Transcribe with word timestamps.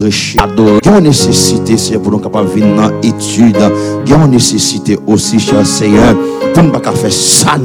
Adore. 0.00 0.78
Il 0.84 0.90
y 0.92 0.94
a 0.94 0.98
une 0.98 1.04
nécessité, 1.06 1.76
Seigneur, 1.76 2.02
pour 2.02 2.12
nous 2.12 2.20
capables 2.20 2.48
de 2.48 2.52
venir 2.52 2.76
dans 2.76 2.88
l'étude. 3.00 3.58
Il 4.06 4.10
y 4.12 4.14
a 4.14 4.24
une 4.24 4.30
nécessité 4.30 4.96
aussi, 5.08 5.40
cher 5.40 5.66
Seigneur. 5.66 6.14
Nous 6.62 6.70
pas 6.70 6.92
faire 6.92 7.12
ça 7.12 7.56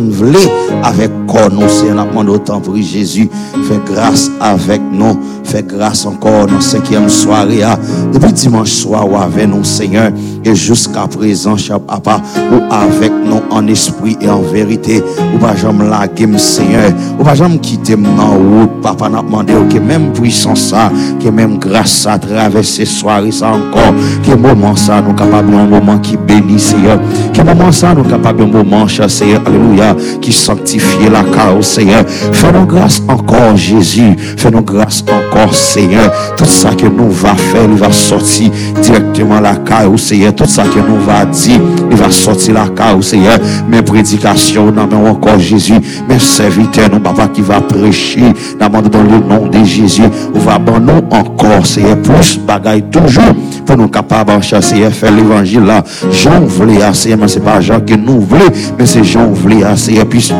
avec 0.83 1.11
corps, 1.27 1.49
nous, 1.51 1.67
Seigneur. 1.69 2.05
Nous 2.05 2.11
demandons 2.11 2.33
autant 2.33 2.59
pour 2.59 2.75
Jésus. 2.75 3.29
Fais 3.67 3.79
grâce 3.85 4.29
avec 4.39 4.81
nous. 4.91 5.19
Fais 5.43 5.63
grâce 5.63 6.05
encore 6.05 6.47
dans 6.47 6.61
cinquième 6.61 7.09
soirée. 7.09 7.63
Ah. 7.63 7.77
Depuis 8.11 8.33
dimanche 8.33 8.69
soir, 8.69 9.09
ou 9.09 9.15
avec 9.15 9.47
nous, 9.47 9.63
Seigneur. 9.63 10.11
Et 10.45 10.55
jusqu'à 10.55 11.07
présent, 11.07 11.55
cher 11.57 11.79
Papa, 11.79 12.21
ou 12.51 12.73
avec 12.73 13.11
nous 13.25 13.41
en 13.49 13.67
esprit 13.67 14.17
et 14.21 14.29
en 14.29 14.41
vérité. 14.41 15.01
Ou 15.33 15.37
pas 15.37 15.55
jamais 15.55 15.87
la 15.87 16.07
game, 16.07 16.37
Seigneur. 16.37 16.91
Ou 17.19 17.23
pas 17.23 17.35
jamais 17.35 17.57
quitter 17.59 17.95
dans 17.95 18.31
route, 18.31 18.81
Papa. 18.81 19.09
Nous 19.09 19.21
demandons 19.21 19.67
que 19.69 19.79
même 19.79 20.11
puissance, 20.13 20.61
ça, 20.69 20.91
que 21.23 21.29
même 21.29 21.57
grâce, 21.59 21.91
ça, 21.91 22.17
traverser 22.17 22.85
soirée 22.85 23.31
ça 23.31 23.51
encore. 23.51 23.93
Que 24.25 24.35
moment 24.35 24.75
ça 24.75 25.01
nous 25.01 25.13
capable 25.13 25.53
un 25.53 25.65
moment 25.65 25.97
qui 25.99 26.17
bénit 26.17 26.59
Seigneur. 26.59 26.99
Que 27.33 27.41
moment 27.41 27.71
ça 27.71 27.93
nous 27.93 28.03
capable 28.03 28.43
un 28.43 28.47
dimanche, 28.87 29.07
Seigneur, 29.07 29.41
alléluia, 29.45 29.95
qui 30.21 30.31
sanctifie 30.31 31.09
la 31.11 31.23
chaos, 31.23 31.61
Seigneur. 31.61 32.03
Fais-nous 32.07 32.65
grâce 32.65 33.01
encore, 33.07 33.55
Jésus. 33.55 34.15
Fais-nous 34.37 34.61
grâce 34.61 35.03
encore, 35.03 35.53
Seigneur. 35.53 36.11
Tout 36.37 36.45
ça 36.45 36.69
que 36.71 36.87
nous 36.87 37.11
va 37.11 37.35
faire, 37.35 37.63
il 37.69 37.77
va 37.77 37.91
sortir 37.91 38.49
directement 38.81 39.39
la 39.39 39.55
chaos, 39.55 39.97
Seigneur. 39.97 40.35
Tout 40.35 40.45
ça 40.45 40.63
que 40.63 40.79
nous 40.79 40.99
va 41.05 41.25
dire, 41.25 41.59
il 41.91 41.97
va 41.97 42.09
sortir 42.09 42.55
la 42.55 42.67
chaos, 42.69 43.01
Seigneur. 43.01 43.37
Mes 43.69 43.81
prédications, 43.81 44.71
non, 44.71 44.87
mais 44.89 45.09
encore, 45.09 45.39
Jésus. 45.39 45.79
Mes 46.07 46.19
serviteurs, 46.19 46.89
nous, 46.91 46.99
papa, 46.99 47.27
qui 47.27 47.41
va 47.41 47.61
prêcher, 47.61 48.33
non, 48.59 48.69
dans 48.69 49.03
le 49.03 49.19
nom 49.19 49.47
de 49.47 49.63
Jésus. 49.63 50.03
On 50.33 50.39
va 50.39 50.55
abandonner 50.55 51.01
encore, 51.11 51.65
Seigneur. 51.65 51.97
Plus 51.97 52.39
bagaille 52.39 52.83
toujours 52.91 53.23
pour 53.65 53.77
nous 53.77 53.87
capables, 53.87 54.43
Seigneur, 54.43 54.91
faire 54.91 55.11
l'évangile 55.11 55.63
là. 55.63 55.83
Jean 56.11 56.41
voulait, 56.41 56.93
Seigneur, 56.93 57.19
mais 57.19 57.27
c'est 57.27 57.39
pas 57.39 57.61
Jean 57.61 57.79
que 57.79 57.93
nous 57.93 58.21
voulons, 58.21 58.49
mais 58.77 58.85
c'est 58.85 59.03
Jean 59.03 59.27
voulait 59.27 59.63
assez, 59.63 59.93
puisque 60.05 60.33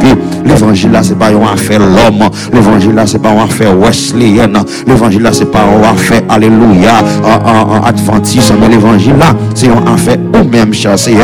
l'évangile 0.46 0.92
là, 0.92 1.04
ce 1.04 1.10
n'est 1.10 1.16
pas 1.16 1.32
une 1.32 1.44
affaire 1.44 1.80
l'homme, 1.80 2.30
l'évangile 2.54 2.94
là, 2.94 3.06
ce 3.06 3.14
n'est 3.14 3.24
pas 3.24 3.32
une 3.34 3.40
affaire 3.40 3.78
wesleyenne, 3.78 4.58
l'évangile 4.88 5.22
là, 5.22 5.34
ce 5.34 5.42
n'est 5.42 5.50
pas 5.50 5.64
une 5.78 5.84
affaire, 5.84 6.22
alléluia, 6.30 7.04
en, 7.24 7.84
adventiste, 7.84 8.54
mais 8.60 8.70
l'évangile 8.70 9.18
là, 9.18 9.36
c'est 9.56 9.68
une 9.68 9.88
affaire 9.88 10.18
ou 10.34 10.48
même 10.50 10.74
chasser, 10.74 11.16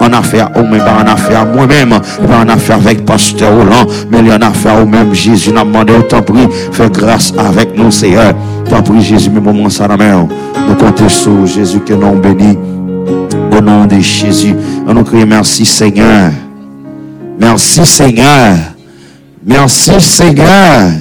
en 0.00 0.12
affaire 0.12 0.50
ou 0.56 0.62
même 0.62 0.84
pas 0.84 1.02
en 1.02 1.12
affaire 1.12 1.46
moi-même, 1.46 1.90
pas 1.90 2.38
en 2.44 2.48
affaire 2.48 2.76
avec 2.76 3.04
pasteur 3.04 3.50
Roland, 3.52 3.86
mais 4.10 4.32
en 4.32 4.42
affaire 4.42 4.82
ou 4.82 4.86
même 4.86 5.14
Jésus 5.14 5.52
n'a 5.52 5.64
demandé 5.64 5.92
autant 5.92 6.22
prix, 6.22 6.48
faire 6.72 6.90
grâce 6.90 7.32
avec 7.38 7.76
nous, 7.76 7.90
Seigneur. 7.90 8.34
Toi, 8.68 8.82
prie 8.82 9.02
Jésus, 9.02 9.30
mais 9.30 9.40
moment 9.40 9.68
ça 9.68 9.86
la. 9.86 9.96
Nous 9.96 10.74
comptons 10.74 11.08
sur 11.08 11.46
Jésus 11.46 11.80
que 11.80 11.94
nous 11.94 12.20
béni. 12.20 12.58
Au 13.56 13.60
nom 13.60 13.86
de 13.86 14.00
Jésus. 14.00 14.54
Nous 14.86 15.04
crie 15.04 15.24
merci 15.26 15.64
Seigneur. 15.64 16.30
Merci 17.38 17.84
Seigneur. 17.86 18.56
Merci 19.44 20.00
Seigneur. 20.00 20.92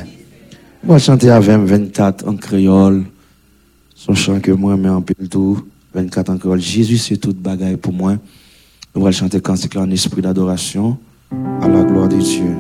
Moi, 0.83 0.97
chanter 0.99 1.29
avec 1.29 1.59
24 1.59 2.27
en 2.27 2.35
créole. 2.35 3.03
Son 3.95 4.13
chant 4.13 4.39
que 4.39 4.51
moi, 4.51 4.75
mais 4.75 4.89
en 4.89 5.01
pile 5.01 5.29
tout. 5.29 5.63
24 5.93 6.29
en 6.29 6.37
créole. 6.37 6.59
Jésus, 6.59 6.97
c'est 6.97 7.17
toute 7.17 7.37
bagaille 7.37 7.77
pour 7.77 7.93
moi. 7.93 8.17
Nous 8.95 9.01
allons 9.01 9.11
chanter 9.11 9.39
cantique 9.39 9.75
en 9.75 9.89
esprit 9.89 10.21
d'adoration 10.21 10.97
à 11.61 11.67
la 11.67 11.83
gloire 11.83 12.09
de 12.09 12.17
Dieu. 12.17 12.55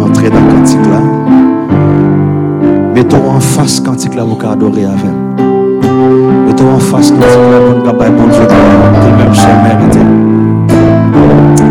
entrer 0.00 0.30
dans 0.30 0.40
le 0.40 0.52
cantique 0.52 0.86
là. 0.86 1.02
Mettons 2.94 3.30
en 3.30 3.40
face 3.40 3.80
cantique 3.80 4.14
là 4.14 4.24
pour 4.24 4.44
adorer 4.44 4.84
avec. 4.84 5.53
Mettons 6.54 6.74
en 6.74 6.78
face 6.78 7.10
cantique 7.10 7.26
là 7.26 7.58
pour 7.66 7.78
nous 7.78 7.84
capables 7.84 8.16
bon 8.16 8.28
Dieu 8.28 8.46
même 9.18 9.34
seul 9.34 9.56
mérité. 9.64 9.98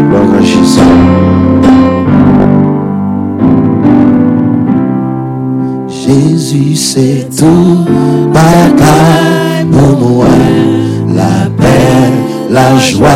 Gloire 0.09 0.33
à 0.37 0.41
Jésus. 0.41 0.81
Jésus 5.87 6.75
c'est 6.75 7.29
tout 7.37 7.85
bagaille 8.33 9.65
pour 9.71 10.09
moi, 10.09 10.25
la 11.15 11.49
paix, 11.57 12.11
la 12.49 12.77
joie, 12.77 13.07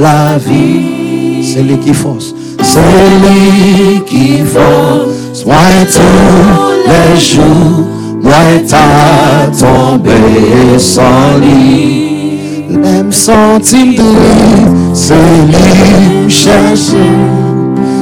la 0.00 0.38
vie. 0.38 1.44
C'est 1.44 1.62
lui 1.62 1.78
qui 1.78 1.94
force. 1.94 2.34
C'est 2.62 2.80
lui 3.22 4.00
qui 4.06 4.38
faut 4.38 5.12
soit 5.32 5.54
tous 5.86 6.90
les 6.90 7.20
jours, 7.20 7.86
moi 8.22 8.32
t'as 8.68 9.46
tombé 9.58 10.78
sans 10.78 11.38
lit. 11.40 12.66
Même 12.70 13.12
centime 13.12 13.94
de 13.94 14.02
lui, 14.02 14.94
c'est 14.94 15.14
lui 15.14 16.30
cherche. 16.30 16.94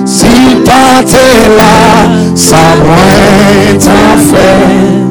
Si 0.05 0.27
pas 0.65 1.03
t'es 1.05 1.49
là, 1.57 2.09
ça 2.35 2.57
moi 2.85 3.09
t'a 3.79 4.17
fait. 4.31 5.09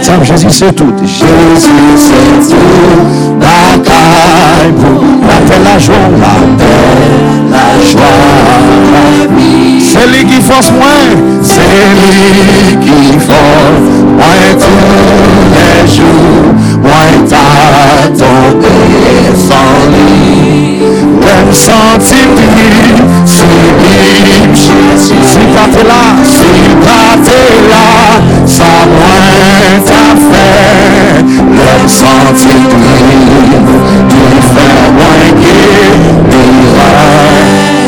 Time, 0.00 0.24
Jésus 0.24 0.50
c'est 0.50 0.72
tout. 0.74 0.92
Jésus 1.02 1.70
c'est 1.96 2.50
tout. 2.50 3.38
La 3.40 3.78
caille 3.78 4.72
pour 4.72 5.02
la 5.22 5.36
paix, 5.46 5.60
la 5.64 5.78
joie, 5.78 5.94
la 6.20 6.34
paix, 6.56 7.50
la 7.50 7.66
joie. 7.86 8.02
C'est 9.80 10.06
lui 10.06 10.24
qui 10.24 10.40
force 10.40 10.70
moi. 10.72 10.88
C'est 11.42 11.60
lui 11.60 12.76
qui 12.80 13.18
force 13.18 13.88
moi 14.16 14.26
tous 14.58 15.48
les 15.54 15.86
jours. 15.92 16.54
Moi 16.82 17.06
t'as 17.28 18.08
tombé 18.08 18.68
sans 19.36 19.78
lui. 19.90 20.78
Même 21.20 21.52
centime 21.52 22.38
c'est 23.28 23.44
lui, 23.44 24.54
Jésus. 24.54 25.14
Si 25.24 25.38
t'es 25.38 25.84
là, 25.84 26.02
si 26.24 26.48
t'es 27.24 27.42
là, 27.68 28.20
ça 28.58 28.72
moi 28.92 29.16
ta 29.86 30.04
fait 30.28 31.22
le 31.58 31.88
sentier 31.88 32.60
qui 34.08 34.38
fait 34.52 34.76
loinguer 34.96 35.68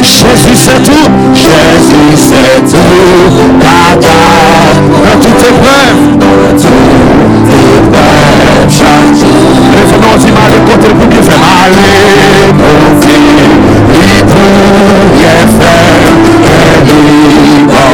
Jésus 0.03 0.55
c'est 0.55 0.83
tout, 0.83 1.11
Jésus 1.35 2.15
c'est 2.17 2.61
tout, 2.71 3.33
Papa, 3.61 4.21
dans 4.93 5.19
toutes 5.21 5.43
épreuves, 5.43 6.05
dans 6.19 6.53
toutes 6.57 7.53
épreuves, 7.79 8.69
chaque 8.69 9.15
jour. 9.19 9.51
Revenons 9.73 10.17
dit 10.19 10.33
mal 10.33 10.53
contre 10.67 10.89
le 10.89 10.95
premier 10.95 11.23
fait 11.23 11.39
mal, 11.39 11.73
côté, 12.59 13.17
il 13.95 14.25
peut 14.25 14.59
rien 15.17 15.41
faire, 15.59 16.13
et 16.45 16.75
lui, 16.87 17.65
bon, 17.67 17.93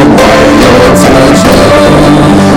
l'autre 0.63 1.35
jour. 1.35 2.56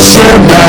said 0.03 0.62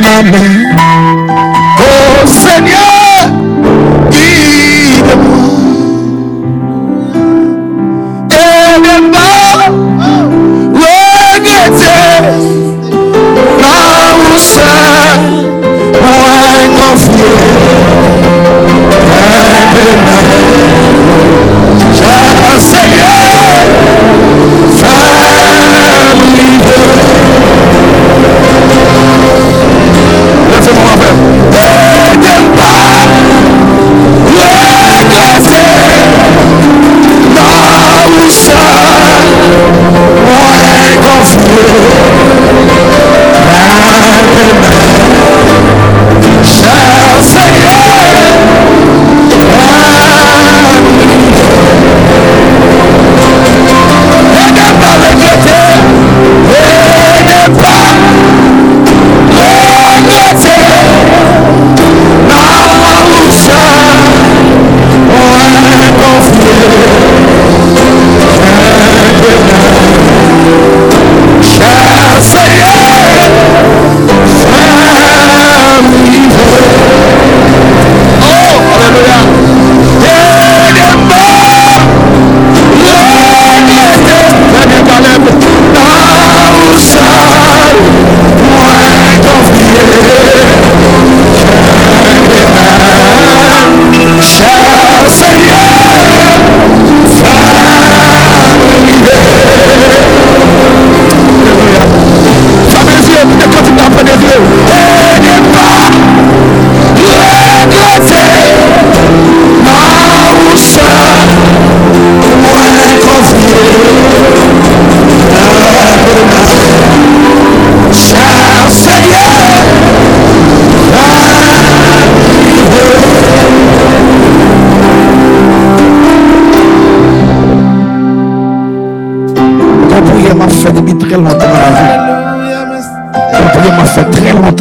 my 0.00 0.22
mind. 0.30 0.61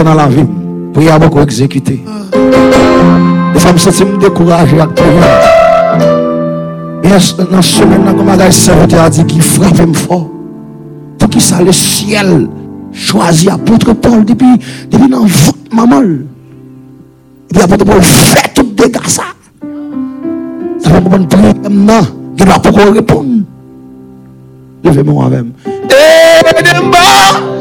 Dans 0.04 0.14
la 0.14 0.28
vie. 0.28 0.46
Prière 0.94 1.20
beaucoup 1.20 1.40
exécuter. 1.40 2.04
Des 3.54 3.60
femmes 3.60 3.78
se 3.78 4.04
me 4.04 4.18
décourager 4.18 4.80
avec 4.80 4.96
prière. 4.96 5.62
Et 7.04 7.10
dans 7.10 7.56
la 7.56 7.62
semaine, 7.62 8.16
comme 8.16 8.28
la 8.28 8.52
serviteur 8.52 9.04
a 9.04 9.10
dit 9.10 9.26
qu'il 9.26 9.42
frappe 9.42 9.96
fort. 9.96 10.30
Pour 11.18 11.30
qui 11.30 11.40
ça 11.40 11.62
le 11.62 11.72
ciel 11.72 12.48
choisit 12.94 13.50
apôtre 13.50 13.94
Paul 13.94 14.26
depuis, 14.26 14.60
depuis 14.90 15.10
dans 15.10 15.26
votre 15.26 15.58
maman. 15.72 16.02
Et 16.02 17.54
puis 17.54 17.62
apôtre 17.62 17.86
Paul 17.86 18.02
fait 18.02 18.54
tout 18.54 18.64
dégâts 18.76 19.08
ça. 19.08 19.24
Ça 20.80 20.90
va 20.90 21.02
pas 21.02 21.18
prier 21.20 21.54
maintenant. 21.64 22.02
Il 22.38 22.46
va 22.46 22.60
pas 22.60 22.70
répondre. 22.92 23.44
Levez-moi 24.84 25.26
avec. 25.26 25.46
Et 25.66 27.61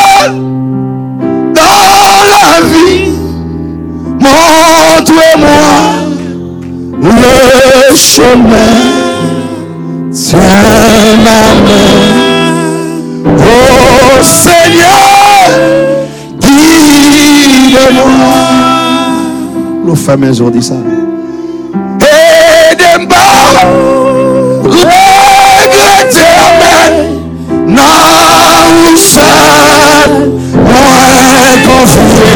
Fameux 20.11 20.33
jour 20.33 20.51
dit 20.51 20.61
ça. 20.61 20.73
Aide-moi, 22.01 23.17
regretter, 24.61 26.25
non, 27.65 27.81
seul, 28.97 30.11
moi 30.53 30.91
confié, 31.65 32.33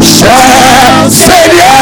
cher 0.00 1.10
Seigneur. 1.10 1.74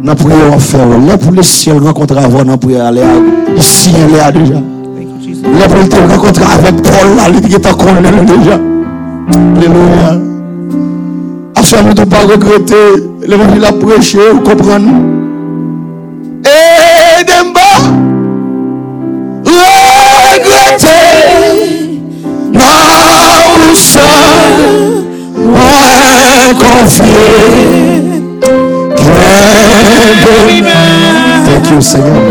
Nous 0.00 0.14
prions 0.14 0.58
faire. 0.60 0.86
Là 1.08 1.18
pour 1.18 1.32
le 1.32 1.42
ciel 1.42 1.78
rencontrer 1.78 2.22
avant, 2.22 2.44
nous 2.44 2.56
prions 2.56 2.86
aller 2.86 3.02
ici, 3.56 3.90
est 3.90 4.32
déjà. 4.32 4.62
Pour 5.68 5.88
te 5.88 5.96
rencontrer 5.96 6.44
avec 6.44 6.76
Paul, 6.82 7.16
là, 7.16 7.24
il 7.28 7.54
est 7.54 7.66
encore 7.66 7.94
déjà. 8.24 8.58
Alléluia. 9.56 10.12
Afin 11.56 11.82
de 11.82 12.00
ne 12.00 12.04
pas 12.04 12.20
regretter, 12.20 13.02
l'évangile 13.26 13.64
a 13.64 13.72
prêché, 13.72 14.18
vous 14.32 14.40
comprenez? 14.40 14.92
Aide-moi, 16.44 17.76
regretter, 20.24 21.04
non, 22.52 23.74
seul, 23.74 25.04
moins 25.36 26.54
confié. 26.54 27.66
au 31.76 31.80
Seigneur. 31.80 32.25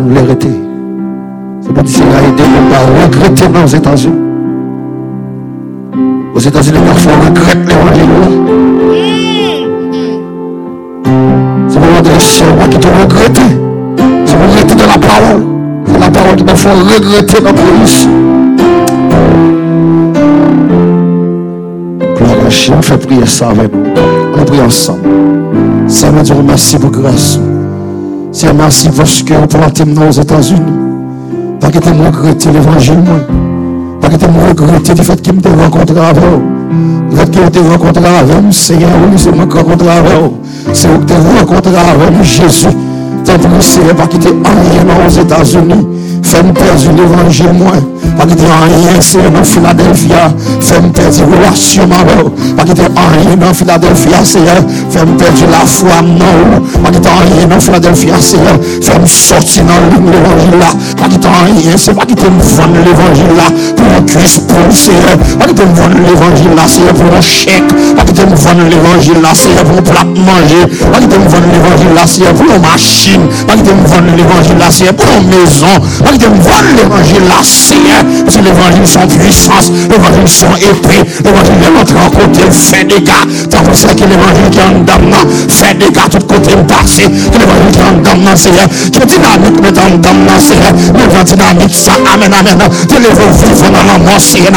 Nous 0.00 0.14
l'arrêter. 0.14 0.48
C'est 1.60 1.72
pour 1.72 1.82
dire 1.82 2.04
a 2.04 2.28
aidé 2.28 2.42
nous 2.42 2.70
pas 2.70 3.04
regretter 3.04 3.44
les 3.62 3.76
États-Unis. 3.76 4.14
Aux 6.34 6.38
États-Unis, 6.38 6.78
il 6.82 6.98
faut 6.98 7.10
regretter 7.26 7.58
l'évangile. 7.68 8.08
C'est 11.68 11.78
pour 11.78 12.20
c'est 12.20 12.44
moi 12.44 12.68
qui 12.68 12.78
te 12.78 12.86
regrette. 12.86 13.40
C'est 14.24 14.36
pour 14.36 14.46
regretter 14.48 14.74
de 14.74 14.80
la 14.80 14.98
parole. 14.98 15.44
C'est 15.86 16.00
la 16.00 16.10
parole 16.10 16.36
qui 16.36 16.44
me 16.44 16.54
fait 16.54 16.70
regretter 16.70 17.42
notre 17.42 17.62
police. 17.62 18.08
Gloire 22.16 22.46
à 22.46 22.48
Dieu. 22.48 22.74
On 22.76 22.82
fait 22.82 23.06
prier 23.06 23.26
ça 23.26 23.50
avec 23.50 23.72
nous. 23.72 23.84
On 24.38 24.44
prie 24.44 24.60
ensemble. 24.60 25.08
Seigneur 25.88 26.22
Dieu, 26.22 26.34
merci 26.46 26.78
pour 26.78 26.90
grâce. 26.90 27.38
Seigneur, 28.32 28.54
merci 28.54 28.88
parce 28.96 29.24
que 29.24 29.34
vous 29.34 29.46
plantez 29.48 29.82
aux 29.82 30.10
États-Unis. 30.12 30.60
Pas 31.60 31.68
que 31.68 31.78
tu 31.78 31.88
regretter 31.88 32.52
l'évangile, 32.52 32.98
moi. 32.98 33.16
Pas 34.00 34.08
que 34.08 34.16
tu 34.16 34.24
regretter 34.24 34.94
du 34.94 35.02
fait 35.02 35.20
qu'il 35.20 35.34
me 35.34 35.62
rencontré 35.62 35.98
avec 35.98 36.22
vous. 36.22 36.42
Le 37.10 37.16
fait 37.16 37.30
qu'il 37.30 37.50
te 37.50 37.58
rencontré 37.58 38.04
avec 38.04 38.40
vous, 38.40 38.52
Seigneur, 38.52 38.90
oui, 39.02 39.14
c'est 39.16 39.34
moi 39.34 39.46
qui 39.46 39.56
rencontré 39.56 39.88
avec 39.88 40.12
vous. 40.20 40.38
C'est 40.72 40.86
vous 40.86 41.00
qui 41.00 41.06
te 41.06 41.12
rencontré 41.12 41.72
avec 41.76 42.16
nous, 42.16 42.24
Jésus. 42.24 42.68
Tant 43.24 43.34
pis, 43.34 43.66
Seigneur, 43.66 43.96
pas 43.96 44.06
quitter 44.06 44.28
rien 44.28 45.06
aux 45.06 45.10
États-Unis. 45.10 45.86
Fais-moi 46.22 46.54
perdre 46.54 46.96
l'évangile, 46.96 47.52
moi. 47.52 47.72
Pas 48.16 48.26
quitter 48.26 48.44
rien, 48.44 49.00
Seigneur, 49.00 49.30
dans 49.30 49.44
Philadelphia. 49.44 50.32
Fais-moi 50.60 50.90
perdre 50.92 51.36
relation, 51.36 51.88
Pas 52.56 52.64
quitter 52.64 52.82
rien 52.82 53.36
dans 53.36 53.54
Philadelphia, 53.54 54.24
Seigneur. 54.24 54.60
Fais-moi 54.90 55.16
perdre 55.16 55.46
la 55.50 55.66
foi, 55.66 56.02
non. 56.02 56.60
Pas 56.82 56.90
quitter 56.90 57.08
rien 57.08 57.46
dans 57.46 57.60
Philadelphia, 57.60 58.20
Seigneur. 58.20 58.58
Fais-moi 58.82 59.06
sortir 59.06 59.64
dans 59.64 59.80
l'évangile 59.96 60.58
là. 60.58 60.70
Pas 60.96 61.08
quitter 61.08 61.28
rien, 61.28 61.76
c'est 61.76 61.94
pas 61.94 62.04
quitter 62.04 62.28
me 62.28 62.42
vendre 62.42 62.76
l'évangile 62.84 63.36
là. 63.36 63.48
Pour 63.76 63.86
un 63.86 64.02
cuisse 64.02 64.40
pour 64.40 64.74
Seigneur. 64.74 65.16
Pas 65.38 65.46
quitter 65.46 65.64
me 65.64 65.74
vendre 65.74 65.96
l'évangile 65.96 66.54
là, 66.56 66.68
Seigneur, 66.68 66.94
pour 66.94 67.16
un 67.16 67.20
chèque. 67.20 67.72
Pas 67.96 68.04
quitter 68.04 68.26
me 68.26 68.36
vendre 68.36 68.64
l'évangile 68.68 69.20
là, 69.22 69.34
Seigneur, 69.34 69.64
pour 69.64 69.78
un 69.78 69.82
plat 69.82 70.04
manger. 70.04 70.64
Pas 70.92 70.98
quitter 71.00 71.18
me 71.18 71.28
vendre 71.28 71.48
l'évangile 71.52 71.94
là, 71.94 72.06
Seigneur, 72.06 72.34
pour 72.34 72.46
une 72.46 72.62
machine. 72.62 73.22
Pas 73.46 73.54
quitter 73.54 73.72
me 73.72 73.86
vendre 73.86 74.12
l'évangile 74.16 74.58
là, 74.58 74.70
Seigneur, 74.70 74.94
pour 74.94 75.06
une 75.08 75.28
maison. 75.28 75.74
Pas 76.04 76.12
quitter 76.12 76.28
me 76.28 76.40
vendre 76.40 76.70
l'évangile 76.76 77.24
là, 77.28 77.40
Seigneur. 77.42 77.69
Parce 78.24 78.36
que 78.36 78.42
l'évangile 78.42 78.86
sont 78.86 79.06
puissance, 79.06 79.70
l'évangile 79.90 80.28
sont 80.28 80.54
épée, 80.56 81.02
l'évangile 81.24 81.54
est 81.62 81.78
rentré 81.78 81.96
en 81.98 82.10
côté, 82.10 82.42
fait 82.50 82.84
des 82.84 83.00
gars. 83.02 83.26
Que 83.50 83.76
c'est 83.76 83.94
que 83.94 84.04
l'évangile 84.04 84.50
qui 84.50 84.58
en 84.60 84.80
dame, 84.80 85.14
fait 85.48 85.74
des 85.78 85.90
gars, 85.92 86.08
tout 86.10 86.26
côté 86.26 86.52
passé, 86.66 87.04
que 87.04 87.38
l'évangile 87.38 87.70
qui 87.72 87.80
en 87.80 87.98
dame, 88.02 88.36
Seigneur. 88.36 88.68
Que 88.68 89.04
dynamique 89.06 89.60
met 89.62 89.78
en 89.78 90.40
Seigneur. 90.40 90.72
Mais 90.94 91.24
dynamique, 91.24 91.74
ça, 91.74 91.92
amen, 92.12 92.32
amen. 92.32 92.58
Dans 92.58 93.92
la 93.92 93.98
mort, 93.98 94.20
Seigneur. 94.20 94.52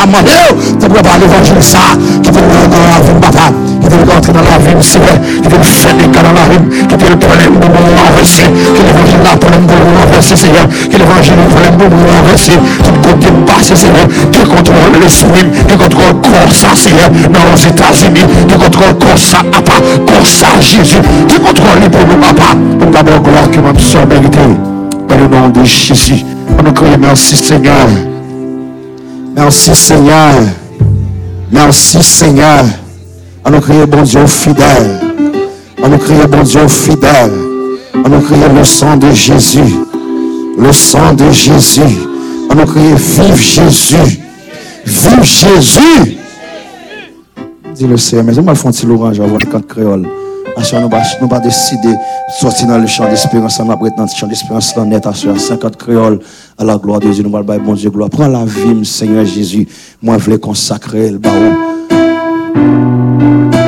Tu 0.79 0.87
peux 0.87 1.01
pas 1.01 1.17
l'évangile 1.19 1.63
ça, 1.63 1.79
qui 2.21 2.29
vie, 2.29 3.19
papa, 3.21 3.51
qui 3.93 4.05
peut 4.05 4.11
rentrer 4.11 4.33
dans 4.33 4.41
la 4.41 4.57
vie, 4.57 4.83
Seigneur, 4.83 5.17
qui 5.21 5.49
peut 5.49 5.63
faire 5.63 5.95
des 5.95 6.07
gars 6.07 6.23
dans 6.23 6.33
la 6.33 6.45
vie, 6.49 6.87
qui 6.87 6.95
peut 6.95 7.09
le 7.09 7.17
problème 7.17 7.53
de 7.59 7.67
mon 7.67 7.85
renverser, 8.01 8.43
que 8.49 8.81
l'évangile 8.81 9.21
là, 9.23 9.37
problème 9.37 9.65
de 9.65 9.73
mon 9.73 10.01
renverser, 10.01 10.35
Seigneur, 10.35 10.65
que 10.67 10.97
l'évangile, 10.97 11.33
problème 11.53 11.77
de 11.77 11.85
mon 11.93 12.01
renverser, 12.09 12.57
tout 12.83 12.97
côté 13.05 13.27
passé, 13.45 13.75
Seigneur, 13.75 14.07
qui 14.31 14.41
contrôle 14.41 14.93
l'esprit, 15.01 15.47
qui 15.67 15.75
contrôle 15.77 16.13
corps 16.21 16.53
ça, 16.53 16.75
Seigneur, 16.75 17.09
dans 17.09 17.45
les 17.53 17.67
États-Unis, 17.67 18.25
qui 18.47 18.55
contrôle 18.55 18.97
corps 18.97 19.17
ça, 19.17 19.37
papa, 19.51 19.77
corps 20.07 20.27
ça, 20.27 20.47
Jésus, 20.61 21.01
qui 21.27 21.37
contrôle 21.39 21.79
les 21.81 21.89
pour 21.89 22.05
nous, 22.07 22.17
papa. 22.17 22.57
Nous 22.57 22.89
d'abord 22.89 23.21
gloire 23.21 23.49
que 23.51 23.59
même 23.59 23.79
soeur 23.79 24.07
mérité, 24.07 24.39
dans 25.07 25.17
le 25.17 25.27
nom 25.27 25.49
de 25.49 25.63
Jésus. 25.63 26.25
On 26.57 26.63
nous 26.63 26.73
crie 26.73 26.97
merci, 26.99 27.35
Seigneur. 27.35 27.87
Merci, 29.35 29.75
Seigneur. 29.75 30.33
Merci, 31.51 32.03
Seigneur. 32.03 32.82
On 33.45 33.51
nous 33.51 33.59
crie 33.59 33.85
bon 33.87 34.03
Dieu 34.03 34.25
fidèle. 34.25 35.01
On 35.81 35.89
nous 35.89 35.97
crie 35.97 36.15
bon 36.29 36.43
Dieu 36.43 36.67
fidèle. 36.67 37.31
On 38.05 38.09
nous 38.09 38.21
crie 38.21 38.35
le 38.55 38.63
sang 38.63 38.95
de 38.95 39.11
Jésus. 39.11 39.75
Le 40.57 40.71
sang 40.71 41.13
de 41.13 41.29
Jésus. 41.31 41.81
On 42.49 42.55
nous 42.55 42.65
crie 42.65 42.93
vive 42.95 43.35
Jésus. 43.35 44.19
Vive 44.85 45.23
Jésus. 45.23 46.17
Dis 47.75 47.87
le 47.87 47.97
Seigneur, 47.97 48.25
mais 48.25 48.33
faire 48.33 48.67
un 48.67 48.71
petit 48.71 48.85
l'orange 48.85 49.19
avant 49.19 49.37
le 49.37 49.45
canto 49.45 49.67
créole. 49.67 50.07
Parce 50.55 50.71
nous 51.19 51.25
ne 51.25 51.29
pas 51.29 51.39
décider 51.39 51.89
de 51.89 52.33
sortir 52.39 52.67
dans 52.67 52.77
le 52.77 52.87
champ 52.87 53.09
d'espérance. 53.09 53.59
On 53.59 53.65
va 53.65 53.75
dans 53.75 54.03
le 54.03 54.07
champ 54.07 54.27
d'espérance 54.27 54.75
là 54.75 54.85
net 54.85 55.05
à 55.05 55.13
50 55.13 55.75
créoles 55.77 56.19
à 56.57 56.63
la 56.63 56.77
gloire 56.77 56.99
de 56.99 57.09
Dieu. 57.09 57.23
Nous 57.23 57.35
allons 57.35 57.59
bon 57.59 57.73
Dieu 57.73 57.89
gloire. 57.89 58.09
Prends 58.09 58.27
la 58.27 58.45
vie, 58.45 58.85
Seigneur 58.85 59.25
Jésus. 59.25 59.67
Moi, 60.01 60.17
je 60.19 60.25
voulais 60.25 60.39
consacrer 60.39 61.09
le 61.09 61.17
baou. 61.17 61.72
Thank 62.53 63.55
you. 63.55 63.62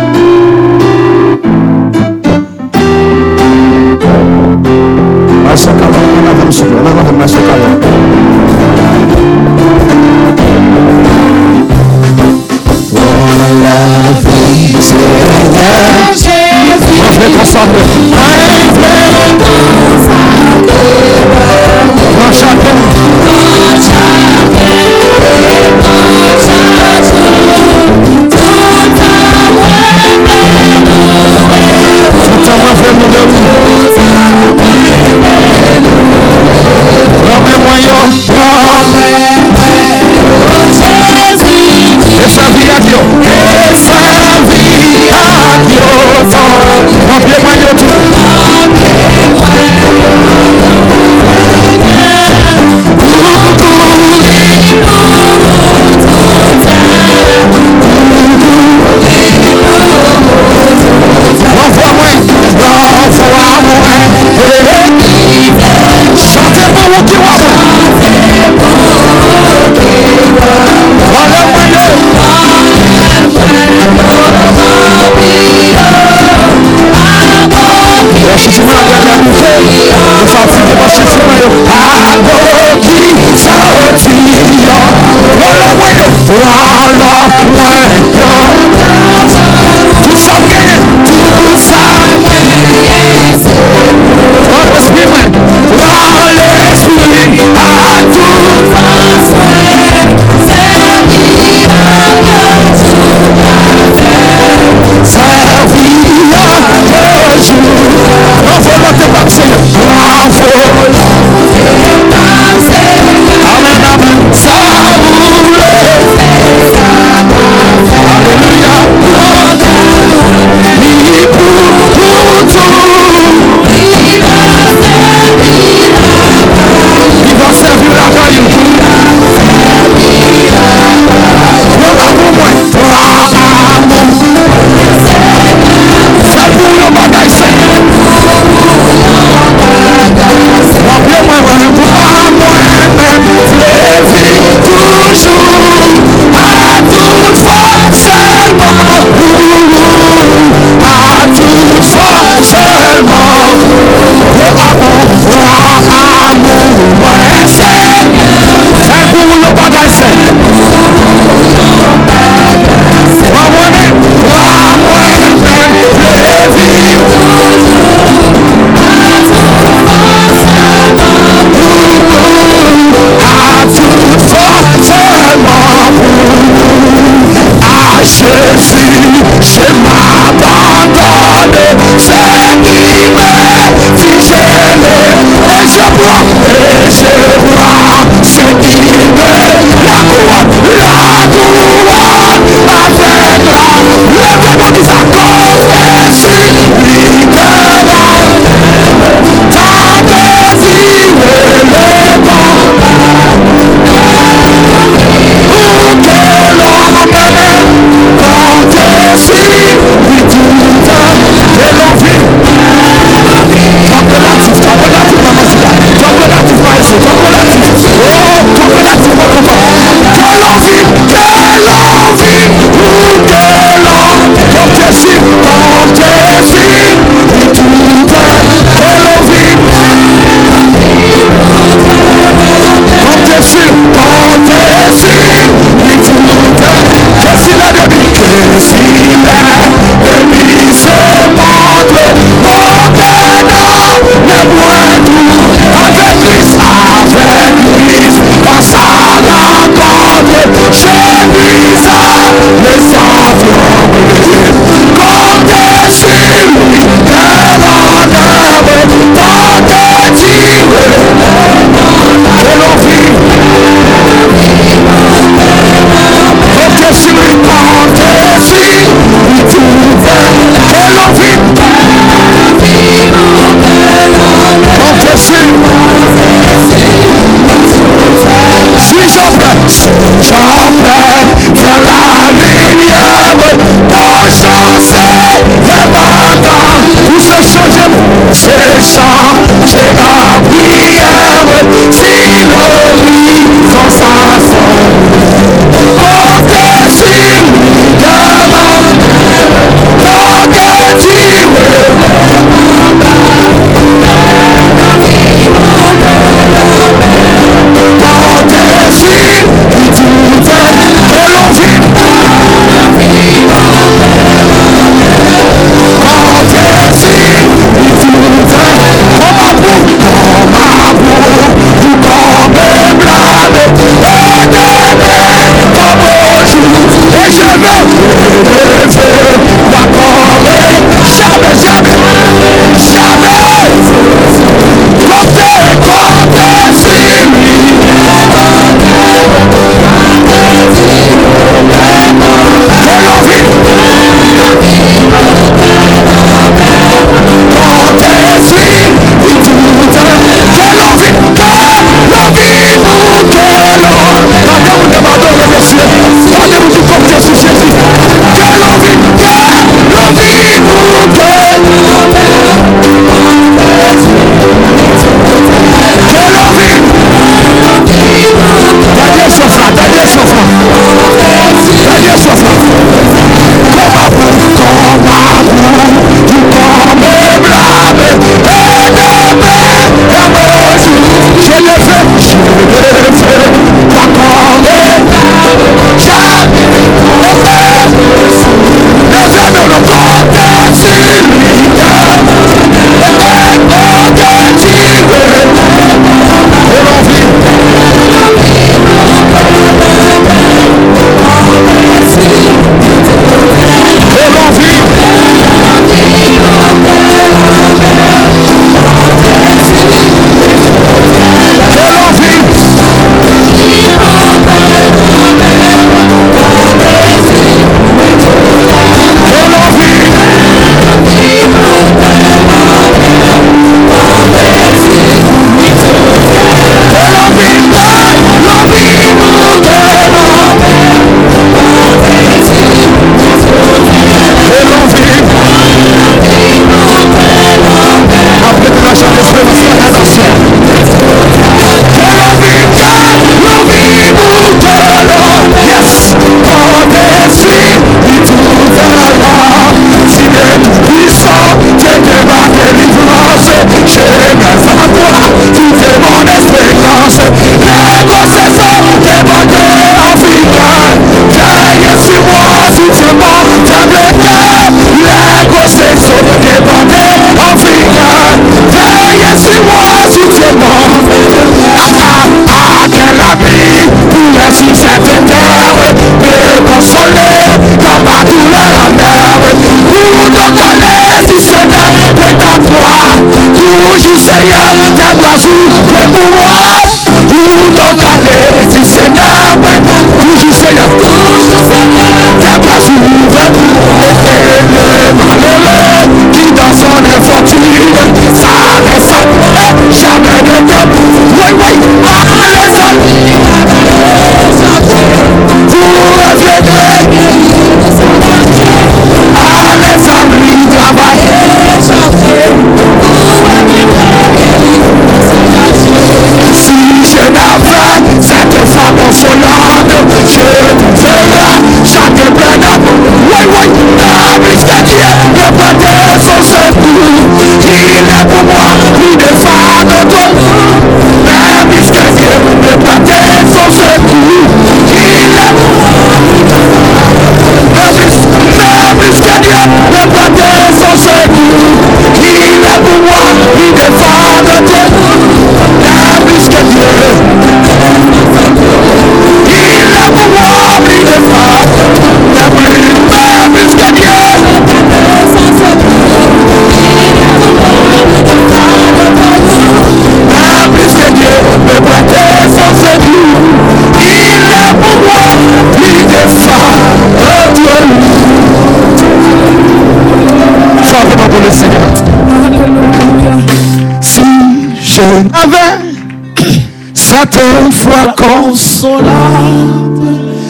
avec 575.18 576.46
cette 576.94 577.40
foi 577.72 578.14
consolante, 578.18 579.08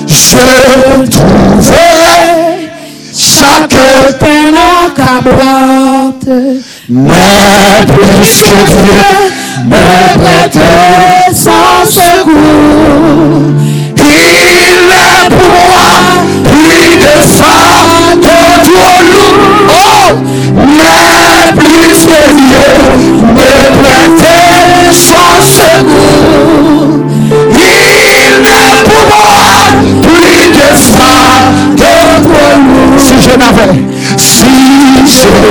je 0.07 1.09
trouverai 1.09 2.71
chaque 3.15 3.77
peine 4.19 4.57
accablante, 4.85 6.27
mais 6.89 7.85
plus 7.87 8.41
que 8.41 8.57
Dieu 8.65 9.05
me 9.65 9.83
prête. 10.17 11.14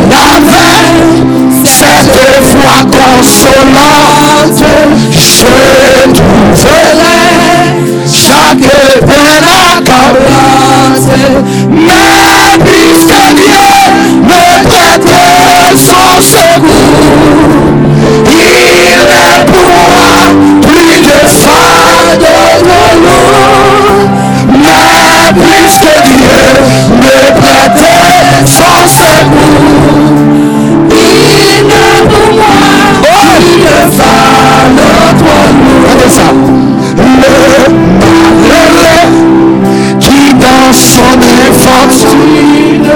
n'avais 0.09 1.35
cette 1.65 2.19
voix 2.43 2.83
consolante. 2.85 4.63
Je 5.13 6.11
trouverai 6.13 7.25
chaque 8.13 8.69
peine 9.01 9.49
accablante. 9.77 11.09
Mais 11.71 12.59
puisque 12.65 13.21
Dieu 13.35 13.69
me 14.23 14.45
prêtait 14.69 15.77
son 15.77 16.21
secours. 16.23 17.54
Le 36.97 37.73
malé 38.49 39.01
qui 40.01 40.33
dans 40.35 40.73
son 40.73 41.19
infantil 41.49 42.87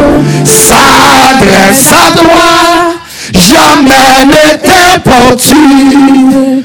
s'adresse 0.44 1.92
à 1.92 2.12
toi, 2.12 2.94
jamais 3.32 4.24
ne 4.26 4.56
t'importune. 4.56 6.64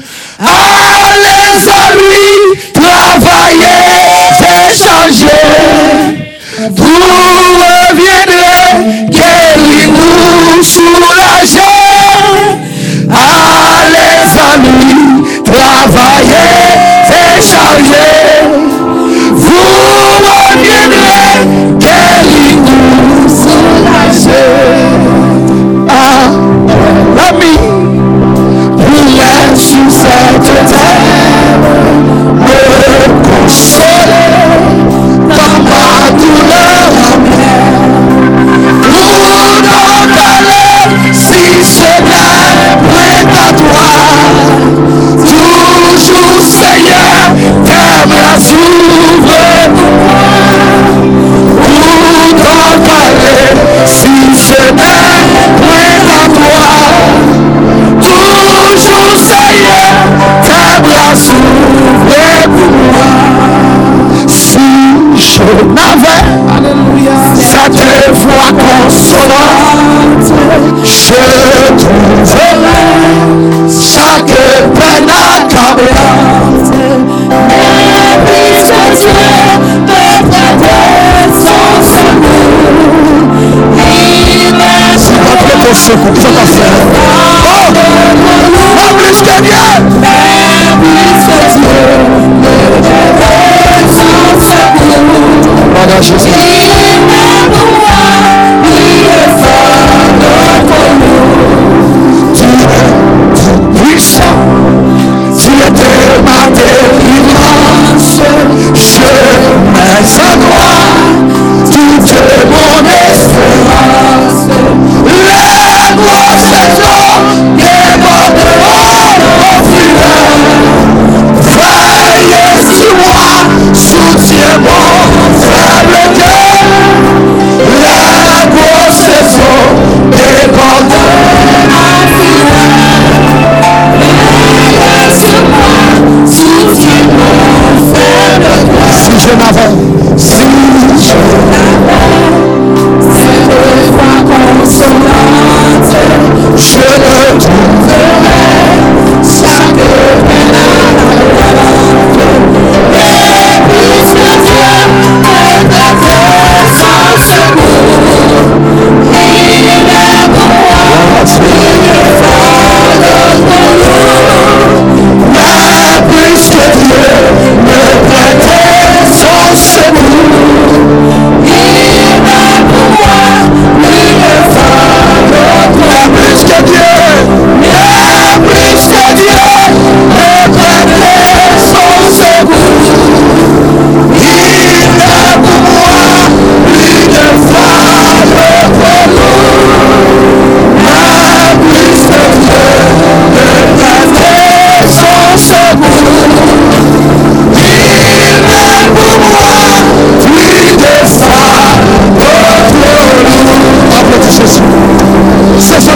C'est 205.58 205.80
ça. 205.80 205.93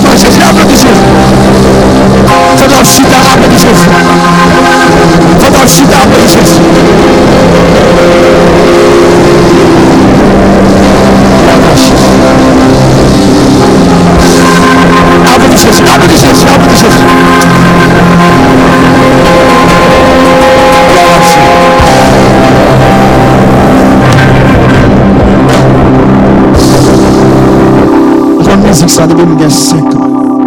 Depuis 29.15 29.37
que 29.37 29.49
5 29.49 29.95
ans. 29.95 30.41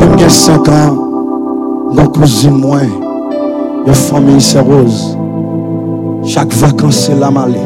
Depuis 0.00 0.24
que 0.24 0.30
5 0.30 0.68
ans, 0.68 0.96
mon 1.92 2.06
cousin 2.06 2.50
moi, 2.50 2.80
une 3.86 3.94
famille 3.94 4.40
c'est 4.40 4.60
rose. 4.60 5.16
Chaque 6.24 6.52
vacances 6.54 7.06
c'est 7.06 7.14
la 7.14 7.30
malée. 7.30 7.58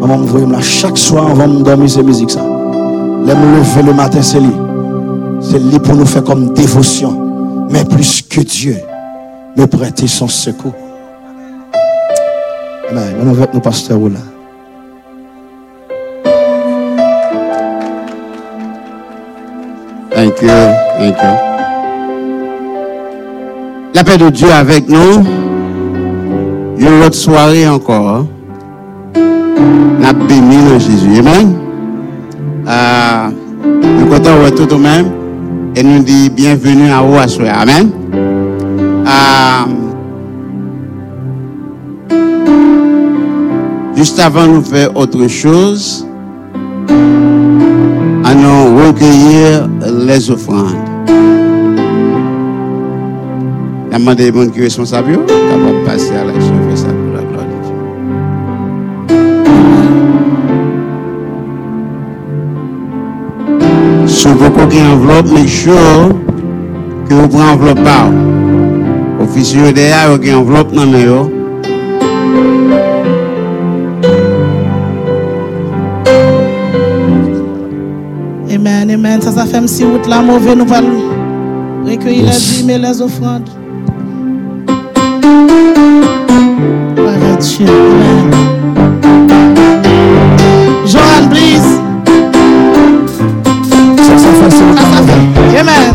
Maman 0.00 0.18
me 0.18 0.52
là 0.52 0.60
chaque 0.60 0.98
soir 0.98 1.30
avant 1.30 1.48
de 1.48 1.62
dormir 1.62 1.88
c'est 1.88 2.02
musique 2.02 2.30
ça. 2.30 2.42
Les 2.42 3.34
me 3.34 3.56
lever 3.56 3.82
le 3.82 3.92
matin 3.94 4.22
c'est 4.22 4.40
lui. 4.40 4.54
C'est 5.40 5.58
lui 5.58 5.78
pour 5.78 5.94
nous 5.94 6.06
faire 6.06 6.24
comme 6.24 6.52
dévotion. 6.52 7.66
Mais 7.70 7.84
plus 7.84 8.22
que 8.22 8.40
Dieu, 8.42 8.76
me 9.56 9.66
prêter 9.66 10.06
son 10.06 10.28
secours. 10.28 10.74
Amen. 12.90 13.28
Avec 13.28 13.54
nos 13.54 13.60
pasteurs 13.60 13.98
là. 13.98 14.35
La 20.42 20.74
paix 24.04 24.18
de 24.18 24.28
Dieu 24.28 24.48
avec 24.52 24.86
nous. 24.88 25.24
Une 26.78 27.02
autre 27.02 27.14
soirée 27.14 27.66
encore. 27.66 28.26
La 30.00 30.12
béni 30.12 30.56
dans 30.68 30.78
Jésus. 30.78 31.20
Amen. 31.20 31.54
Euh, 32.68 33.28
nous 33.64 34.06
comptons 34.06 34.50
tout 34.54 34.66
de 34.66 34.74
même. 34.74 35.10
Et 35.74 35.82
nous 35.82 36.02
dit 36.02 36.28
bienvenue 36.28 36.90
à 36.90 37.00
vous 37.00 37.16
à 37.16 37.28
soir. 37.28 37.60
Amen. 37.60 37.90
Euh, 39.06 39.64
juste 43.94 44.18
avant 44.20 44.46
de 44.46 44.52
nous 44.52 44.62
faire 44.62 44.94
autre 44.96 45.26
chose, 45.28 46.06
allons 48.24 48.76
recueillir 48.76 49.68
les 50.06 50.30
offrandes. 50.30 50.76
La 53.90 53.98
demande 53.98 54.16
des 54.16 54.32
gens 54.32 54.46
qui 54.48 54.58
sont 54.70 54.82
responsables, 54.82 55.18
capable 55.26 55.80
de 55.80 55.84
passer 55.84 56.14
à 56.14 56.24
l'action, 56.24 56.54
faire 56.68 56.78
ça 56.78 56.88
pour 56.88 57.12
la 57.14 57.22
gloire 57.22 57.44
de 57.46 57.56
Dieu. 57.64 57.74
Si 64.06 64.28
vous 64.28 64.44
avez 64.44 64.78
une 64.78 64.86
enveloppe, 64.86 65.28
make 65.32 65.48
sure 65.48 65.74
que 67.08 67.14
vous 67.14 67.28
prenez 67.28 67.44
enveloppe 67.44 67.82
par. 67.82 68.10
Officier 69.20 69.72
derrière, 69.72 70.08
vous 70.08 70.14
avez 70.14 70.28
une 70.28 70.36
enveloppe 70.36 70.72
dans 70.72 70.84
le 70.84 71.35
un 79.66 79.68
petit 79.68 79.84
route 79.84 80.06
là, 80.06 80.22
mauvais, 80.22 80.54
nous 80.54 80.72
allons 80.72 81.10
recueillir 81.84 82.26
les 82.26 82.30
dîmes 82.30 82.70
et 82.70 82.78
les 82.78 83.02
offrandes. 83.02 83.50
Gloire 86.94 87.14
à 87.32 87.36
Dieu. 87.36 87.66
Johan, 90.86 91.28
please. 91.30 91.80
Ça, 93.96 94.18
ça 94.18 94.30
fait 94.40 94.50
ça. 94.56 94.64
Amen. 95.60 95.94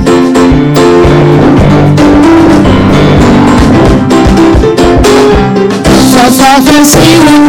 Ça, 6.10 6.30
ça 6.30 6.62
fait 6.62 7.41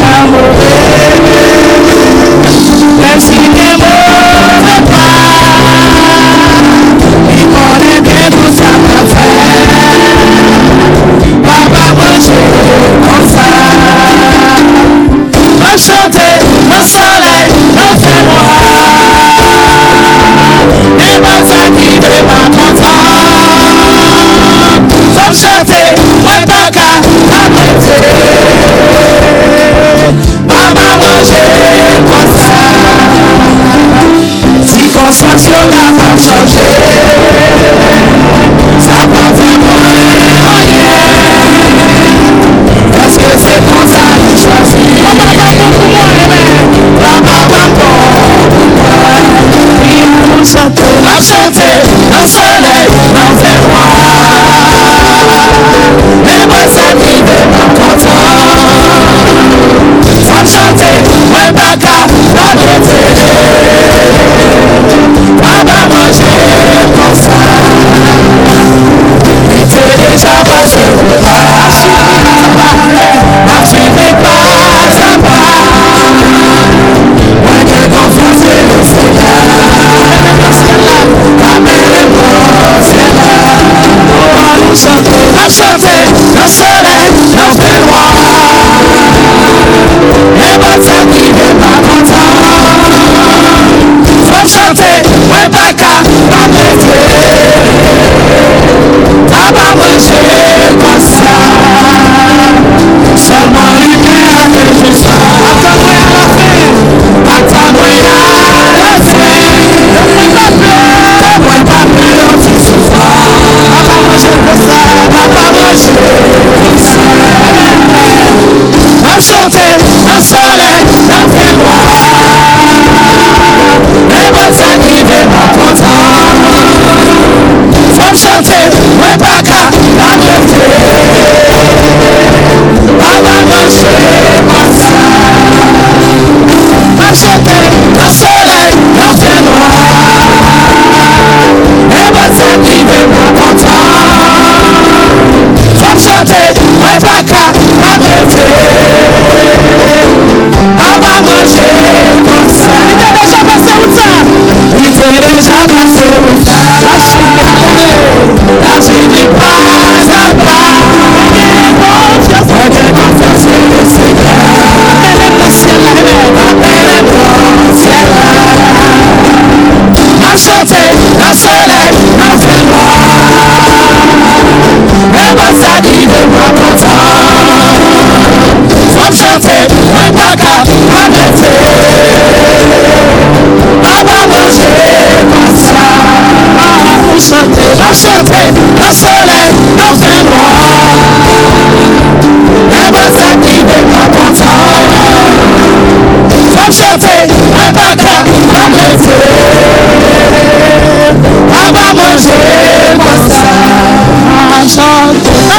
va 85.34 85.71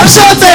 Shout 0.06 0.53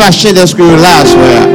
Combien 0.00 0.08
de 0.08 0.16
fâché 0.16 0.32
d'être 0.32 0.56
que 0.56 0.62
là, 0.62 1.04
soya? 1.04 1.46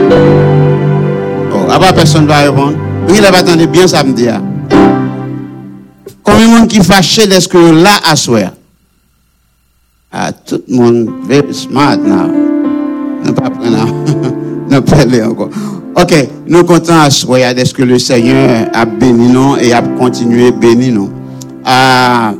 Oh, 1.51 1.71
après 1.71 1.93
personne 1.95 2.23
ne 2.23 2.27
va 2.27 2.37
répondre. 2.41 2.73
Oui, 3.09 3.19
là, 3.19 3.29
attendez 3.33 3.65
bien 3.65 3.87
ça 3.87 4.03
me 4.03 4.13
dit. 4.13 4.27
ah. 4.29 4.39
Combien 6.21 6.45
de 6.47 6.51
monde 6.51 6.67
qui 6.67 6.79
fâché 6.81 7.25
d'être 7.25 7.49
que 7.49 7.57
là, 7.57 7.89
à 8.07 8.15
soya? 8.15 8.53
Ah, 10.11 10.31
tout 10.31 10.61
le 10.69 10.75
monde, 10.75 11.09
very 11.27 11.53
smart 11.55 11.97
now. 11.97 12.27
Ne 13.25 13.31
pas 13.31 13.49
prendre, 13.49 13.87
ne 14.69 14.79
pas 14.79 14.97
aller 14.97 15.23
encore. 15.23 15.49
Ok, 15.99 16.13
nous 16.47 16.63
comptons 16.63 16.99
à 16.99 17.09
soya 17.09 17.51
d'être 17.53 17.73
que 17.73 17.81
le 17.81 17.97
Seigneur 17.97 18.67
a 18.73 18.85
béni 18.85 19.27
nous 19.27 19.55
et 19.57 19.73
a 19.73 19.81
continué 19.81 20.49
à 20.49 20.51
bénir 20.51 20.93
nous. 20.93 21.09
Ah, 21.65 22.33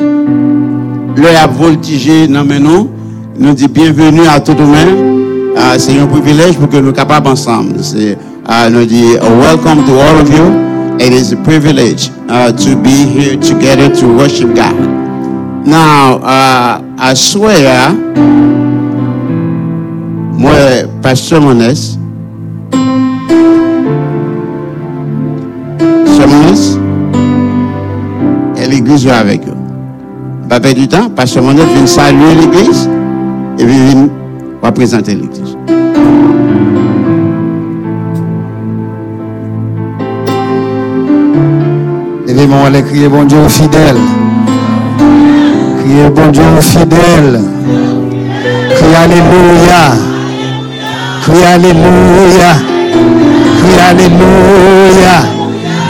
le 0.00 1.26
a 1.28 1.46
voltigé 1.46 2.26
dans 2.26 2.44
mes 2.44 2.58
noms. 2.58 2.90
Nous 3.38 3.54
dit 3.54 3.68
bienvenue 3.68 4.26
à 4.26 4.40
tout 4.40 4.54
le 4.58 4.66
monde. 4.66 5.11
Ah, 5.64 5.78
c'est 5.78 5.96
un 5.96 6.06
privilège 6.06 6.58
pour 6.58 6.68
que 6.68 6.76
nous 6.78 6.90
capables 6.92 7.28
ensemble. 7.28 7.74
C'est, 7.82 8.18
ah, 8.48 8.68
nous 8.68 8.84
dit 8.84 9.12
uh, 9.14 9.40
welcome 9.40 9.84
to 9.84 9.92
all 9.92 10.20
of 10.20 10.28
you. 10.28 10.96
It 10.98 11.12
is 11.12 11.32
a 11.32 11.36
privilege 11.36 12.10
uh, 12.28 12.50
to 12.50 12.74
be 12.76 13.06
here 13.06 13.36
together 13.36 13.88
to 14.00 14.06
worship 14.08 14.52
God. 14.56 14.74
Now, 15.64 16.20
I 16.98 17.14
swear, 17.14 17.92
moi, 20.36 20.52
Pasteur 21.00 21.40
Monès, 21.40 21.96
Monès, 26.26 26.78
et 28.56 28.66
l'église 28.68 29.06
va 29.06 29.18
avec 29.18 29.42
eux. 29.46 30.48
Pas 30.48 30.58
du 30.58 30.88
temps, 30.88 31.08
Pasteur 31.14 31.44
Monès 31.44 31.66
vient 31.66 31.86
saluer 31.86 32.34
l'église 32.34 32.90
et 33.60 33.64
vient 33.64 34.08
va 34.62 34.70
présenter 34.70 35.14
l'église. 35.14 35.41
Levez-moi, 42.52 42.68
on 42.68 42.70
va 42.70 42.82
crier 42.82 43.08
bon 43.08 43.24
Dieu 43.24 43.38
fidèle. 43.48 43.96
Criez 45.80 46.10
bon 46.10 46.30
Dieu 46.30 46.42
fidèle. 46.60 47.40
Criez 48.76 48.96
Alléluia. 49.04 49.82
Criez 51.22 51.46
Alléluia. 51.54 52.52
Criez 53.58 53.80
Alléluia. 53.90 55.16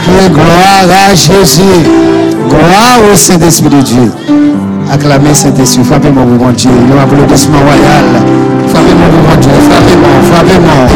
Criez 0.03 0.29
gloire 0.29 1.09
à 1.09 1.15
Jésus. 1.15 1.61
Gloire 2.49 2.99
au 3.11 3.15
Saint-Esprit 3.15 3.69
de 3.69 3.81
Dieu. 3.81 4.11
Acclamez 4.91 5.33
Saint-Esprit. 5.33 5.83
Frappez-moi, 5.83 6.23
mon 6.25 6.51
Dieu. 6.51 6.71
Le 6.71 6.99
applaudissement 6.99 7.59
royal. 7.59 8.23
Frappez-moi, 8.67 9.07
mon 9.29 9.41
Dieu. 9.41 9.51
Frappez-moi, 9.69 10.09
frappez-moi. 10.31 10.87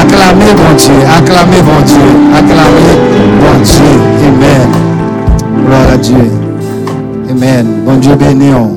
Acclamez, 0.00 0.54
mon 0.56 0.74
Dieu. 0.76 0.94
Acclamez, 1.18 1.62
mon 1.62 1.80
Dieu. 1.84 2.06
Acclamez, 2.36 2.96
mon 3.40 3.60
Dieu. 3.62 4.00
Amen. 4.26 4.95
Gloire 5.64 5.90
à 5.92 5.96
Dieu. 5.96 6.16
Amen. 7.30 7.66
Bon 7.84 7.96
Dieu 7.96 8.14
béni. 8.14 8.50
on. 8.52 8.70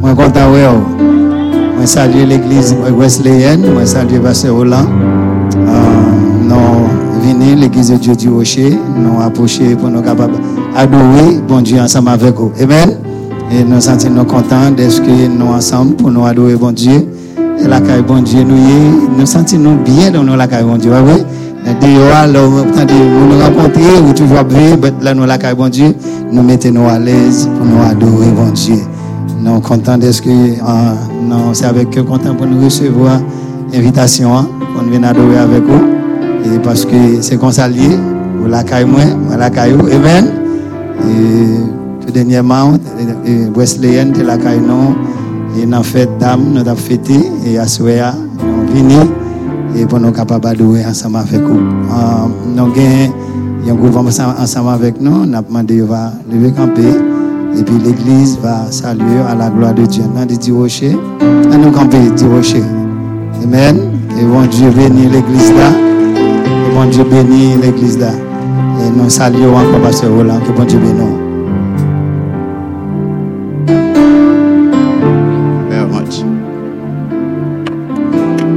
Moi 0.00 0.14
content 0.14 0.50
on. 0.50 1.76
Moi 1.76 1.86
salue 1.86 2.26
l'église 2.26 2.74
wesleyenne, 2.96 3.72
moi 3.72 3.84
salue 3.86 4.18
pasteur 4.18 4.54
Roland. 4.56 4.86
Non 6.48 6.88
venir 7.22 7.56
l'église 7.56 7.90
de 7.90 7.96
Dieu 7.96 8.14
du 8.14 8.28
Rocher, 8.28 8.78
nous 8.96 9.20
approcher 9.20 9.74
pour 9.74 9.88
nous 9.90 10.02
capables 10.02 10.34
adorer 10.76 11.40
bon 11.46 11.60
Dieu 11.60 11.80
ensemble 11.80 12.10
avec 12.10 12.34
vous. 12.36 12.52
Amen. 12.62 12.98
Et 13.50 13.64
nous 13.64 13.80
sentons 13.80 14.10
nous 14.10 14.24
contents 14.24 14.70
d'être 14.70 15.02
que 15.02 15.28
nous 15.28 15.46
ensemble 15.46 15.96
pour 15.96 16.10
nous 16.10 16.24
adorer 16.24 16.56
bon 16.56 16.72
Dieu. 16.72 17.06
Et 17.62 17.66
la 17.66 17.80
caille 17.80 18.02
bon 18.02 18.22
Dieu 18.22 18.42
nous 18.42 19.18
nous 19.18 19.26
sentons 19.26 19.58
nous 19.58 19.76
bien 19.76 20.10
dans 20.10 20.22
nous 20.22 20.36
la 20.36 20.46
caille 20.46 20.64
bon 20.64 20.76
Dieu. 20.76 20.90
Ouais, 20.92 21.00
ouais. 21.00 21.24
Dehors, 21.66 22.28
nous 24.04 24.12
toujours 24.12 24.38
nous 25.14 25.26
nous 26.30 26.42
mettons 26.42 26.88
à 26.88 26.96
l'aise 26.96 27.50
pour 27.56 27.66
nous 27.66 27.82
adorer 27.82 28.30
bon 28.30 28.52
Dieu. 28.52 28.76
Nous 29.40 29.52
sommes 29.52 29.62
contents 29.62 29.98
d'être 29.98 30.22
que, 30.22 30.28
c'est 31.54 31.66
avec 31.66 31.90
content 32.06 32.36
nous 32.46 32.64
recevoir 32.64 33.18
l'invitation, 33.72 34.36
hein, 34.36 34.48
pour 34.74 34.84
nous 34.84 34.92
venir 34.92 35.08
adorer 35.08 35.38
avec 35.38 35.64
vous. 35.64 36.60
Parce 36.62 36.84
que 36.84 37.20
c'est 37.20 37.36
comme 37.36 37.50
ça 37.50 37.66
la 38.46 38.62
la 39.36 39.50
caille. 39.50 39.72
Et 39.72 39.96
tout 42.06 42.12
dernièrement, 42.12 42.74
de 44.12 44.22
la 44.22 44.38
nous 46.38 46.60
avons 46.60 46.76
fêté, 46.76 47.14
et 47.44 47.58
à 47.58 47.66
et 49.74 49.86
pour 49.86 50.00
nous 50.00 50.12
capables 50.12 50.44
d'adorer 50.44 50.84
ensemble 50.84 51.16
avec 51.16 51.40
vous. 51.40 51.58
Euh, 51.58 52.28
nous 52.54 52.62
avons 52.62 52.72
un 53.68 53.74
groupe 53.74 53.96
ensemble 53.96 54.70
avec 54.70 55.00
nous, 55.00 55.26
nous 55.26 55.34
avons 55.34 55.48
demandé 55.48 55.78
de 55.78 56.34
lever 56.34 56.52
camper, 56.52 56.92
et 57.58 57.62
puis 57.62 57.78
l'église 57.84 58.38
va 58.42 58.70
saluer 58.70 59.20
à 59.28 59.34
la 59.34 59.50
gloire 59.50 59.74
de 59.74 59.86
Dieu. 59.86 60.04
Nous 60.12 60.20
avons 60.20 60.36
dit 60.36 60.52
rocher, 60.52 60.96
nous 61.58 61.70
camper 61.70 61.98
dit 62.14 62.26
rocher. 62.26 62.62
Amen. 63.42 63.78
Et 64.18 64.24
bon 64.24 64.46
Dieu 64.46 64.70
bénit 64.70 65.08
l'église 65.08 65.52
là. 65.52 65.70
Et 66.16 66.74
bon 66.74 66.84
Dieu 66.90 67.04
bénit 67.04 67.56
l'église 67.62 67.98
là. 67.98 68.10
Et 68.10 68.90
nous 68.96 69.08
saluons 69.08 69.56
encore 69.56 69.80
Pasteur 69.82 70.12
Roland. 70.12 70.40
Que 70.46 70.52
bon 70.52 70.64
Dieu 70.64 70.78
bénisse. 70.78 71.25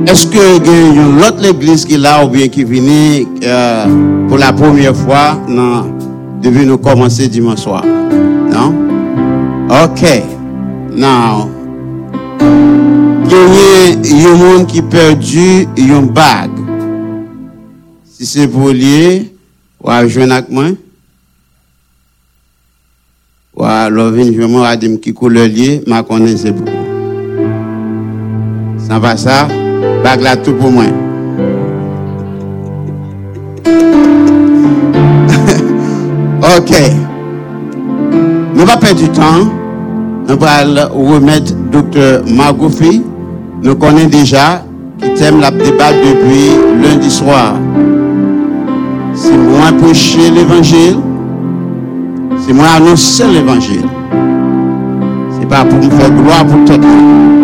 Est-ce 0.09 0.25
que 0.25 0.37
y 0.37 0.69
a 0.69 1.03
une 1.03 1.21
autre 1.21 1.45
église 1.45 1.85
qui 1.85 1.93
est 1.93 1.97
là 1.99 2.25
ou 2.25 2.29
bien 2.29 2.47
qui 2.47 2.63
vient 2.63 3.25
euh, 3.43 4.27
pour 4.27 4.39
la 4.39 4.51
première 4.51 4.95
fois 4.95 5.39
non, 5.47 5.95
devait 6.41 6.65
nous 6.65 6.79
commencer 6.79 7.27
dimanche 7.27 7.59
soir? 7.59 7.85
Non? 7.85 8.73
Ok. 9.69 10.01
Now, 10.95 11.47
il 13.29 14.21
y 14.23 14.25
a 14.25 14.31
un 14.31 14.35
monde 14.35 14.65
qui 14.65 14.81
perdu 14.81 15.67
une 15.77 16.07
bague. 16.07 16.57
Si 18.11 18.25
c'est 18.25 18.47
pour 18.47 18.69
lier, 18.69 19.31
ou 19.79 19.91
à 19.91 20.07
joindre 20.07 20.33
avec 20.33 20.49
moi? 20.49 20.69
Ou 23.55 23.63
à 23.63 23.87
l'ovin, 23.91 24.23
je 24.23 24.41
vais 24.41 24.77
dire 24.77 24.99
qui 24.99 25.13
couleur 25.13 25.47
lié, 25.47 25.83
ma 25.85 26.01
connais 26.01 26.35
c'est. 26.35 26.55
Sans 28.87 28.99
pas 28.99 29.15
ça, 29.15 29.47
bague 30.03 30.21
là 30.21 30.35
tout 30.35 30.53
pour 30.53 30.71
moi. 30.71 30.83
ok. 36.57 36.71
Nous 38.55 38.65
pas 38.65 38.77
perdre 38.77 38.99
du 38.99 39.09
temps. 39.09 39.47
Nous 40.27 40.37
allons 40.45 41.13
remettre 41.13 41.53
Dr. 41.71 42.23
Magoufi. 42.27 43.03
Nous 43.63 43.75
connaissons 43.75 44.09
déjà 44.09 44.63
qui 44.99 45.13
thème 45.13 45.39
la 45.39 45.51
débat 45.51 45.93
depuis 45.93 46.57
lundi 46.83 47.09
soir. 47.09 47.55
C'est 49.15 49.37
moi 49.37 49.71
prêcher 49.81 50.29
l'évangile. 50.29 50.97
C'est 52.45 52.53
moi 52.53 52.67
annoncer 52.77 53.27
l'évangile. 53.27 53.85
C'est 55.39 55.47
pas 55.47 55.63
pour 55.65 55.77
me 55.77 55.89
faire 55.89 56.11
gloire 56.11 56.45
pour 56.45 56.57
monde. 56.57 57.38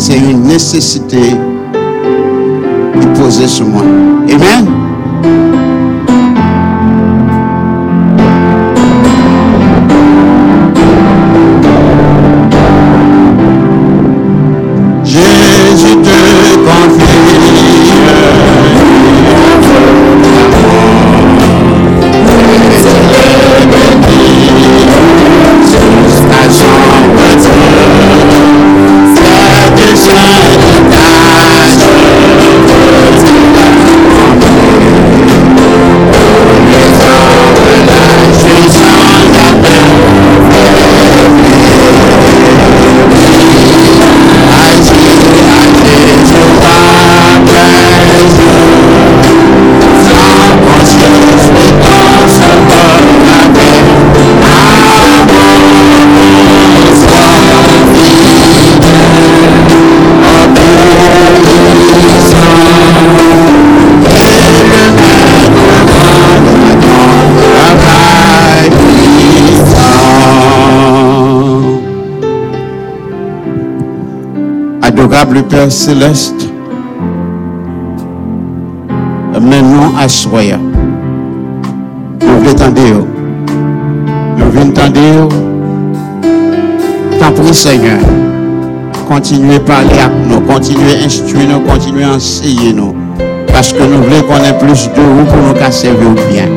C'est 0.00 0.16
une 0.16 0.44
nécessité 0.44 1.18
est 1.18 3.20
posée 3.20 3.48
sur 3.48 3.66
moi. 3.66 3.82
Amen. 4.30 5.67
Père 75.48 75.72
céleste, 75.72 76.52
maintenant 79.40 79.92
à 79.98 80.06
soya. 80.06 80.58
Nous 82.20 82.38
voulons 82.38 82.52
t'entendre. 82.54 83.06
Nous 84.36 84.50
voulons 84.50 84.70
t'entendre. 84.70 85.28
T'en 87.18 87.32
prie 87.32 87.54
Seigneur. 87.54 87.98
Continuez 89.08 89.56
à 89.56 89.60
parler 89.60 89.98
avec 89.98 90.28
nous, 90.28 90.40
continuez 90.40 91.00
à 91.00 91.04
instruire 91.06 91.48
nous, 91.48 91.60
continuez 91.60 92.04
à 92.04 92.14
enseigner 92.14 92.74
nous. 92.74 92.94
Parce 93.46 93.72
que 93.72 93.82
nous 93.82 94.02
voulons 94.02 94.22
qu'on 94.22 94.44
ait 94.44 94.58
plus 94.58 94.88
de 94.88 95.00
vous 95.00 95.24
pour 95.24 95.36
nous 95.36 95.72
servir 95.72 96.10
bien. 96.30 96.48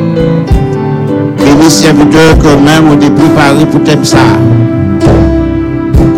Bénis 1.38 1.70
serviteurs 1.70 2.36
que 2.38 2.48
même 2.48 2.90
on 2.90 3.00
est 3.00 3.10
préparé 3.10 3.64
pour 3.64 3.82
t'aimer 3.82 4.04
ça. 4.04 4.18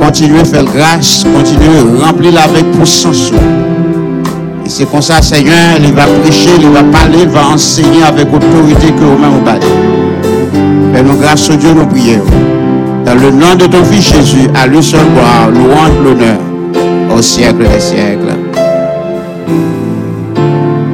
Continuez 0.05 0.41
à 0.41 0.45
faire 0.45 0.65
grâce, 0.65 1.25
continuez 1.25 1.79
à 1.79 2.07
remplir 2.07 2.33
avec 2.39 2.71
puissance. 2.73 3.33
Et 4.67 4.69
c'est 4.69 4.85
comme 4.91 5.01
ça, 5.01 5.23
Seigneur, 5.23 5.79
il 5.83 5.95
va 5.95 6.03
prêcher, 6.05 6.51
il 6.61 6.69
va 6.69 6.83
parler, 6.83 7.21
il 7.23 7.29
va 7.29 7.49
enseigner 7.49 8.03
avec 8.03 8.27
autorité 8.27 8.89
que 8.89 9.01
vous-même 9.03 9.31
vous 9.31 9.41
battez. 9.41 9.67
Fais-nous 10.93 11.17
grâce 11.17 11.49
au 11.49 11.55
Dieu, 11.55 11.71
nous 11.73 11.87
prions. 11.87 12.23
Dans 13.07 13.15
le 13.15 13.31
nom 13.31 13.55
de 13.55 13.65
ton 13.65 13.83
Fils 13.83 14.13
Jésus, 14.13 14.51
à 14.55 14.67
lui 14.67 14.83
seul 14.83 15.01
gloire, 15.15 15.49
louange, 15.51 15.99
l'honneur, 16.05 16.37
au 17.17 17.23
siècle 17.23 17.67
des 17.67 17.81
siècles. 17.81 18.37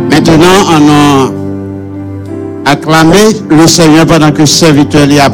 Maintenant, 0.08 0.44
on 0.70 2.68
a 2.68 2.70
acclamé 2.70 3.16
le 3.50 3.66
Seigneur 3.66 4.06
pendant 4.06 4.30
que 4.30 4.46
serviteur 4.46 5.06
y 5.06 5.18
a. 5.18 5.28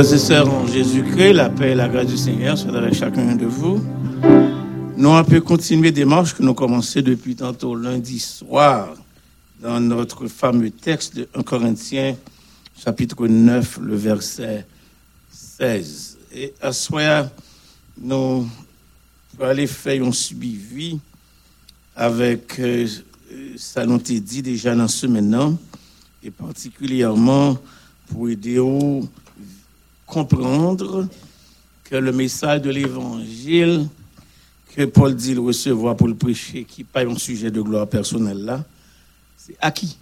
Frères 0.00 0.14
et 0.14 0.18
sœurs 0.18 0.48
en 0.50 0.66
Jésus-Christ, 0.66 1.34
la 1.34 1.50
paix 1.50 1.72
et 1.72 1.74
la 1.74 1.86
grâce 1.86 2.06
du 2.06 2.16
Seigneur 2.16 2.56
soient 2.56 2.74
avec 2.74 2.94
chacun 2.94 3.36
de 3.36 3.44
vous. 3.44 3.84
Nous 4.96 5.10
on 5.10 5.24
peut 5.24 5.42
continuer 5.42 5.92
des 5.92 6.06
marches 6.06 6.32
que 6.32 6.42
nous 6.42 6.54
commençons 6.54 7.02
depuis 7.02 7.36
tantôt 7.36 7.74
lundi 7.74 8.18
soir 8.18 8.94
dans 9.60 9.78
notre 9.78 10.26
fameux 10.26 10.70
texte 10.70 11.16
de 11.16 11.28
1 11.34 11.42
Corinthiens 11.42 12.16
chapitre 12.82 13.26
9, 13.26 13.80
le 13.82 13.94
verset 13.94 14.66
16. 15.30 16.16
Et 16.34 16.54
à 16.62 16.72
ce 16.72 16.82
soir, 16.86 17.28
nous 18.00 18.48
allons 19.38 19.66
faire 19.66 20.02
un 20.02 20.12
suivi 20.12 20.98
avec 21.94 22.58
euh, 22.58 22.86
ça 23.58 23.84
nous 23.84 23.98
dit 23.98 24.40
déjà 24.40 24.74
dans 24.74 24.88
ce 24.88 25.06
maintenant, 25.06 25.58
et 26.24 26.30
particulièrement 26.30 27.58
pour 28.10 28.30
aider 28.30 28.58
au 28.58 29.06
comprendre 30.10 31.08
que 31.84 31.96
le 31.96 32.12
message 32.12 32.62
de 32.62 32.70
l'évangile 32.70 33.88
que 34.74 34.84
Paul 34.84 35.14
dit 35.14 35.34
recevoir 35.34 35.96
pour 35.96 36.08
le 36.08 36.14
prêcher, 36.14 36.64
qui 36.64 36.82
n'est 36.82 36.86
pas 36.86 37.04
un 37.04 37.16
sujet 37.16 37.50
de 37.50 37.60
gloire 37.60 37.86
personnelle 37.86 38.38
là, 38.38 38.64
c'est 39.36 39.56
à 39.60 39.70
qui 39.70 39.96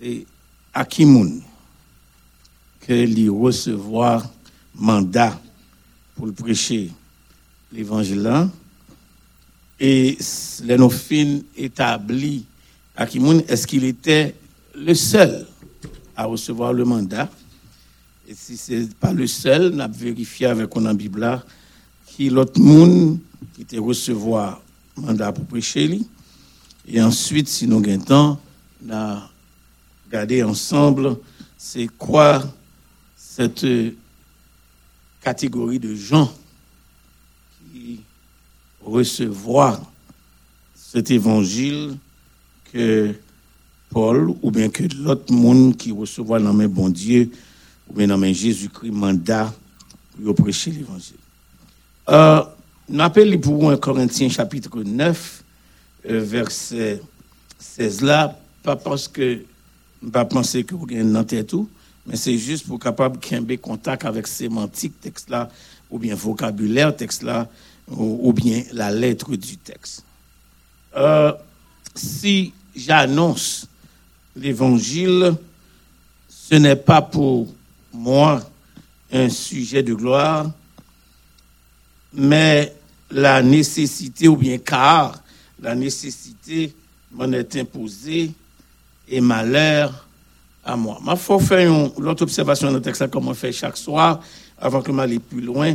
C'est 0.00 0.26
à 0.74 0.84
qui 0.84 1.06
moun 1.06 1.42
que 2.80 2.92
lui 2.92 3.28
recevoir 3.28 4.28
mandat 4.74 5.40
pour 6.14 6.26
le 6.26 6.32
prêcher 6.32 6.90
l'évangile 7.72 8.22
là. 8.22 8.48
Et 9.80 10.16
les 10.64 10.76
nos 10.76 10.90
fins 10.90 11.40
établis 11.56 12.44
à 12.94 13.06
qui 13.06 13.20
moun, 13.20 13.42
est-ce 13.48 13.66
qu'il 13.66 13.84
était 13.84 14.34
le 14.74 14.94
seul 14.94 15.46
à 16.16 16.24
recevoir 16.24 16.72
le 16.72 16.84
mandat? 16.84 17.28
Et 18.28 18.34
si 18.34 18.56
ce 18.56 18.72
n'est 18.72 18.86
pas 18.86 19.12
le 19.12 19.26
seul, 19.26 19.72
on 19.74 19.78
a 19.78 19.88
vérifié 19.88 20.46
avec 20.46 20.74
on 20.76 20.82
là, 21.16 21.44
qui 22.06 22.28
l'autre 22.28 22.60
monde 22.60 23.18
qui 23.54 23.62
était 23.62 23.78
recevoir 23.78 24.60
mandat 24.96 25.32
pour 25.32 25.44
prêcher. 25.44 26.00
Et 26.88 27.00
ensuite, 27.00 27.48
si 27.48 27.68
nous 27.68 27.78
avons 27.78 27.98
temps, 27.98 28.40
on 28.84 28.92
a 28.92 29.30
regardé 30.06 30.42
ensemble 30.42 31.16
c'est 31.56 31.86
quoi 31.86 32.42
cette 33.16 33.66
catégorie 35.20 35.78
de 35.78 35.94
gens 35.94 36.32
qui 37.72 38.00
recevoir 38.82 39.80
cet 40.74 41.10
évangile 41.10 41.96
que 42.72 43.14
Paul 43.90 44.34
ou 44.42 44.50
bien 44.50 44.68
que 44.68 44.84
l'autre 44.96 45.32
monde 45.32 45.76
qui 45.76 45.92
recevoir 45.92 46.40
dans 46.40 46.54
mes 46.54 46.68
bon 46.68 46.88
Dieu 46.88 47.30
ou 47.88 47.94
bien 47.94 48.06
dans 48.06 48.22
Jésus-Christ 48.22 48.90
mandat 48.90 49.52
pour 50.22 50.34
prêcher 50.34 50.70
l'évangile. 50.70 51.16
Euh, 52.08 52.42
nous 52.88 53.00
appelons 53.00 53.38
pour 53.38 53.70
1 53.70 53.76
Corinthiens 53.76 54.28
chapitre 54.28 54.82
9, 54.82 55.44
euh, 56.08 56.20
verset 56.20 57.00
16 57.58 58.02
là, 58.02 58.38
pas 58.62 58.76
parce 58.76 59.08
que 59.08 59.40
pas 60.12 60.24
penser 60.24 60.62
que 60.64 60.74
vous 60.74 60.86
avez 60.90 61.26
tête 61.26 61.48
tout, 61.48 61.68
mais 62.06 62.16
c'est 62.16 62.38
juste 62.38 62.66
pour 62.66 62.78
capable 62.78 63.18
de 63.18 63.56
contact 63.56 64.04
avec 64.04 64.26
sémantique 64.26 65.00
texte 65.00 65.30
là, 65.30 65.48
ou 65.90 65.98
bien 65.98 66.14
vocabulaire 66.14 66.94
texte 66.94 67.22
là, 67.22 67.48
ou, 67.88 68.32
bien 68.32 68.62
la 68.72 68.90
lettre 68.90 69.36
du 69.36 69.56
texte. 69.56 70.04
Euh, 70.96 71.32
si 71.94 72.52
j'annonce 72.74 73.66
l'évangile, 74.34 75.34
ce 76.28 76.56
n'est 76.56 76.76
pas 76.76 77.02
pour 77.02 77.48
moi 77.96 78.42
un 79.12 79.28
sujet 79.28 79.82
de 79.82 79.94
gloire, 79.94 80.50
mais 82.12 82.74
la 83.10 83.42
nécessité, 83.42 84.28
ou 84.28 84.36
bien 84.36 84.58
car 84.58 85.22
la 85.60 85.74
nécessité 85.74 86.74
m'en 87.12 87.30
est 87.32 87.56
imposée 87.56 88.32
et 89.08 89.20
malheur 89.20 90.06
à 90.64 90.76
moi. 90.76 90.98
Ma 91.02 91.16
faut 91.16 91.38
faire 91.38 91.70
l'autre 91.98 92.22
observation 92.22 92.68
dans 92.68 92.74
le 92.74 92.82
texte, 92.82 93.08
comme 93.08 93.28
on 93.28 93.34
fait 93.34 93.52
chaque 93.52 93.76
soir, 93.76 94.20
avant 94.58 94.82
que 94.82 94.90
m'aille 94.90 95.18
plus 95.18 95.40
loin. 95.40 95.74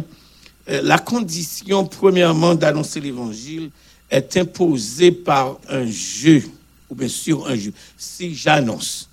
Euh, 0.70 0.82
la 0.84 1.00
condition, 1.00 1.86
premièrement, 1.86 2.54
d'annoncer 2.54 3.00
l'évangile 3.00 3.72
est 4.10 4.38
imposée 4.38 5.12
par 5.12 5.58
un 5.70 5.86
jeu, 5.86 6.44
ou 6.90 6.96
bien 6.96 7.08
sûr 7.08 7.48
un 7.48 7.56
jeu. 7.56 7.74
Si 7.98 8.36
j'annonce, 8.36 9.10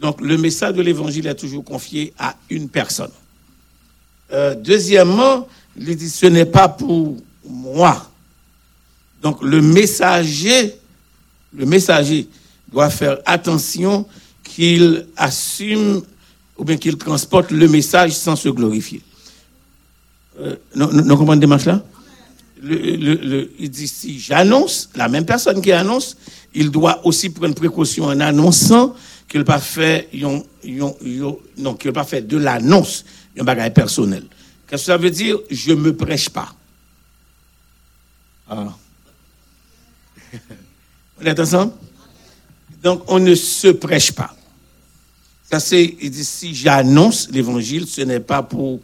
donc 0.00 0.20
le 0.20 0.36
message 0.36 0.74
de 0.74 0.82
l'évangile 0.82 1.26
est 1.26 1.34
toujours 1.34 1.64
confié 1.64 2.12
à 2.18 2.36
une 2.50 2.68
personne. 2.68 3.10
Euh, 4.32 4.54
deuxièmement, 4.54 5.48
il 5.78 5.96
dit 5.96 6.10
ce 6.10 6.26
n'est 6.26 6.46
pas 6.46 6.68
pour 6.68 7.16
moi. 7.48 8.10
Donc 9.22 9.42
le 9.42 9.62
messager, 9.62 10.74
le 11.54 11.66
messager 11.66 12.28
doit 12.70 12.90
faire 12.90 13.18
attention 13.24 14.06
qu'il 14.42 15.06
assume 15.16 16.02
ou 16.58 16.64
bien 16.64 16.76
qu'il 16.76 16.96
transporte 16.96 17.50
le 17.50 17.68
message 17.68 18.12
sans 18.12 18.36
se 18.36 18.48
glorifier. 18.48 19.02
Euh, 20.40 20.56
non, 20.74 20.90
non, 20.92 21.16
comprenez 21.16 21.40
démarche 21.40 21.64
là 21.64 21.82
Il 22.62 23.70
dit 23.70 23.88
si 23.88 24.18
j'annonce, 24.18 24.90
la 24.94 25.08
même 25.08 25.24
personne 25.24 25.62
qui 25.62 25.72
annonce, 25.72 26.16
il 26.54 26.70
doit 26.70 27.06
aussi 27.06 27.30
prendre 27.30 27.54
précaution 27.54 28.04
en 28.04 28.20
annonçant 28.20 28.94
qu'il 29.28 29.44
pas 29.44 29.58
fait 29.58 30.08
non 30.14 31.74
qu'il 31.74 31.92
pas 31.92 32.04
fait 32.04 32.22
de 32.22 32.36
l'annonce 32.36 33.04
un 33.38 33.44
bagage 33.44 33.72
personnel. 33.74 34.24
Qu'est-ce 34.66 34.82
que 34.82 34.86
ça 34.86 34.96
veut 34.96 35.10
dire? 35.10 35.38
Je 35.50 35.72
me 35.72 35.94
prêche 35.94 36.28
pas. 36.28 36.54
Ah. 38.48 38.74
on 41.20 41.24
est 41.24 41.38
ensemble? 41.38 41.72
Donc 42.82 43.02
on 43.08 43.18
ne 43.18 43.34
se 43.34 43.68
prêche 43.68 44.12
pas. 44.12 44.34
Ça 45.50 45.60
c'est 45.60 45.96
il 46.00 46.10
dit 46.10 46.24
si 46.24 46.54
j'annonce 46.54 47.28
l'évangile, 47.30 47.86
ce 47.86 48.00
n'est 48.02 48.20
pas 48.20 48.42
pour 48.42 48.80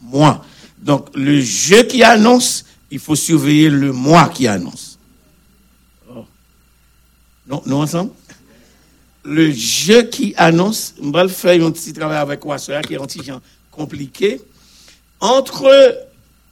moi. 0.00 0.44
Donc 0.78 1.08
le 1.14 1.40
je 1.40 1.82
qui 1.82 2.02
annonce, 2.02 2.64
il 2.90 2.98
faut 2.98 3.16
surveiller 3.16 3.70
le 3.70 3.92
moi 3.92 4.28
qui 4.28 4.46
annonce. 4.46 4.98
Oh. 6.08 6.24
Non, 7.46 7.62
nous 7.66 7.76
ensemble? 7.76 8.12
Le 9.26 9.50
jeu 9.50 10.04
qui 10.04 10.34
annonce, 10.36 10.94
on 11.02 11.10
va 11.10 11.26
faire 11.28 11.64
un 11.64 11.70
petit 11.72 11.92
travail 11.92 12.18
avec 12.18 12.44
Wassoya 12.44 12.80
qui 12.82 12.94
est 12.94 13.00
un 13.00 13.06
petit 13.06 13.30
compliqué. 13.70 14.40
Entre 15.20 15.98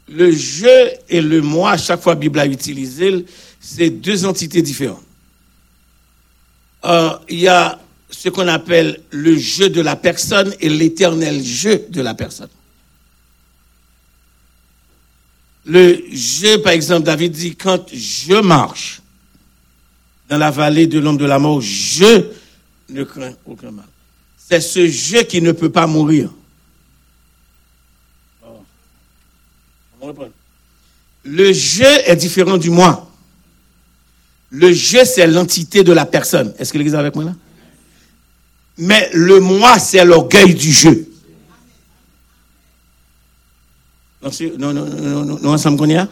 le 0.09 0.31
jeu 0.33 0.91
et 1.09 1.21
le 1.21 1.41
moi, 1.41 1.77
chaque 1.77 2.03
fois 2.03 2.15
la 2.15 2.21
Bible 2.21 2.39
a 2.41 2.47
utilisé, 2.47 3.25
c'est 3.61 3.91
deux 3.91 4.25
entités 4.25 4.61
différentes. 4.61 5.05
Euh, 6.85 7.11
il 7.29 7.41
y 7.41 7.49
a 7.49 7.79
ce 8.11 8.29
qu'on 8.29 8.49
appelle 8.49 9.01
le 9.11 9.37
jeu 9.37 9.71
de 9.71 9.81
la 9.81 9.97
personne 9.97 10.53
et 10.61 10.69
l'éternel 10.69 11.43
jeu 11.43 11.87
de 11.89 12.03
la 12.03 12.15
personne. 12.15 12.51
Le 15.65 16.03
jeu, 16.13 16.61
par 16.61 16.73
exemple, 16.73 17.05
David 17.05 17.33
dit, 17.33 17.57
quand 17.57 17.87
je 17.91 18.35
marche, 18.35 19.01
dans 20.29 20.37
la 20.39 20.51
vallée 20.51 20.87
de 20.87 20.99
l'ombre 20.99 21.21
de 21.21 21.25
la 21.25 21.39
mort, 21.39 21.61
je 21.61 22.27
ne 22.89 23.05
crains 23.05 23.35
aucun 23.47 23.71
mal. 23.71 23.87
C'est 24.37 24.61
ce 24.61 24.87
je 24.87 25.23
qui 25.23 25.41
ne 25.41 25.53
peut 25.53 25.71
pas 25.71 25.87
mourir. 25.87 26.31
Le 31.25 31.53
je 31.53 32.11
est 32.11 32.17
différent 32.17 32.59
du 32.59 32.69
moi. 32.69 33.11
Le 34.51 34.73
je, 34.73 35.05
c'est 35.05 35.27
l'entité 35.27 35.83
de 35.83 35.93
la 35.93 36.05
personne. 36.05 36.55
Est-ce 36.59 36.73
que 36.73 36.79
l'église 36.79 36.95
est 36.95 36.99
avec 36.99 37.15
moi 37.15 37.25
là? 37.25 37.35
Mais 38.77 39.09
le 39.13 39.41
moi, 39.41 39.79
c'est 39.79 40.05
l'orgueil 40.05 40.55
du 40.55 40.73
jeu. 40.73 41.09
Non, 44.23 44.73
non, 44.73 44.85
non, 44.85 45.25
non, 45.25 45.53
ensemble 45.53 45.79
qu'on 45.79 45.89
y 45.89 45.97
a? 45.97 46.09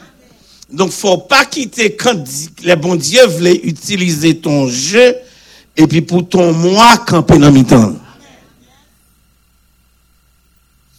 Donc, 0.70 0.90
faut 0.90 1.18
pas 1.18 1.44
quitter 1.44 1.96
quand 1.96 2.24
les 2.62 2.76
bons 2.76 2.96
dieux 2.96 3.26
voulaient 3.26 3.60
utiliser 3.64 4.38
ton 4.38 4.68
jeu 4.68 5.14
et 5.76 5.86
puis 5.86 6.02
pour 6.02 6.28
ton 6.28 6.52
moi 6.52 6.98
camper 6.98 7.38
dans 7.38 7.50
le 7.50 7.64
temps. 7.64 7.94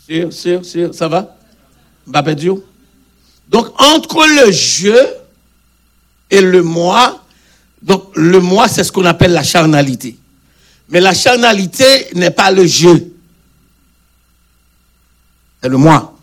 Sûr, 0.06 0.34
sûr, 0.34 0.66
sûr, 0.66 0.94
ça 0.94 1.08
va? 1.08 1.36
Donc, 3.48 3.68
entre 3.80 4.26
le 4.46 4.52
jeu 4.52 5.00
et 6.30 6.42
le 6.42 6.62
moi, 6.64 7.24
donc 7.82 8.12
le 8.16 8.40
moi, 8.40 8.68
c'est 8.68 8.84
ce 8.84 8.92
qu'on 8.92 9.06
appelle 9.06 9.32
la 9.32 9.44
charnalité. 9.44 10.18
Mais 10.90 11.00
la 11.00 11.14
charnalité 11.14 12.10
n'est 12.16 12.32
pas 12.32 12.52
le 12.52 12.66
jeu. 12.66 13.14
C'est 15.62 15.70
le 15.70 15.78
moi. 15.78 16.18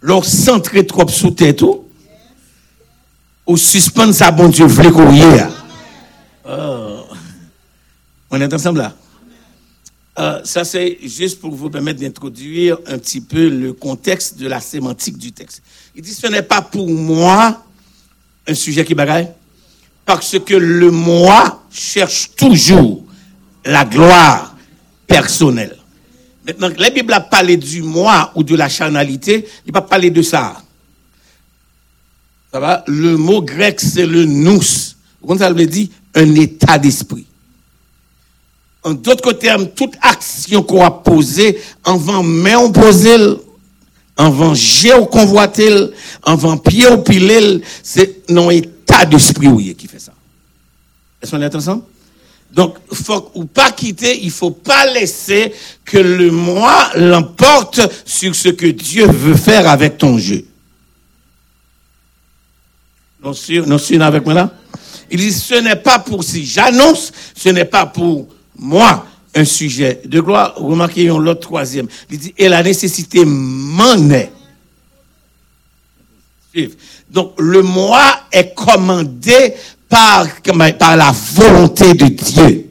Leur 0.00 0.24
centrer 0.24 0.86
trop 0.86 1.08
sous 1.08 1.30
tête 1.30 1.58
tout, 1.58 1.88
ou 3.46 3.56
suspendre 3.56 4.14
sa 4.14 4.30
bon 4.30 4.48
Dieu, 4.48 4.68
courir. 4.68 5.57
Oh. 6.48 7.04
On 8.30 8.40
est 8.40 8.52
ensemble 8.52 8.78
là? 8.78 8.94
Euh, 10.18 10.40
ça, 10.44 10.64
c'est 10.64 10.98
juste 11.02 11.40
pour 11.40 11.54
vous 11.54 11.70
permettre 11.70 12.00
d'introduire 12.00 12.78
un 12.86 12.98
petit 12.98 13.20
peu 13.20 13.48
le 13.48 13.72
contexte 13.72 14.38
de 14.38 14.48
la 14.48 14.60
sémantique 14.60 15.16
du 15.16 15.30
texte. 15.30 15.62
Il 15.94 16.02
dit, 16.02 16.12
ce 16.12 16.26
n'est 16.26 16.42
pas 16.42 16.60
pour 16.60 16.88
moi 16.88 17.62
un 18.46 18.54
sujet 18.54 18.84
qui 18.84 18.94
bagaille, 18.94 19.28
parce 20.04 20.38
que 20.40 20.54
le 20.54 20.90
moi 20.90 21.62
cherche 21.70 22.30
toujours 22.34 23.04
la 23.64 23.84
gloire 23.84 24.56
personnelle. 25.06 25.76
Maintenant, 26.46 26.70
la 26.78 26.90
Bible 26.90 27.12
a 27.12 27.20
parlé 27.20 27.56
du 27.56 27.82
moi 27.82 28.32
ou 28.34 28.42
de 28.42 28.56
la 28.56 28.68
charnalité, 28.68 29.46
il 29.66 29.72
pas 29.72 29.82
parlé 29.82 30.10
de 30.10 30.22
ça. 30.22 30.62
Ça 32.50 32.58
va? 32.58 32.82
Le 32.86 33.16
mot 33.18 33.42
grec, 33.42 33.78
c'est 33.80 34.06
le 34.06 34.24
nous. 34.24 34.62
Vous 35.20 35.26
comprenez 35.26 35.40
ça 35.40 35.52
veut 35.52 35.66
dire? 35.66 35.88
Un 36.18 36.34
état 36.34 36.78
d'esprit. 36.78 37.26
En 38.82 38.92
d'autres 38.92 39.32
termes, 39.34 39.68
toute 39.68 39.94
action 40.00 40.64
qu'on 40.64 40.84
a 40.84 40.90
posée, 40.90 41.60
avant 41.84 42.24
main 42.24 42.58
on 42.58 42.72
posée, 42.72 43.16
avant 44.16 44.52
j'ai 44.52 44.92
au 44.94 45.06
convoité, 45.06 45.68
avant 46.24 46.56
pied 46.56 46.88
au 46.88 46.98
pilé, 46.98 47.62
c'est 47.84 48.28
non 48.28 48.50
état 48.50 49.04
d'esprit 49.06 49.46
oui, 49.46 49.76
qui 49.76 49.86
fait 49.86 50.00
ça. 50.00 50.12
Est-ce 51.22 51.30
qu'on 51.30 51.42
est 51.42 51.54
ensemble? 51.54 51.84
Donc, 52.50 52.76
faut 52.92 53.30
ou 53.34 53.44
pas 53.44 53.70
quitter, 53.70 54.18
il 54.24 54.32
faut 54.32 54.50
pas 54.50 54.86
laisser 54.86 55.52
que 55.84 55.98
le 55.98 56.32
moi 56.32 56.90
l'emporte 56.96 57.80
sur 58.04 58.34
ce 58.34 58.48
que 58.48 58.66
Dieu 58.66 59.06
veut 59.06 59.36
faire 59.36 59.68
avec 59.68 59.98
ton 59.98 60.18
jeu. 60.18 60.44
Non, 63.22 63.32
sûr, 63.34 63.66
non, 63.68 63.78
sûr 63.78 64.02
avec 64.02 64.24
moi 64.24 64.34
là? 64.34 64.50
Il 65.10 65.18
dit, 65.18 65.32
ce 65.32 65.54
n'est 65.54 65.76
pas 65.76 65.98
pour 65.98 66.22
si 66.22 66.44
j'annonce, 66.44 67.12
ce 67.34 67.48
n'est 67.48 67.64
pas 67.64 67.86
pour 67.86 68.28
moi 68.56 69.06
un 69.34 69.44
sujet 69.44 70.00
de 70.04 70.20
gloire. 70.20 70.54
Remarquez 70.56 71.06
l'autre 71.06 71.40
troisième. 71.40 71.86
Il 72.10 72.18
dit, 72.18 72.34
et 72.36 72.48
la 72.48 72.62
nécessité 72.62 73.24
m'en 73.24 74.10
est. 74.10 74.32
Donc, 77.10 77.34
le 77.38 77.62
moi 77.62 78.02
est 78.32 78.54
commandé 78.54 79.54
par, 79.88 80.26
par 80.78 80.96
la 80.96 81.12
volonté 81.12 81.94
de 81.94 82.06
Dieu. 82.06 82.66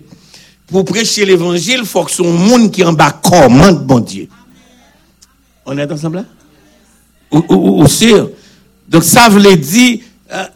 Pour 0.67 0.83
prêcher 0.83 1.25
l'évangile, 1.25 1.79
il 1.79 1.85
faut 1.85 2.03
que 2.03 2.11
son 2.11 2.31
monde 2.31 2.71
qui 2.71 2.83
en 2.83 2.91
bas 2.91 3.11
commande 3.11 3.85
bon 3.85 3.99
Dieu. 3.99 4.27
On 5.65 5.77
est 5.77 5.89
ensemble 5.91 6.17
là? 6.17 6.25
Ou, 7.31 7.43
ou, 7.49 7.87
sûr? 7.87 8.29
Donc, 8.87 9.03
ça 9.03 9.29
veut 9.29 9.55
dire, 9.55 9.99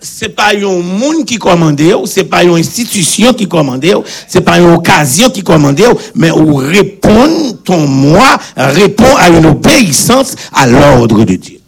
c'est 0.02 0.30
pas 0.30 0.54
un 0.54 0.82
monde 0.82 1.26
qui 1.26 1.38
commande, 1.38 1.82
c'est 2.06 2.26
pas 2.26 2.44
une 2.44 2.58
institution 2.58 3.34
qui 3.34 3.48
commande, 3.48 3.86
c'est 4.28 4.42
pas 4.42 4.60
une 4.60 4.74
occasion 4.74 5.30
qui 5.30 5.44
commande, 5.44 5.82
mais 6.14 6.32
où 6.32 6.56
répond 6.56 7.54
ton 7.64 7.88
moi, 7.88 8.38
répond 8.56 9.16
à 9.16 9.30
une 9.30 9.46
obéissance 9.46 10.36
à 10.52 10.68
l'ordre 10.68 11.24
de 11.24 11.36
Dieu. 11.36 11.60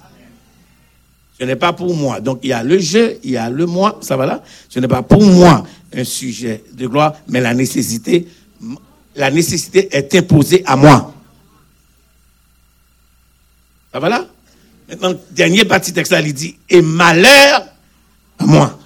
Ce 1.39 1.45
n'est 1.45 1.55
pas 1.55 1.73
pour 1.73 1.95
moi. 1.95 2.19
Donc 2.19 2.39
il 2.43 2.49
y 2.49 2.53
a 2.53 2.63
le 2.63 2.77
je, 2.77 3.17
il 3.23 3.31
y 3.31 3.37
a 3.37 3.49
le 3.49 3.65
moi, 3.65 3.99
ça 4.01 4.15
va 4.17 4.25
là? 4.25 4.43
Ce 4.69 4.79
n'est 4.79 4.87
pas 4.87 5.01
pour 5.01 5.21
moi 5.21 5.65
un 5.95 6.03
sujet 6.03 6.63
de 6.73 6.87
gloire, 6.87 7.15
mais 7.27 7.41
la 7.41 7.53
nécessité, 7.53 8.27
la 9.15 9.31
nécessité 9.31 9.89
est 9.91 10.13
imposée 10.15 10.63
à 10.65 10.75
moi. 10.75 11.13
Ça 13.93 13.99
va 13.99 14.09
là? 14.09 14.25
Maintenant, 14.89 15.13
dernier 15.31 15.65
partie 15.65 15.93
texte 15.93 16.11
là, 16.11 16.21
il 16.21 16.33
dit, 16.33 16.55
et 16.69 16.81
malheur 16.81 17.65
moi. 18.45 18.77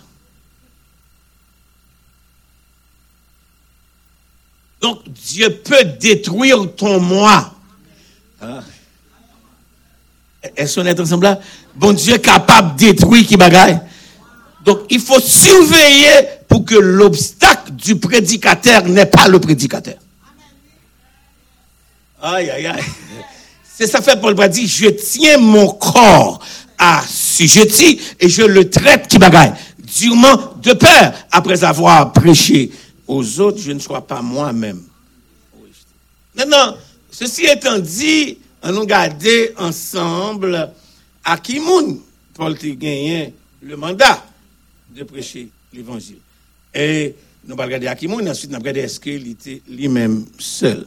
Donc, 4.82 5.10
Dieu 5.10 5.50
peut 5.50 5.84
détruire 6.00 6.58
ton 6.76 7.00
moi. 7.00 7.54
Ah. 8.42 8.62
Est-ce 10.56 10.80
qu'on 10.80 10.86
est 10.86 11.00
ensemble 11.00 11.24
là? 11.24 11.40
Bon 11.76 11.94
Dieu 11.94 12.16
est 12.16 12.22
capable 12.22 12.80
de 12.80 12.86
détruire 12.86 13.26
qui 13.26 13.38
bagaille. 13.38 13.80
Donc, 14.64 14.82
il 14.90 15.00
faut 15.00 15.20
surveiller 15.20 16.28
pour 16.48 16.66
que 16.66 16.76
l'obstacle 16.76 17.72
du 17.72 17.96
prédicateur 17.98 18.84
n'est 18.86 19.06
pas 19.06 19.28
le 19.28 19.40
prédicateur. 19.40 19.96
Aïe, 22.22 22.50
aïe, 22.50 22.68
aïe. 22.68 22.84
C'est 23.78 23.88
ça 23.88 24.02
fait 24.02 24.20
Paul 24.20 24.36
va 24.36 24.48
dire, 24.48 24.68
je 24.68 24.88
tiens 24.88 25.38
mon 25.38 25.70
corps 25.70 26.40
à 26.78 27.02
sujetti 27.38 28.00
et 28.20 28.30
je 28.30 28.44
le 28.44 28.70
traite 28.70 29.08
qui 29.08 29.18
bagaille. 29.18 29.54
Durement 29.80 30.56
de 30.62 30.74
peur, 30.74 31.14
après 31.32 31.64
avoir 31.64 32.12
prêché 32.12 32.72
aux 33.08 33.40
autres, 33.40 33.60
je 33.60 33.72
ne 33.72 33.80
sois 33.80 34.06
pas 34.06 34.22
moi-même. 34.22 34.82
Maintenant, 36.36 36.76
ceci 37.12 37.46
étant 37.46 37.80
dit, 37.80 38.38
on 38.62 38.72
nous 38.72 38.86
garder 38.86 39.54
ensemble 39.58 40.72
à 41.24 41.38
qui 41.38 41.60
moun 41.60 42.00
Paul 42.34 42.54
a 42.54 42.68
gagné 42.76 43.34
le 43.64 43.76
mandat 43.76 44.24
de 44.96 45.04
prêcher 45.04 45.50
l'évangile. 45.74 46.20
Et 46.74 47.16
nous 47.46 47.56
allons 47.56 47.64
regarder 47.64 47.88
à 47.88 47.96
qui 47.96 48.08
ensuite 48.08 48.50
nous 48.50 48.56
allons 48.56 48.60
regarder 48.60 48.82
est-ce 48.82 49.00
qu'il 49.00 49.32
était 49.32 49.62
lui-même 49.68 50.26
seul. 50.38 50.86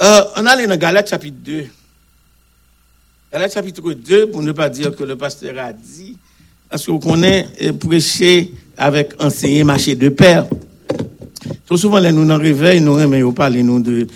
Euh, 0.00 0.24
on 0.36 0.46
allait 0.46 0.66
dans 0.66 0.76
Galates 0.76 1.10
chapitre 1.10 1.38
2. 1.40 1.66
Galates 3.32 3.54
chapitre 3.54 3.92
2, 3.92 4.30
pour 4.30 4.42
ne 4.42 4.50
pas 4.50 4.68
dire 4.68 4.94
que 4.94 5.04
le 5.04 5.16
pasteur 5.16 5.56
a 5.58 5.72
dit, 5.72 6.16
parce 6.68 6.84
qu'on 6.84 6.98
connaît 6.98 7.48
euh, 7.62 7.72
prêcher 7.72 8.52
avec 8.76 9.12
enseigner, 9.22 9.62
marcher 9.62 9.94
de 9.94 10.08
pair. 10.08 10.48
Trop 11.64 11.76
souvent, 11.76 12.00
là, 12.00 12.10
nous 12.10 12.24
nous 12.24 12.36
réveillons, 12.36 12.84
nous 12.84 12.98
aimons 12.98 13.32
parler 13.32 13.62
nous 13.62 13.78
de 13.80 14.08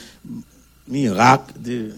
miracles, 0.89 1.53
de... 1.61 1.91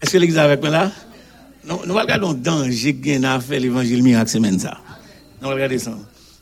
Est-ce 0.00 0.16
que 0.16 0.22
est 0.22 0.38
avec 0.38 0.60
moi 0.60 0.70
là? 0.70 0.92
Non, 1.66 1.80
nous 1.84 1.94
regardons 1.94 2.30
le 2.30 2.38
danger 2.38 2.94
qu'il 2.94 3.24
a 3.24 3.40
fait 3.40 3.58
l'évangile 3.58 4.04
miracle 4.04 4.30
semaine 4.30 4.58
ça. 4.60 4.78
Nous 5.42 5.48
regardons 5.48 5.78
ça. 5.78 5.98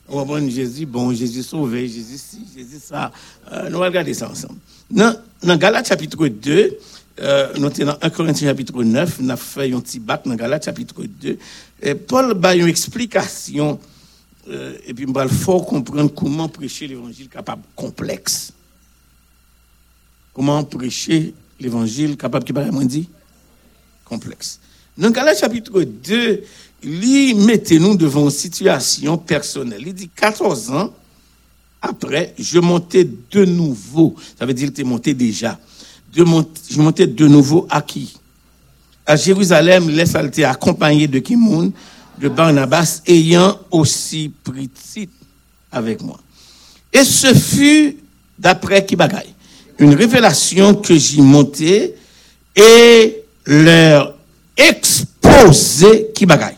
On 0.06 0.18
va 0.18 0.24
voir 0.24 0.40
Jésus, 0.50 0.84
bon, 0.84 1.14
Jésus 1.14 1.42
sauvé, 1.42 1.88
Jésus 1.88 2.18
ci, 2.18 2.40
Jésus 2.54 2.80
ça. 2.82 3.10
Euh, 3.50 3.70
nous 3.70 3.78
regardons 3.78 4.12
ça 4.12 4.30
ensemble. 4.30 4.58
Dans, 4.90 5.16
dans 5.42 5.56
Galates 5.56 5.88
chapitre 5.88 6.28
2, 6.28 6.78
euh, 7.20 7.52
nous 7.56 7.72
sommes 7.72 7.86
dans 7.86 7.98
1 8.00 8.10
Corinthiens 8.10 8.48
chapitre 8.48 8.82
9, 8.82 9.20
nous 9.20 9.30
avons 9.30 9.40
fait 9.40 9.72
un 9.72 9.80
petit 9.80 10.00
bac 10.00 10.22
dans 10.24 10.34
Galates 10.34 10.64
chapitre 10.64 11.02
2. 11.04 11.38
Et 11.82 11.94
Paul 11.94 12.38
a 12.42 12.54
une 12.56 12.68
explication, 12.68 13.78
euh, 14.48 14.76
et 14.86 14.92
puis 14.94 15.06
il 15.08 15.28
faut 15.28 15.60
comprendre 15.60 16.12
comment 16.12 16.48
prêcher 16.48 16.88
l'évangile 16.88 17.28
capable 17.28 17.62
complexe. 17.76 18.52
Comment 20.32 20.64
prêcher 20.64 21.34
l'évangile 21.60 22.16
capable 22.16 22.44
qui 22.44 22.52
paraît 22.52 22.72
moins 22.72 22.84
dit? 22.84 23.08
Complexe. 24.04 24.58
Dans 24.98 25.10
Galates 25.10 25.38
chapitre 25.38 25.82
2, 25.82 26.42
il 26.82 27.36
mettez-nous 27.36 27.96
devant 27.96 28.24
une 28.24 28.30
situation 28.30 29.16
personnelle. 29.18 29.82
Il 29.86 29.94
dit 29.94 30.08
14 30.08 30.70
ans 30.72 30.92
après, 31.80 32.34
je 32.38 32.58
montais 32.58 33.04
de 33.04 33.44
nouveau. 33.44 34.16
Ça 34.38 34.46
veut 34.46 34.54
dire 34.54 34.68
qu'il 34.68 34.72
était 34.72 34.84
monté 34.84 35.12
déjà. 35.12 35.58
Je 36.16 36.80
montais 36.80 37.06
de 37.06 37.26
nouveau 37.26 37.66
à 37.70 37.82
qui? 37.82 38.16
À 39.06 39.16
Jérusalem, 39.16 39.90
laisse 39.90 40.14
été 40.14 40.44
accompagné 40.44 41.06
de 41.08 41.18
Kimoun, 41.18 41.72
de 42.18 42.28
Barnabas 42.28 43.02
ayant 43.06 43.58
aussi 43.70 44.32
pris 44.42 44.68
titre 44.68 45.12
avec 45.70 46.00
moi. 46.00 46.18
Et 46.92 47.04
ce 47.04 47.34
fut, 47.34 47.98
d'après 48.38 48.86
bagaille, 48.96 49.34
une 49.78 49.94
révélation 49.94 50.74
que 50.74 50.94
j'y 50.94 51.20
montais 51.20 51.96
et 52.54 53.24
leur 53.46 54.14
exposé 54.56 56.12
bagaille. 56.24 56.56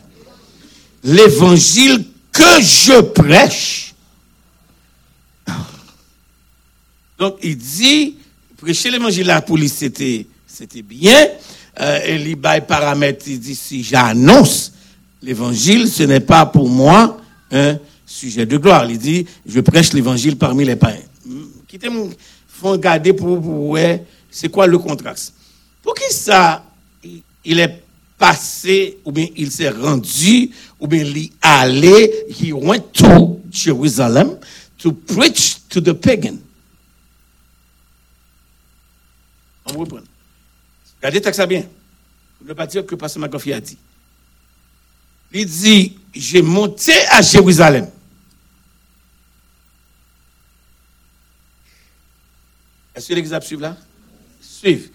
L'évangile 1.03 2.05
que 2.31 2.61
je 2.61 3.01
prêche. 3.01 3.95
Donc, 7.17 7.37
il 7.41 7.57
dit, 7.57 8.16
prêcher 8.67 8.91
l'évangile 8.91 9.27
là 9.27 9.41
pour 9.41 9.57
lui, 9.57 9.69
c'était, 9.69 10.25
c'était 10.45 10.81
bien. 10.81 11.25
Euh, 11.79 11.99
et 12.05 12.15
il 12.17 12.35
bail 12.35 12.65
paramètre, 12.67 13.23
il 13.29 13.39
dit, 13.39 13.55
si 13.55 13.81
j'annonce 13.81 14.73
l'évangile, 15.23 15.87
ce 15.87 16.03
n'est 16.03 16.19
pas 16.19 16.45
pour 16.45 16.67
moi 16.67 17.17
un 17.49 17.77
sujet 18.05 18.45
de 18.45 18.57
gloire. 18.57 18.85
Il 18.91 18.97
dit, 18.97 19.25
je 19.45 19.61
prêche 19.61 19.93
l'évangile 19.93 20.35
parmi 20.35 20.65
les 20.65 20.75
païens. 20.75 20.99
Hmm, 21.25 21.43
Quittez-moi, 21.65 22.09
faut 22.49 22.71
regarder 22.71 23.13
pour, 23.13 23.41
pour 23.41 23.77
c'est 24.29 24.49
quoi 24.49 24.67
le 24.67 24.77
contraste? 24.79 25.33
Pour 25.81 25.93
qui 25.93 26.13
ça, 26.13 26.61
il- 27.05 27.21
il 27.45 27.59
est 27.61 27.81
passé, 28.17 28.97
ou 29.05 29.13
bien 29.13 29.27
il 29.37 29.49
s'est 29.49 29.69
rendu, 29.69 30.49
ou 30.77 30.87
bien 30.87 31.05
il 31.05 31.17
est 31.17 31.31
allé, 31.41 32.11
he 32.37 32.51
went 32.51 32.81
to 32.91 33.39
Jerusalem 33.49 34.37
to 34.77 34.91
preach 34.91 35.55
to 35.69 35.79
the 35.79 35.93
pagan. 35.93 36.35
On 39.73 39.79
reprend. 39.79 39.99
Regardez 41.01 41.33
ça 41.33 41.45
bien. 41.45 41.63
Ne 42.45 42.53
pas 42.53 42.67
dire 42.67 42.85
que 42.85 42.95
Pasteur 42.95 43.21
Magofi 43.21 43.53
a 43.53 43.59
dit. 43.59 43.77
Il 45.33 45.45
dit, 45.45 45.97
j'ai 46.13 46.41
monté 46.41 46.93
à 47.09 47.21
Jérusalem. 47.21 47.89
Est-ce 52.95 53.13
que 53.13 53.33
a 53.33 53.41
suivi 53.41 53.61
là? 53.61 53.77
Suivre. 54.41 54.89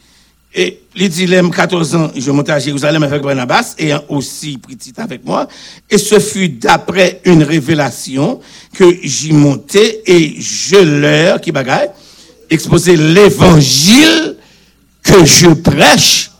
Et 0.54 0.82
il 0.94 1.08
dit, 1.08 1.24
il 1.24 1.50
14 1.50 1.94
ans, 1.94 2.10
je 2.14 2.30
montais 2.30 2.52
à 2.52 2.58
Jérusalem 2.58 3.02
avec 3.02 3.22
Barnabas, 3.22 3.74
et 3.78 3.92
aussi 4.08 4.58
petit 4.58 4.92
avec 4.96 5.24
moi. 5.24 5.48
Et 5.88 5.98
ce 5.98 6.18
fut 6.18 6.48
d'après 6.48 7.20
une 7.24 7.42
révélation 7.42 8.40
que 8.74 8.84
j'y 9.02 9.32
montais 9.32 10.02
et 10.04 10.40
je 10.40 10.76
leur, 10.76 11.40
qui 11.40 11.52
bagaille, 11.52 11.90
exposé 12.50 12.96
l'évangile 12.96 14.36
que 15.02 15.24
je 15.24 15.48
prêche. 15.48 16.30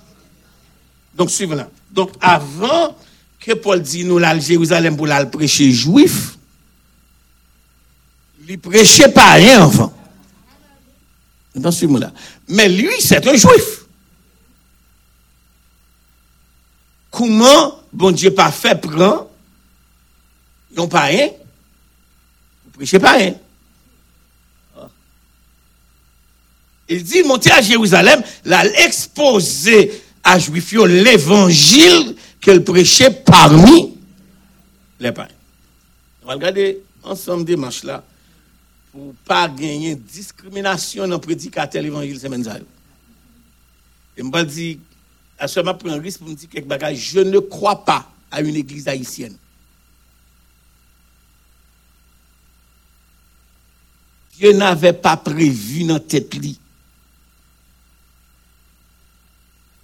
Donc, 1.14 1.30
suivez 1.30 1.56
là. 1.56 1.68
Donc, 1.90 2.12
avant 2.20 2.96
que 3.40 3.52
Paul 3.52 3.82
dit 3.82 4.04
nous 4.04 4.18
là 4.18 4.38
Jérusalem 4.38 4.96
pour 4.96 5.10
aller 5.10 5.28
prêcher 5.28 5.70
juif, 5.70 6.38
il 8.48 8.58
prêchait 8.58 9.08
pas 9.08 9.32
rien 9.32 9.64
avant. 9.64 9.92
Donc, 11.54 11.72
suivez 11.72 11.98
là. 11.98 12.12
Mais 12.48 12.68
lui, 12.68 12.94
c'est 13.00 13.26
un 13.26 13.36
juif. 13.36 13.82
Comment 17.10 17.78
bon 17.92 18.10
Dieu 18.10 18.32
pas 18.32 18.50
fait 18.50 18.80
prend 18.80 19.28
non 20.76 20.88
pas 20.88 21.02
rien, 21.02 21.28
vous 22.64 22.70
prêchez 22.72 22.98
pas 22.98 23.12
rien. 23.12 23.34
Il 26.92 27.02
dit, 27.02 27.22
montez 27.22 27.50
à 27.50 27.62
Jérusalem, 27.62 28.22
là, 28.44 28.66
exposer 28.84 30.02
à 30.22 30.38
Juifs 30.38 30.72
l'évangile 30.72 32.14
qu'elle 32.40 32.62
prêchait 32.62 33.10
parmi 33.10 33.96
les 35.00 35.10
païens. 35.10 35.30
On 36.22 36.26
va 36.28 36.34
regarder 36.34 36.80
ensemble 37.02 37.44
des 37.44 37.56
manches 37.56 37.82
là 37.82 38.04
pour 38.92 39.14
pas 39.24 39.48
gagner 39.48 39.94
discrimination 39.94 41.08
dans 41.08 41.14
le 41.14 41.20
prédicateur 41.20 41.82
l'évangile 41.82 42.20
semaine. 42.20 42.46
Et 44.16 44.22
je 44.22 44.42
dire, 44.42 44.76
à 45.38 45.48
ce 45.48 45.60
moment, 45.60 45.78
un 45.86 45.98
risque 45.98 46.18
pour 46.18 46.28
me 46.28 46.34
dire 46.34 46.48
quelque. 46.50 46.94
Je 46.94 47.20
ne 47.20 47.38
crois 47.38 47.84
pas 47.84 48.06
à 48.30 48.42
une 48.42 48.54
église 48.54 48.86
haïtienne. 48.86 49.36
Dieu 54.36 54.52
n'avait 54.52 54.92
pas 54.92 55.16
prévu 55.16 55.84
dans 55.84 55.98
tête. 55.98 56.30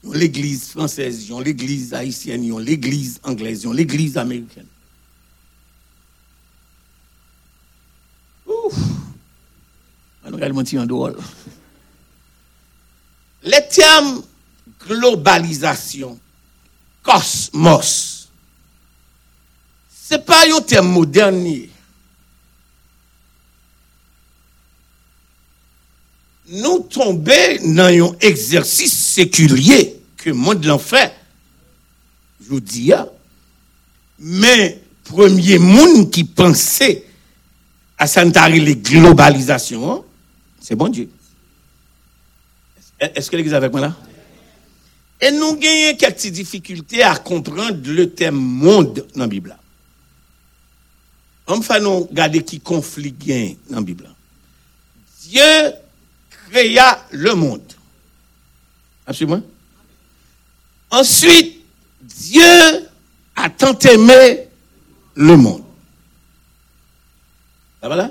yon 0.08 0.18
l'Eglise 0.18 0.70
Française, 0.70 1.28
yon 1.28 1.40
l'Eglise 1.40 1.92
Haitienne, 1.92 2.44
yon 2.44 2.58
l'Eglise 2.58 3.20
Anglaise, 3.24 3.64
yon 3.64 3.72
l'Eglise 3.72 4.16
Amerikène. 4.16 4.66
Ouf! 8.46 8.78
An 10.24 10.38
rèl 10.40 10.54
mwen 10.56 10.68
ti 10.68 10.78
yon 10.78 10.88
dool. 10.88 11.18
Le 13.44 13.60
term 13.72 14.22
globalizasyon, 14.88 16.16
kosmos, 17.04 17.92
se 19.92 20.20
pa 20.24 20.40
yon 20.48 20.64
term 20.64 20.88
moderni. 20.94 21.66
Nou 26.48 26.80
tombe 26.88 27.36
nan 27.68 27.92
yon 27.92 28.16
eksersis 28.24 28.94
sekulye 29.18 29.97
que 30.28 30.34
monde 30.34 30.64
l'en 30.64 30.78
fait. 30.78 31.12
Je 32.42 32.48
vous 32.48 32.60
dis, 32.60 32.92
hein. 32.92 33.08
mais 34.18 34.80
premier 35.04 35.58
monde 35.58 36.10
qui 36.10 36.24
pensait 36.24 37.04
à 37.96 38.06
sanitarier 38.06 38.60
les 38.60 38.76
globalisations, 38.76 39.92
hein, 39.92 40.02
c'est 40.60 40.76
bon 40.76 40.88
Dieu. 40.88 41.10
Est-ce 43.00 43.30
que 43.30 43.36
l'église 43.36 43.54
avec 43.54 43.72
moi 43.72 43.80
là? 43.80 43.96
Et 45.20 45.32
nous 45.32 45.56
gagnons 45.56 45.96
quelques 45.96 46.28
difficultés 46.28 47.02
à 47.02 47.16
comprendre 47.16 47.78
le 47.84 48.10
thème 48.10 48.36
monde 48.36 49.04
dans 49.14 49.22
la 49.22 49.26
Bible. 49.26 49.56
On 51.48 51.58
va 51.58 51.80
nous 51.80 52.04
regarder 52.04 52.44
qui 52.44 52.60
conflit 52.60 53.12
dans 53.68 53.76
la 53.76 53.82
Bible. 53.82 54.08
Dieu 55.22 55.72
créa 56.50 57.04
le 57.10 57.34
monde. 57.34 57.62
Absolument. 59.06 59.42
Ensuite, 60.90 61.60
Dieu 62.00 62.88
a 63.36 63.50
tant 63.50 63.78
aimé 63.78 64.48
le 65.14 65.36
monde. 65.36 65.62
Ça 67.80 67.88
va 67.88 67.96
là? 67.96 68.10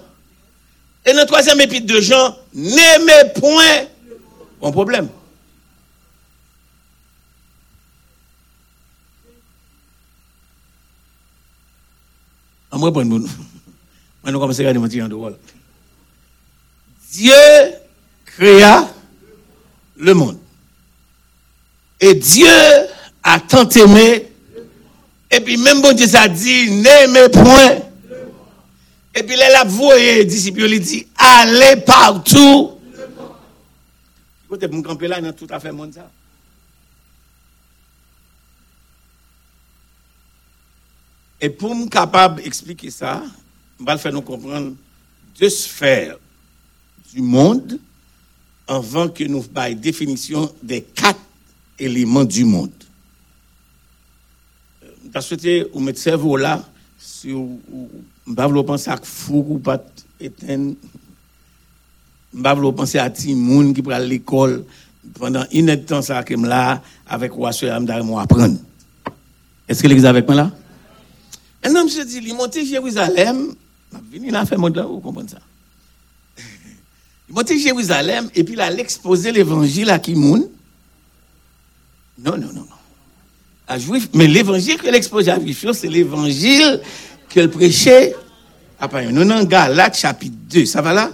Et 1.05 1.13
le 1.13 1.25
troisième 1.25 1.59
épître 1.61 1.87
de 1.87 1.99
Jean, 2.01 2.37
n'aimez 2.53 3.31
point 3.39 3.87
mon 4.61 4.71
problème. 4.71 5.09
À 12.71 12.77
moi, 12.77 12.91
mon. 12.91 13.25
Moi, 14.23 14.31
nous 14.33 14.39
commençons 14.39 14.65
à 14.65 14.73
en. 15.07 15.37
Dieu 17.11 17.33
créa 18.25 18.93
le 19.95 20.13
monde. 20.13 20.37
Et 21.99 22.13
Dieu 22.13 22.47
a 23.23 23.39
tant 23.39 23.67
aimé. 23.69 24.27
Et 25.29 25.39
puis 25.41 25.57
même 25.57 25.81
bon 25.81 25.93
Dieu 25.93 26.07
ça 26.07 26.27
dit, 26.27 26.71
n'aimez 26.71 27.29
point. 27.29 27.77
Et 29.15 29.23
puis 29.23 29.35
là, 29.35 29.49
la 29.49 29.95
les 29.95 30.25
disciples, 30.25 30.61
il 30.61 30.79
dit, 30.79 31.07
allez 31.17 31.81
partout. 31.81 32.73
Écoutez, 34.45 34.67
me 34.67 34.81
camper 34.81 35.07
là, 35.07 35.19
dans 35.19 35.33
tout 35.33 35.47
à 35.49 35.59
fait 35.59 35.71
ça. 35.93 36.09
Et 41.41 41.49
pour 41.49 41.75
me 41.75 41.87
capable 41.87 42.41
d'expliquer 42.43 42.91
ça, 42.91 43.23
je 43.79 43.85
vais 43.85 43.97
faire 43.97 44.13
nous 44.13 44.21
comprendre 44.21 44.75
deux 45.39 45.49
sphères 45.49 46.17
du 47.13 47.21
monde 47.21 47.79
avant 48.67 49.09
que 49.09 49.23
nous 49.23 49.45
une 49.55 49.79
définition 49.79 50.53
des 50.61 50.81
quatre 50.81 51.19
éléments 51.79 52.23
du 52.25 52.43
monde. 52.45 52.71
Euh, 54.83 54.87
Je 55.13 55.19
souhaité 55.19 55.65
vous 55.73 55.79
mettre 55.79 55.99
cerveau 55.99 56.37
là, 56.37 56.63
si 56.97 57.31
vous 57.31 57.59
ne 58.27 58.35
pas 58.35 58.63
penser 58.63 58.89
à 58.89 58.97
fou 59.01 59.45
ou 59.49 59.59
pas 59.59 59.83
éteindre. 60.19 60.75
Je 62.33 62.39
ne 62.39 62.71
penser 62.71 62.99
à 62.99 63.09
Timoun 63.09 63.73
qui 63.73 63.81
prend 63.81 63.97
l'école 63.97 64.65
pendant 65.13 65.45
une 65.51 65.69
heure 65.69 65.77
de 65.77 65.81
temps 65.83 66.01
ça 66.01 66.23
là 66.27 66.81
avec 67.07 67.31
roi 67.31 67.51
soeur 67.51 67.75
moi 68.03 68.21
apprendre. 68.23 68.57
Est-ce 69.67 69.81
que 69.81 69.87
l'église 69.87 70.05
avec 70.05 70.27
moi 70.27 70.35
là? 70.35 70.51
Un 71.63 71.75
homme 71.75 71.89
se 71.89 72.01
dit, 72.01 72.19
il 72.23 72.33
à 72.33 72.63
Jérusalem, 72.63 73.53
il 74.11 74.19
venu 74.19 74.31
là 74.31 74.45
faire 74.45 74.59
mon 74.59 74.67
là, 74.67 74.83
vous 74.83 74.99
comprenez 74.99 75.29
ça? 75.29 75.39
Il 77.29 77.37
à 77.37 77.57
Jérusalem 77.57 78.29
et 78.35 78.43
puis 78.43 78.53
il 78.53 78.61
a 78.61 78.71
exposé 78.71 79.31
l'évangile 79.31 79.89
à 79.89 79.99
Kimoun. 79.99 80.47
Non, 82.19 82.37
non, 82.37 82.47
non, 82.53 82.65
non. 82.65 83.99
mais 84.13 84.27
l'évangile 84.27 84.77
que 84.77 84.89
l'exposé 84.89 85.31
à 85.31 85.39
juif, 85.39 85.65
c'est 85.73 85.87
l'évangile 85.87 86.81
qu'elle 87.29 87.49
prêchait 87.49 88.15
à 88.79 88.87
païen. 88.87 89.11
Nous 89.11 89.25
dans 89.25 89.43
Galates 89.43 89.97
chapitre 89.97 90.35
2, 90.49 90.65
ça 90.65 90.81
va 90.81 90.93
là? 90.93 91.11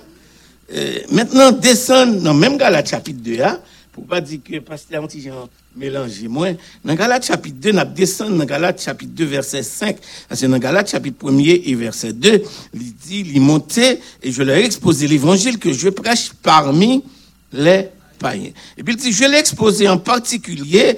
Euh, 0.73 0.99
maintenant, 1.11 1.51
descend 1.51 2.21
dans 2.21 2.33
même 2.33 2.57
Galates 2.57 2.89
chapitre 2.89 3.19
2, 3.21 3.41
hein, 3.41 3.59
pour 3.91 4.05
pas 4.05 4.21
dire 4.21 4.39
que 4.43 4.59
pasteur 4.59 5.03
Antijan 5.03 5.49
mélanger 5.75 6.27
moins. 6.27 6.53
Dans 6.83 6.95
Galates 6.95 7.25
chapitre 7.25 7.57
2, 7.59 7.71
nous 7.73 7.83
descend 7.93 8.37
dans 8.37 8.45
Galates 8.45 8.81
chapitre 8.81 9.11
2, 9.13 9.25
verset 9.25 9.63
5. 9.63 9.97
Parce 10.29 10.41
que 10.41 10.45
dans 10.45 10.57
Galates 10.57 10.89
chapitre 10.89 11.29
1 11.29 11.37
et 11.39 11.75
verset 11.75 12.13
2, 12.13 12.43
il 12.73 12.95
dit, 12.95 13.25
il 13.33 13.41
montait 13.41 13.99
et 14.21 14.31
je 14.31 14.41
leur 14.41 14.55
ai 14.55 14.65
exposé 14.65 15.07
l'évangile 15.07 15.59
que 15.59 15.73
je 15.73 15.89
prêche 15.89 16.31
parmi 16.41 17.03
les 17.51 17.89
païens. 18.23 18.51
Et 18.77 18.83
puis 18.83 18.95
il 18.95 18.99
dit, 18.99 19.11
je 19.11 19.25
l'ai 19.25 19.37
exposé 19.37 19.87
en 19.87 19.99
particulier, 19.99 20.97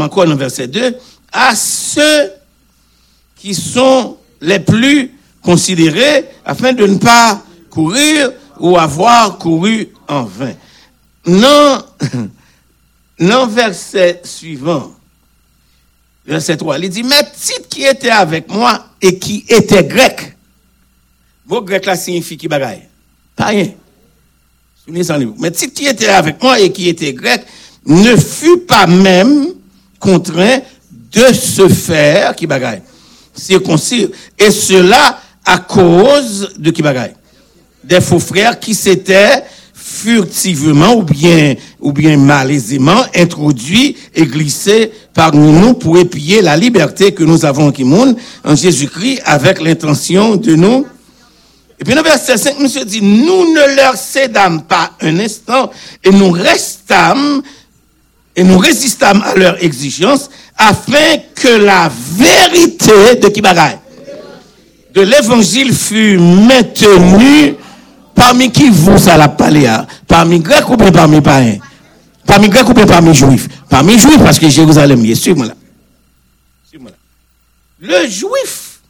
encore 0.00 0.26
dans 0.26 0.36
verset 0.36 0.68
2, 0.68 0.96
à 1.32 1.54
ceux 1.54 2.30
qui 3.36 3.54
sont 3.54 4.16
les 4.40 4.60
plus 4.60 5.10
considérés 5.42 6.24
afin 6.44 6.72
de 6.72 6.86
ne 6.86 6.96
pas 6.96 7.42
courir 7.68 8.32
ou 8.58 8.78
avoir 8.78 9.36
couru 9.36 9.88
en 10.08 10.24
vain. 10.24 10.54
Non, 11.26 11.84
non 13.18 13.46
verset 13.48 14.22
suivant, 14.24 14.94
verset 16.26 16.56
3, 16.56 16.78
il 16.78 16.88
dit, 16.88 17.02
mes 17.02 17.22
petites 17.24 17.68
qui 17.68 17.84
étaient 17.84 18.10
avec 18.10 18.48
moi 18.48 18.86
et 19.02 19.18
qui 19.18 19.44
étaient 19.48 19.84
grecs. 19.84 20.36
Vos 21.46 21.60
grecs 21.60 21.84
là 21.84 21.96
signifie 21.96 22.38
qui 22.38 22.48
bagaille? 22.48 22.88
Païen. 23.36 23.72
Mes 24.86 25.02
petites 25.50 25.72
qui 25.72 25.86
étaient 25.86 26.08
avec 26.08 26.42
moi 26.42 26.60
et 26.60 26.70
qui 26.70 26.88
étaient 26.88 27.14
grecs 27.14 27.44
ne 27.86 28.16
fut 28.16 28.58
pas 28.58 28.86
même 28.86 29.46
contraint 29.98 30.58
de 31.10 31.32
se 31.32 31.68
faire 31.68 32.36
qui 32.36 32.46
bagaille. 32.46 32.82
Circoncire. 33.34 34.08
Et 34.38 34.50
cela 34.50 35.20
à 35.44 35.58
cause 35.58 36.54
de 36.58 36.70
qui 36.70 36.82
bagaille? 36.82 37.14
Des 37.82 38.00
faux 38.00 38.18
frères 38.18 38.60
qui 38.60 38.74
s'étaient 38.74 39.44
furtivement 39.72 40.94
ou 40.96 41.02
bien, 41.02 41.54
ou 41.80 41.92
bien 41.92 42.16
malaisément 42.18 43.04
introduits 43.14 43.96
et 44.14 44.26
glissés 44.26 44.92
parmi 45.14 45.50
nous 45.50 45.74
pour 45.74 45.98
épier 45.98 46.42
la 46.42 46.56
liberté 46.56 47.12
que 47.12 47.24
nous 47.24 47.44
avons 47.44 47.68
en 47.68 47.72
Kimoun, 47.72 48.16
en 48.44 48.54
Jésus-Christ, 48.54 49.22
avec 49.24 49.62
l'intention 49.62 50.36
de 50.36 50.54
nous. 50.54 50.86
Et 51.84 51.86
puis, 51.86 51.94
dans 51.96 52.02
verset 52.02 52.38
5, 52.38 52.60
monsieur 52.60 52.82
dit, 52.86 53.02
nous 53.02 53.52
ne 53.52 53.76
leur 53.76 53.94
cédâmes 53.94 54.62
pas 54.62 54.92
un 55.02 55.18
instant 55.18 55.70
et 56.02 56.10
nous 56.10 56.30
restâmes 56.30 57.42
et 58.34 58.42
nous 58.42 58.56
résistâmes 58.56 59.22
à 59.22 59.34
leur 59.34 59.62
exigence 59.62 60.30
afin 60.56 61.18
que 61.34 61.48
la 61.48 61.92
vérité 61.92 63.16
de 63.20 63.28
Kibagaï, 63.28 63.76
de 64.94 65.02
l'évangile 65.02 65.74
fût 65.74 66.16
maintenue 66.16 67.56
parmi 68.14 68.50
qui 68.50 68.70
vous, 68.70 68.96
ça 68.96 69.18
l'a 69.18 69.28
parlé, 69.28 69.66
hein? 69.66 69.86
parmi 70.08 70.40
grecs 70.40 70.70
ou 70.70 70.78
parmi 70.78 71.20
païens? 71.20 71.58
Parmi 72.24 72.48
grecs 72.48 72.66
ou 72.66 72.72
parmi 72.72 73.14
juifs? 73.14 73.46
Parmi 73.68 73.98
juifs, 73.98 74.24
parce 74.24 74.38
que 74.38 74.48
Jérusalem, 74.48 75.04
est 75.04 75.14
sûr, 75.16 75.36
moi 75.36 75.48
là. 75.48 75.54
Le 77.78 78.08
juif, 78.08 78.80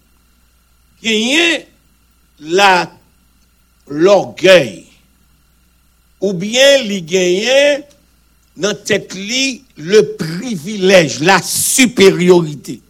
qui 1.02 1.34
est 1.34 1.73
l'orgueil, 3.88 4.86
ou 6.20 6.32
bien 6.32 6.78
il 6.78 7.04
gagne 7.04 7.82
dans 8.56 8.74
tête 8.74 9.14
li 9.14 9.64
le 9.76 10.14
privilège, 10.16 11.20
la 11.20 11.42
supériorité, 11.42 12.80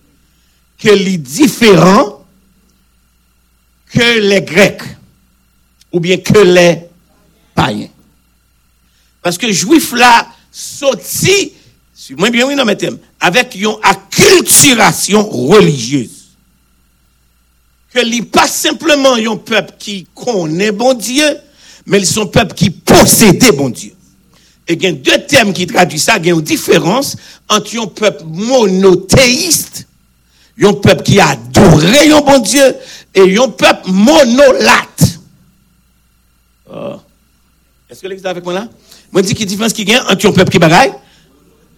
que 0.78 0.90
les 0.90 1.18
différents 1.18 2.24
que 3.94 4.18
les 4.20 4.42
Grecs 4.42 4.82
ou 5.92 6.00
bien 6.00 6.18
que 6.18 6.38
les 6.38 6.80
païens. 7.54 7.88
Parce 9.22 9.38
que 9.38 9.50
juif 9.50 9.92
là, 9.92 10.28
sorti, 10.50 11.52
si 11.94 12.14
moi 12.14 12.30
bien 12.30 12.46
oui 12.46 12.56
dans 12.56 12.64
mes 12.64 12.76
thèmes, 12.76 12.98
avec 13.20 13.54
une 13.54 13.76
acculturation 13.82 15.26
religieuse. 15.26 16.13
Que 17.94 18.04
n'est 18.04 18.22
pas 18.22 18.48
simplement 18.48 19.14
un 19.14 19.36
peuple 19.36 19.74
qui 19.78 20.06
connaît 20.14 20.72
bon 20.72 20.94
Dieu, 20.94 21.38
mais 21.86 21.98
ils 22.00 22.06
sont 22.06 22.26
peuple 22.26 22.54
qui 22.54 22.70
possède 22.70 23.44
bon 23.54 23.68
Dieu. 23.68 23.92
Et 24.66 24.72
il 24.72 24.82
y 24.82 24.86
a 24.86 24.92
deux 24.92 25.18
thèmes 25.26 25.52
qui 25.52 25.64
traduisent 25.66 26.02
ça, 26.02 26.16
il 26.16 26.26
y 26.26 26.30
a 26.30 26.34
une 26.34 26.40
différence 26.40 27.16
entre 27.48 27.78
un 27.78 27.86
peuple 27.86 28.24
monothéiste, 28.26 29.86
un 30.60 30.72
peuple 30.72 31.04
qui 31.04 31.20
adore 31.20 31.80
un 31.84 32.20
bon 32.20 32.38
Dieu, 32.40 32.74
et 33.14 33.38
un 33.38 33.48
peuple 33.48 33.90
monolate. 33.90 35.20
Oh. 36.68 36.96
Est-ce 37.88 38.00
que 38.00 38.08
est 38.08 38.26
avec 38.26 38.42
moi 38.42 38.54
là? 38.54 38.68
Moi, 39.12 39.22
je 39.22 39.28
dis 39.28 39.34
qu'il 39.34 39.40
y 39.40 39.42
a 39.42 39.44
une 39.44 39.50
différence 39.50 39.72
qui 39.72 39.86
entre 39.96 40.26
un 40.26 40.32
peuple 40.32 40.50
qui 40.50 40.58
bagaille. 40.58 40.94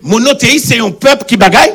Monothéiste, 0.01 0.68
c'est 0.68 0.78
un 0.78 0.93
peuple 0.93 1.26
qui 1.26 1.36
bagaille, 1.36 1.74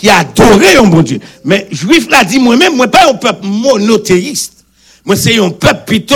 qui 0.00 0.08
a 0.08 0.18
adoré 0.18 0.76
un 0.76 0.84
bon 0.84 1.02
Dieu. 1.02 1.20
Mais 1.44 1.68
juif 1.70 2.08
l'a 2.08 2.24
dit 2.24 2.38
moi-même, 2.38 2.74
moi, 2.74 2.88
pas 2.88 3.10
un 3.10 3.14
peuple 3.14 3.46
monothéiste. 3.46 4.64
Moi, 5.04 5.14
c'est 5.14 5.38
un 5.38 5.50
peuple 5.50 5.84
plutôt 5.86 6.14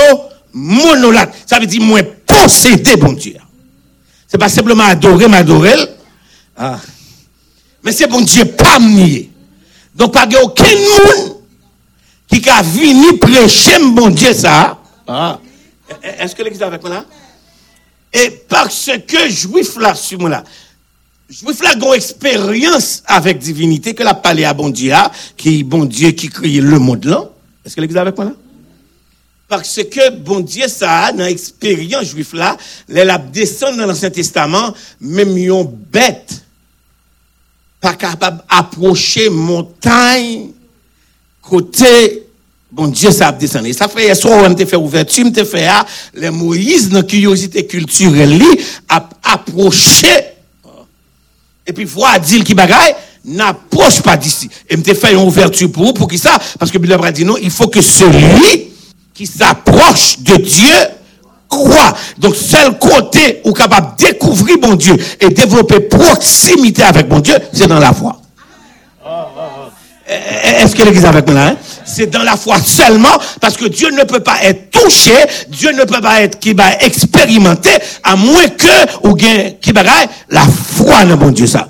monolate. 0.55 1.35
Ça 1.44 1.59
veut 1.59 1.66
dire, 1.66 1.82
moi, 1.82 2.01
posséder 2.27 2.97
bon 2.97 3.12
Dieu. 3.12 3.36
C'est 4.27 4.39
pas 4.39 4.48
simplement 4.48 4.85
adorer, 4.85 5.28
m'adorer. 5.28 5.74
Ah. 6.56 6.81
Mais 7.82 7.93
c'est 7.93 8.06
bon 8.06 8.23
Dieu 8.23 8.47
pas 8.47 8.78
nier. 8.78 9.31
Donc, 9.94 10.15
pas 10.15 10.27
aucun 10.43 10.65
monde 10.65 11.36
qui 12.27 12.48
a 12.48 12.62
venu 12.62 13.19
prêcher 13.19 13.78
bon 13.93 14.09
Dieu 14.09 14.32
ça. 14.32 14.78
Ah. 15.06 15.39
Est-ce 16.02 16.35
que 16.35 16.43
l'église 16.43 16.62
avec 16.62 16.81
moi 16.81 16.90
là? 16.90 17.05
Et 18.15 18.31
parce 18.48 18.90
que 19.06 19.28
juif 19.28 19.77
là, 19.77 19.94
sur 19.94 20.19
moi 20.19 20.31
là, 20.31 20.44
juif 21.28 21.62
là, 21.62 21.74
une 21.74 21.94
expérience 21.94 23.02
avec 23.06 23.38
divinité 23.38 23.94
que 23.94 24.02
la 24.02 24.14
parlé 24.14 24.44
à 24.44 24.55
bon 24.55 24.70
Dieu, 24.70 24.92
qui 25.36 25.64
bon 25.64 25.84
Dieu 25.84 26.10
qui 26.10 26.28
crée 26.28 26.60
le 26.60 26.78
monde 26.78 27.05
là. 27.05 27.30
Est-ce 27.64 27.76
que 27.76 27.80
l'église 27.80 27.96
est 27.96 28.01
avec 28.01 28.16
moi 28.16 28.26
là? 28.26 28.32
Parce 29.48 29.80
que 29.82 30.10
bon 30.10 30.40
Dieu, 30.40 30.66
ça 30.68 31.05
a, 31.05 31.12
dans 31.12 31.24
l'expérience 31.24 32.06
juif 32.06 32.32
là, 32.32 32.56
les 32.88 33.05
la 33.05 33.18
dans 33.18 33.86
l'Ancien 33.86 34.10
Testament, 34.10 34.74
même 35.01 35.36
yon 35.36 35.64
bête, 35.64 36.44
pas 37.80 37.94
capable 37.94 38.42
d'approcher 38.51 39.28
montagne, 39.28 40.51
côté 41.42 42.22
Bon 42.74 42.88
Dieu, 42.88 43.12
ça 43.12 43.28
a 43.28 43.32
descendu. 43.32 43.72
Ça 43.72 43.86
fait, 43.86 44.12
soit 44.16 44.32
on 44.32 44.52
te 44.52 44.64
fait 44.64 44.74
ouverture, 44.74 45.30
te 45.32 45.44
fait, 45.44 45.66
ah, 45.66 45.86
les 46.12 46.30
Moïse, 46.30 46.88
dans 46.88 47.05
curiosité 47.05 47.64
culturelle, 47.68 48.42
a 48.88 49.09
approché. 49.22 50.34
Et 51.66 51.72
puis, 51.72 51.84
voir 51.84 52.20
dire 52.20 52.44
qui 52.44 52.54
bagaille, 52.54 52.94
n'approche 53.24 54.02
pas 54.02 54.16
d'ici. 54.16 54.50
Et 54.68 54.76
me 54.76 54.82
fait 54.82 55.12
une 55.12 55.18
ouverture 55.20 55.70
pour 55.70 55.86
vous, 55.86 55.92
pour 55.92 56.08
qui 56.08 56.18
ça? 56.18 56.38
Parce 56.58 56.70
que 56.70 56.78
Bible 56.78 57.12
dit 57.12 57.24
non, 57.24 57.36
il 57.42 57.50
faut 57.50 57.68
que 57.68 57.80
celui 57.80 58.72
qui 59.14 59.26
s'approche 59.26 60.18
de 60.20 60.36
Dieu 60.36 60.74
croit. 61.48 61.94
Donc, 62.18 62.34
seul 62.34 62.78
côté 62.78 63.40
où 63.44 63.52
capable 63.52 63.96
de 63.98 64.06
découvrir 64.06 64.58
bon 64.58 64.74
Dieu 64.74 64.96
et 65.20 65.28
développer 65.28 65.80
proximité 65.80 66.82
avec 66.82 67.08
bon 67.08 67.20
Dieu, 67.20 67.36
c'est 67.52 67.66
dans 67.66 67.78
la 67.78 67.92
foi. 67.92 68.20
Est-ce 70.06 70.76
que 70.76 70.82
l'église 70.82 71.06
avec 71.06 71.26
moi 71.26 71.35
là? 71.35 71.47
Hein? 71.48 71.56
C'est 71.86 72.06
dans 72.06 72.22
la 72.22 72.36
foi 72.36 72.59
seulement 72.59 73.16
parce 73.40 73.56
que 73.56 73.64
Dieu 73.66 73.90
ne 73.90 74.05
peut 74.05 74.20
pas 74.20 74.43
être 74.43 74.70
touché, 74.70 75.14
Dieu 75.48 75.72
ne 75.72 75.85
peut 75.85 76.01
pas 76.01 76.20
être 76.20 76.39
qui 76.39 76.52
va 76.52 76.74
expérimenter 76.81 77.70
à 78.02 78.14
moins 78.14 78.48
que 78.48 79.06
ou 79.09 79.14
qui 79.14 79.72
la 80.28 80.43
foi 80.43 81.05
dans 81.06 81.16
bon 81.16 81.31
Dieu 81.31 81.47
ça. 81.47 81.68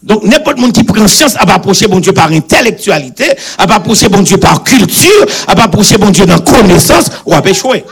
Donc 0.00 0.22
n'importe 0.24 0.58
monde 0.58 0.72
qui 0.72 0.84
prend 0.84 1.06
chance 1.08 1.34
à 1.36 1.42
approcher 1.52 1.88
bon 1.88 1.98
Dieu 1.98 2.12
par 2.12 2.30
intellectualité, 2.30 3.32
à 3.58 3.64
approcher 3.64 4.08
bon 4.08 4.22
Dieu 4.22 4.36
par 4.36 4.62
culture, 4.62 5.26
à 5.48 5.60
approcher 5.60 5.98
bon 5.98 6.10
Dieu 6.10 6.26
dans 6.26 6.38
connaissance 6.38 7.06
ou 7.26 7.34
à 7.34 7.42
échouer. 7.48 7.84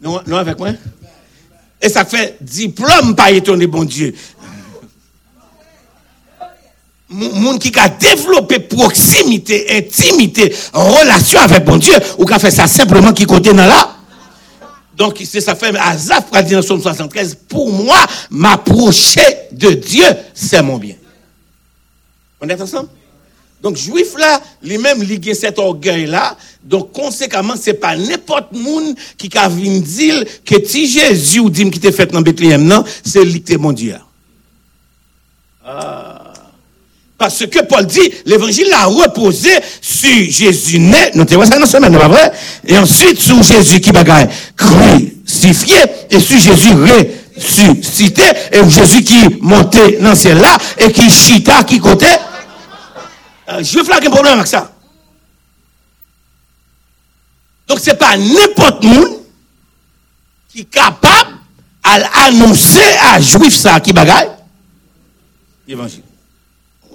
Non, 0.00 0.20
non 0.26 0.36
avec 0.38 0.58
moi? 0.58 0.70
Et 1.80 1.88
ça 1.88 2.04
fait 2.04 2.36
diplôme 2.40 3.14
pas 3.14 3.30
étonner 3.30 3.66
bon 3.66 3.84
Dieu 3.84 4.14
monde 7.12 7.58
qui 7.58 7.72
a 7.78 7.88
développé 7.88 8.58
proximité, 8.58 9.66
intimité, 9.76 10.54
relation 10.72 11.40
avec 11.40 11.64
bon 11.64 11.76
Dieu, 11.76 11.94
ou 12.18 12.24
qui 12.24 12.32
a 12.32 12.38
fait 12.38 12.50
ça 12.50 12.66
simplement 12.66 13.12
qui 13.12 13.24
côté 13.24 13.50
dans 13.50 13.66
là. 13.66 13.96
Donc, 14.96 15.22
c'est 15.24 15.40
ça 15.40 15.54
fait 15.54 15.74
Azaf 15.76 16.26
a 16.32 16.42
dit 16.42 16.54
dans 16.54 16.62
Somme 16.62 16.82
73, 16.82 17.38
pour 17.48 17.72
moi, 17.72 17.96
m'approcher 18.30 19.20
de 19.52 19.70
Dieu, 19.70 20.04
c'est 20.34 20.62
mon 20.62 20.76
bien. 20.76 20.96
On 22.40 22.48
est 22.48 22.60
ensemble? 22.60 22.88
Donc, 23.62 23.76
juif 23.76 24.18
là, 24.18 24.40
lui-même, 24.60 25.02
il 25.08 25.36
cet 25.36 25.58
orgueil-là. 25.58 26.36
Donc, 26.64 26.92
conséquemment, 26.92 27.54
c'est 27.58 27.74
pas 27.74 27.96
n'importe 27.96 28.52
monde 28.52 28.96
qui 29.16 29.30
a 29.38 29.48
vu 29.48 29.80
dire 29.80 30.24
que 30.44 30.56
si 30.66 30.90
Jésus 30.90 31.48
dit 31.48 31.70
qui 31.70 31.78
t'est 31.78 31.92
fait 31.92 32.10
dans 32.10 32.20
Bethléem, 32.20 32.64
non, 32.64 32.84
c'est 33.04 33.24
lui 33.24 33.40
qui 33.40 33.56
mon 33.56 33.72
Dieu. 33.72 33.96
Parce 37.22 37.46
que 37.46 37.60
Paul 37.60 37.86
dit, 37.86 38.00
l'évangile 38.26 38.72
a 38.72 38.86
reposé 38.86 39.48
sur 39.80 40.28
Jésus 40.28 40.80
né, 40.80 41.12
nous 41.14 41.24
te 41.24 41.34
ça 41.44 41.56
dans 41.56 41.66
semaine, 41.66 41.96
pas 41.96 42.08
vrai? 42.08 42.32
Et 42.66 42.76
ensuite 42.76 43.20
sur 43.20 43.40
Jésus 43.44 43.80
qui 43.80 43.92
bagaille 43.92 44.28
crucifié 44.56 45.76
et 46.10 46.18
sur 46.18 46.40
Jésus 46.40 46.74
ressuscité 47.36 48.24
et 48.50 48.68
Jésus 48.68 49.04
qui 49.04 49.36
montait 49.40 49.98
dans 50.00 50.16
ciel 50.16 50.38
là 50.38 50.58
et 50.76 50.90
qui 50.90 51.08
chita 51.08 51.62
qui 51.62 51.78
côté. 51.78 52.06
Euh, 53.50 53.62
je 53.62 53.78
veux 53.78 53.84
faire 53.84 54.00
un 54.04 54.10
problème 54.10 54.34
avec 54.34 54.48
ça. 54.48 54.72
Donc 57.68 57.78
c'est 57.80 57.96
pas 57.96 58.16
n'importe 58.16 58.82
monde 58.82 59.20
qui 60.48 60.62
est 60.62 60.64
capable 60.64 61.36
à 61.84 62.24
annoncer 62.26 62.96
à 63.12 63.20
juif 63.20 63.54
ça 63.54 63.78
qui 63.78 63.92
bagaille 63.92 64.30
l'évangile. 65.68 66.02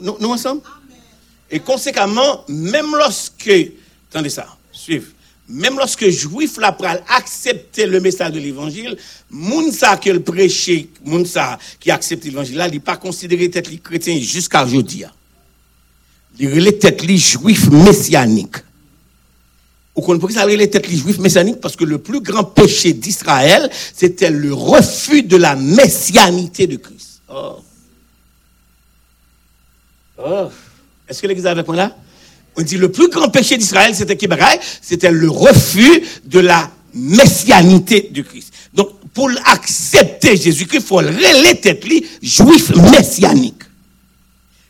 Nous, 0.01 0.17
nous 0.19 0.29
ensemble? 0.29 0.61
Et 1.49 1.59
conséquemment, 1.59 2.43
même 2.47 2.95
lorsque, 2.95 3.51
attendez 4.09 4.29
ça, 4.29 4.47
suivez, 4.71 5.05
même 5.49 5.77
lorsque 5.77 6.07
juif 6.09 6.57
la 6.57 6.73
pral 6.73 7.03
accepter 7.07 7.85
le 7.85 8.01
message 8.01 8.33
de 8.33 8.39
l'évangile, 8.39 8.97
Mounsa 9.29 9.95
qui 9.97 10.11
le 10.11 10.21
prêché, 10.21 10.89
Mounsa 11.05 11.57
qui 11.79 11.89
accepte 11.89 12.25
l'évangile 12.25 12.57
là, 12.57 12.67
il 12.67 12.73
n'est 12.73 12.79
pas 12.79 12.97
considéré 12.97 13.49
tête 13.49 13.81
chrétien 13.81 14.19
jusqu'à 14.19 14.65
aujourd'hui. 14.65 15.05
Il 16.39 16.67
est 16.67 16.79
tête 16.79 17.01
juif 17.09 17.69
messianique. 17.69 18.57
Vous 19.95 20.01
comprenez 20.01 20.19
pourquoi 20.19 20.41
ça 20.41 20.45
les 20.45 20.69
têtes 20.69 20.87
juifs 20.89 21.17
messianiques 21.17 21.59
Parce 21.59 21.75
que 21.75 21.83
le 21.83 21.97
plus 21.97 22.21
grand 22.21 22.43
péché 22.43 22.93
d'Israël, 22.93 23.67
c'était 23.95 24.29
le 24.29 24.53
refus 24.53 25.23
de 25.23 25.37
la 25.37 25.55
messianité 25.55 26.67
de 26.67 26.75
Christ. 26.75 27.21
Oh. 27.29 27.55
Oh. 30.17 30.49
Est-ce 31.07 31.21
que 31.21 31.27
l'église 31.27 31.45
avec 31.45 31.67
moi 31.67 31.75
là? 31.75 31.95
On 32.57 32.63
dit 32.63 32.77
le 32.77 32.91
plus 32.91 33.09
grand 33.09 33.29
péché 33.29 33.55
d'Israël, 33.57 33.93
c'était 33.93 34.17
qui 34.17 34.27
C'était 34.81 35.11
le 35.11 35.29
refus 35.29 36.01
de 36.25 36.39
la 36.39 36.69
messianité 36.93 38.09
de 38.11 38.23
Christ. 38.23 38.51
Donc, 38.73 38.89
pour 39.13 39.29
accepter 39.45 40.35
Jésus-Christ, 40.35 40.79
il 40.79 40.85
faut 40.85 41.01
les 41.01 41.59
têtes 41.59 41.85
juif 42.21 42.75
messianique. 42.91 43.61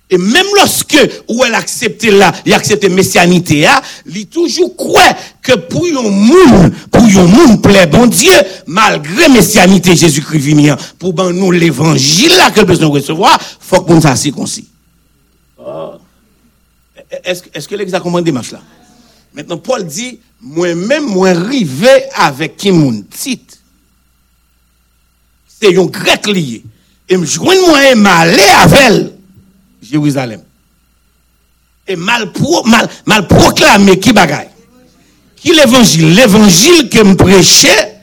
Et 0.09 0.17
même 0.17 0.45
lorsque, 0.55 0.97
où 1.27 1.43
elle 1.43 1.55
accepte 1.55 2.05
là, 2.05 2.33
il 2.45 2.53
accepte 2.53 2.89
messianité, 2.89 3.65
il 4.05 4.25
toujours 4.27 4.75
croit 4.75 5.15
que 5.41 5.53
pour 5.53 5.85
un 5.85 6.09
monde, 6.09 6.73
pour 6.91 7.03
un 7.03 7.27
monde 7.27 7.61
plaît 7.61 7.87
bon 7.87 8.05
Dieu, 8.07 8.31
malgré 8.67 9.27
messianité 9.27 9.95
Jésus-Christ 9.95 10.39
vient, 10.39 10.77
pour 10.97 11.13
ben 11.13 11.31
nous 11.31 11.51
l'évangile 11.51 12.31
là 12.37 12.51
que 12.51 12.61
besoin 12.61 12.87
recevoir, 12.87 13.37
faut 13.59 13.85
nous 13.89 14.01
ça 14.01 14.15
circoncis. 14.15 14.67
Oh. 15.69 15.95
Est-ce 17.23 17.43
est 17.53 17.67
que 17.67 17.75
l'examen 17.75 18.01
comprend 18.03 18.21
démarche 18.21 18.51
là? 18.51 18.61
Maintenant, 19.33 19.57
Paul 19.57 19.85
dit, 19.85 20.19
moi-même, 20.41 21.05
moi 21.05 21.29
arrivé 21.29 22.05
avec 22.15 22.55
qui 22.55 22.71
mon 22.71 23.01
titre? 23.01 23.55
C'est 25.59 25.77
un 25.77 25.85
grec 25.85 26.25
lié. 26.27 26.63
Et 27.09 27.25
joindre 27.25 27.67
moi 27.67 27.95
m'aller 27.95 28.49
avec. 28.61 29.13
Jérusalem. 29.81 30.41
Et 31.87 31.95
mal, 31.95 32.31
pro, 32.31 32.63
qui 33.99 34.13
bagaille? 34.13 34.49
Qui 35.35 35.53
l'évangile? 35.53 36.13
L'évangile 36.15 36.89
que 36.89 37.03
me 37.03 37.15
prêchais 37.15 37.99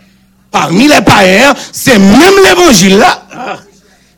parmi 0.51 0.87
les 0.87 1.03
païens, 1.03 1.55
c'est 1.73 1.99
même 1.99 2.35
l'évangile 2.45 2.99
là. 2.99 3.27
Ah, 3.33 3.59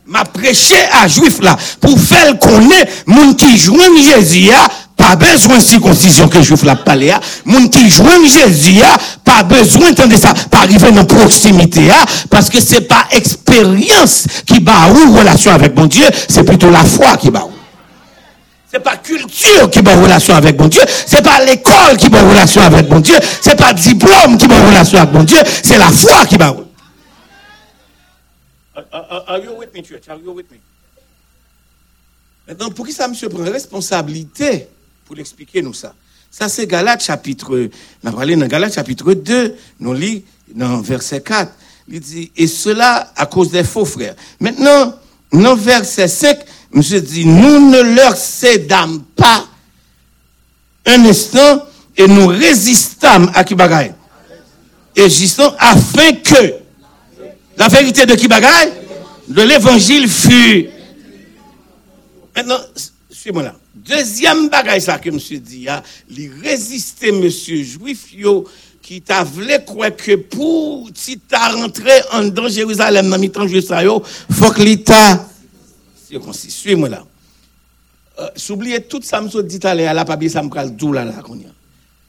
m'a 0.07 0.23
prêché 0.23 0.75
à 1.01 1.07
juif 1.07 1.41
là 1.41 1.57
pour 1.81 1.99
faire 1.99 2.37
connaître 2.39 2.91
moun 3.05 3.35
qui 3.35 3.57
joignent 3.57 4.01
Jésus 4.01 4.49
pas 4.95 5.15
besoin 5.15 5.57
de 5.57 5.63
circoncision 5.63 6.29
que 6.29 6.41
juif 6.41 6.63
la 6.63 6.75
parlé 6.75 7.13
moun 7.45 7.69
qui 7.69 7.89
joignent 7.89 8.29
Jésus 8.29 8.81
pas 9.25 9.43
besoin 9.43 9.91
de 9.91 10.15
ça 10.15 10.33
pas 10.49 10.59
arriver 10.59 10.91
dans 10.91 11.05
proximité 11.05 11.89
parce 12.29 12.49
que 12.49 12.61
c'est 12.61 12.81
pas 12.81 13.05
expérience 13.11 14.25
qui 14.45 14.59
bat 14.61 14.89
ou 14.89 15.17
relation 15.17 15.51
avec 15.51 15.75
mon 15.75 15.85
Dieu 15.87 16.05
c'est 16.29 16.43
plutôt 16.43 16.69
la 16.69 16.83
foi 16.85 17.17
qui 17.17 17.29
bat 17.29 17.47
c'est 18.71 18.83
pas 18.83 18.97
culture 18.97 19.69
qui 19.71 19.79
a 19.79 19.95
relation 19.95 20.35
avec 20.35 20.59
mon 20.59 20.67
Dieu. 20.67 20.81
C'est 21.05 21.23
pas 21.23 21.39
l'école 21.45 21.95
qui 21.97 22.13
a 22.13 22.21
relation 22.21 22.61
avec 22.61 22.89
mon 22.89 22.99
Dieu. 22.99 23.15
C'est 23.41 23.55
pas 23.55 23.71
diplôme 23.71 24.37
qui 24.37 24.45
a 24.45 24.67
relation 24.67 24.99
avec 24.99 25.13
mon 25.13 25.23
Dieu. 25.23 25.37
C'est 25.63 25.77
la 25.77 25.85
foi 25.85 26.25
qui 26.25 26.35
a. 26.35 26.53
Are 28.91 29.39
you 29.39 29.57
with 29.57 29.73
me, 29.73 29.81
church? 29.81 30.07
Are 30.07 30.19
you 30.19 30.31
with 30.31 30.51
me? 30.51 30.57
Maintenant, 32.47 32.69
pour 32.69 32.85
qui 32.85 32.93
ça, 32.93 33.07
monsieur, 33.07 33.27
prend 33.27 33.43
responsabilité 33.43 34.67
pour 35.05 35.15
l'expliquer 35.15 35.61
nous 35.61 35.73
ça? 35.73 35.95
Ça, 36.29 36.47
c'est 36.47 36.67
Galate 36.67 37.03
chapitre, 37.03 37.69
on 38.03 38.07
a 38.07 38.11
parlé 38.11 38.35
dans 38.35 38.47
Galate 38.47 38.73
chapitre 38.73 39.13
2, 39.13 39.55
nous 39.79 39.93
lit 39.93 40.23
dans 40.53 40.81
verset 40.81 41.21
4. 41.21 41.51
Il 41.87 41.99
dit, 41.99 42.31
et 42.35 42.47
cela 42.47 43.11
à 43.15 43.25
cause 43.25 43.49
des 43.49 43.63
faux 43.63 43.85
frères. 43.85 44.15
Maintenant, 44.39 44.93
dans 45.31 45.55
verset 45.55 46.07
5, 46.07 46.37
Monsieur 46.71 47.01
dit, 47.01 47.25
nous 47.25 47.69
ne 47.71 47.95
leur 47.95 48.15
cédons 48.15 48.99
pas 49.15 49.47
un 50.85 51.05
instant 51.05 51.65
et 51.95 52.07
nous 52.07 52.27
résistons 52.27 53.27
à 53.33 53.43
Kibagaï. 53.43 53.93
Et 54.95 55.03
résistons 55.03 55.53
afin 55.57 56.13
que 56.13 56.66
la 57.57 57.67
vérité 57.67 58.05
de 58.05 58.15
Kibagaï, 58.15 58.71
de 59.27 59.41
l'évangile 59.41 60.07
fut. 60.07 60.69
Maintenant, 62.35 62.59
suivez-moi 63.09 63.43
là. 63.43 63.55
Deuxième 63.73 64.49
bagaille, 64.49 64.81
ça 64.81 64.99
que 64.99 65.09
monsieur 65.09 65.39
dit, 65.39 65.67
il 66.09 66.31
résister, 66.43 67.11
monsieur 67.11 67.63
juif, 67.63 68.13
qui 68.81 69.01
t'a 69.01 69.23
voulu 69.23 69.53
quoi 69.65 69.91
que 69.91 70.15
pour, 70.15 70.89
si 70.93 71.19
t'as 71.19 71.53
rentré 71.53 71.91
en 72.11 72.25
dans 72.25 72.47
Jérusalem, 72.47 73.09
dans 73.09 73.17
mi-temps 73.17 73.47
juif, 73.47 73.65
faut 74.29 74.51
que 74.51 74.61
l'État 74.61 75.27
Suivez-moi 76.31 76.89
là. 76.89 77.05
Euh, 78.19 78.29
S'oubliez 78.35 78.81
tout 78.81 79.01
ça, 79.03 79.19
me 79.19 79.41
dit 79.41 79.59
à 79.65 79.75
la 79.75 80.05
pas 80.05 80.17
ça 80.29 80.41
me 80.41 80.93
là, 80.93 81.13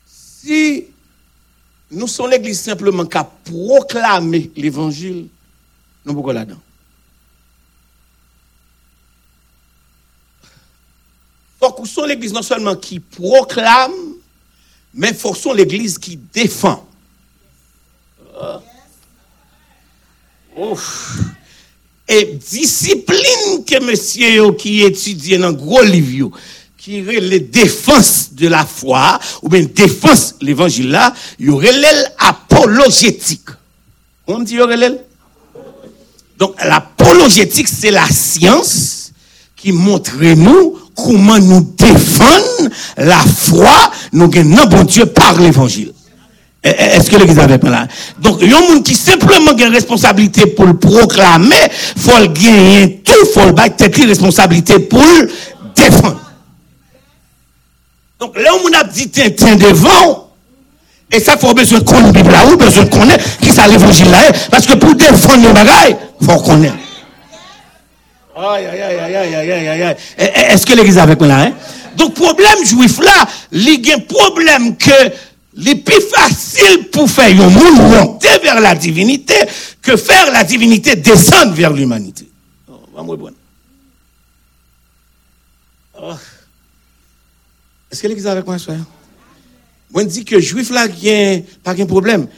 Si 0.06 0.84
nous 1.90 2.06
sommes 2.06 2.30
l'église 2.30 2.60
simplement 2.60 3.06
qu'à 3.06 3.24
proclamer 3.24 4.50
l'évangile, 4.56 5.26
nous 6.04 6.14
pourquoi 6.14 6.32
là-dedans? 6.32 6.60
Faut 11.60 11.72
que 11.72 11.82
nous 11.82 12.06
l'église 12.06 12.32
non 12.32 12.42
seulement 12.42 12.76
qui 12.76 13.00
proclame, 13.00 13.92
mais 14.94 15.12
faut 15.12 15.32
que 15.32 15.56
l'église 15.56 15.98
qui 15.98 16.16
défend. 16.16 16.88
Ouf 20.56 21.18
et 22.08 22.24
discipline 22.24 23.64
que 23.66 23.84
monsieur 23.84 24.52
qui 24.52 24.82
étudie 24.82 25.36
dans 25.36 25.52
gros 25.52 25.82
livre 25.82 26.30
qui 26.78 26.98
est 26.98 27.20
les 27.20 27.40
défense 27.40 28.32
de 28.32 28.48
la 28.48 28.64
foi 28.64 29.18
ou 29.42 29.48
bien 29.48 29.62
défense 29.62 30.34
l'évangile 30.40 30.90
là 30.90 31.12
il 31.38 31.46
y 31.46 31.50
aurait 31.50 31.72
l'apologétique 31.72 33.50
on 34.26 34.38
dit 34.40 34.58
aurait 34.60 35.06
donc 36.38 36.54
l'apologétique 36.64 37.68
c'est 37.68 37.90
la 37.90 38.06
science 38.06 39.12
qui 39.56 39.72
montre 39.72 40.12
nous 40.20 40.78
comment 40.94 41.38
nous 41.38 41.60
défendre 41.76 42.70
la 42.96 43.18
foi 43.18 43.90
nous 44.12 44.28
gagnons 44.28 44.66
bon 44.66 44.84
Dieu 44.84 45.06
par 45.06 45.40
l'évangile 45.40 45.92
est-ce 46.62 47.10
que 47.10 47.16
l'église 47.16 47.38
avait 47.38 47.58
pas 47.58 47.70
là? 47.70 47.86
Donc, 48.18 48.38
il 48.42 48.50
y 48.50 48.52
a 48.52 48.58
un 48.58 48.60
monde 48.60 48.82
qui 48.82 48.94
simplement 48.94 49.52
a 49.52 49.62
une 49.62 49.72
responsabilité 49.72 50.46
pour 50.46 50.66
le 50.66 50.76
proclamer, 50.76 51.54
faut 51.96 52.18
le 52.18 52.26
gagner 52.26 53.00
tout, 53.04 53.26
faut 53.32 53.46
le 53.46 53.52
battre 53.52 53.76
tête 53.76 53.96
responsabilité 53.96 54.80
pour 54.80 55.00
le 55.00 55.30
défendre. 55.74 56.20
Donc, 58.18 58.36
là, 58.36 58.50
on 58.64 58.78
a 58.78 58.84
dit 58.84 59.08
Tintin 59.08 59.54
devant, 59.54 60.30
et 61.12 61.20
ça, 61.20 61.36
faut 61.36 61.54
besoin 61.54 61.78
de 61.78 61.84
connaître 61.84 62.06
la 62.06 62.12
Bible 62.12 62.30
là, 62.32 62.46
ou 62.46 62.56
besoin 62.56 62.84
de 62.84 62.90
connaître 62.90 63.24
qui 63.40 63.50
ça 63.50 63.68
l'évangile 63.68 64.10
là, 64.10 64.32
parce 64.50 64.66
que 64.66 64.74
pour 64.74 64.94
défendre 64.94 65.46
les 65.46 65.52
bagailles, 65.52 65.96
faut 66.20 66.40
connaître. 66.40 66.76
Aïe, 68.36 68.66
aïe, 68.66 68.82
aïe, 68.82 68.98
aïe, 68.98 69.16
aïe, 69.16 69.34
aïe, 69.34 69.68
aïe, 69.68 69.82
aïe. 69.82 69.96
Est-ce 70.16 70.64
que 70.64 70.72
l'église 70.74 70.98
avec 70.98 71.18
moi 71.18 71.28
là, 71.28 71.40
hein? 71.46 71.52
Donc, 71.96 72.14
problème 72.14 72.64
juif 72.64 73.00
là, 73.00 73.26
il 73.50 73.86
y 73.86 73.92
a 73.92 73.96
un 73.96 74.00
problème 74.00 74.76
que, 74.76 75.12
les 75.54 75.74
plus 75.74 76.00
facile 76.02 76.88
pour 76.92 77.10
faire 77.10 77.30
un 77.30 77.48
monde 77.48 77.90
monter 77.90 78.38
vers 78.42 78.60
la 78.60 78.76
divinité 78.76 79.34
que 79.82 79.96
faire 79.96 80.30
la 80.30 80.44
divinité 80.44 80.94
descendre 80.94 81.52
vers 81.52 81.72
l'humanité. 81.72 82.28
Oh, 82.68 82.76
oh. 86.00 86.14
Est-ce 87.90 88.02
que 88.02 88.06
l'église 88.06 88.26
avec 88.26 88.46
moi, 88.46 88.58
frère? 88.58 88.84
Moi, 89.90 90.02
je 90.02 90.08
dis 90.08 90.24
que 90.24 90.38
juif 90.38 90.70
là, 90.70 90.86
il 90.86 91.02
n'y 91.02 91.10
a 91.10 91.40
pas 91.64 91.74
de 91.74 91.84
problème. 91.84 92.28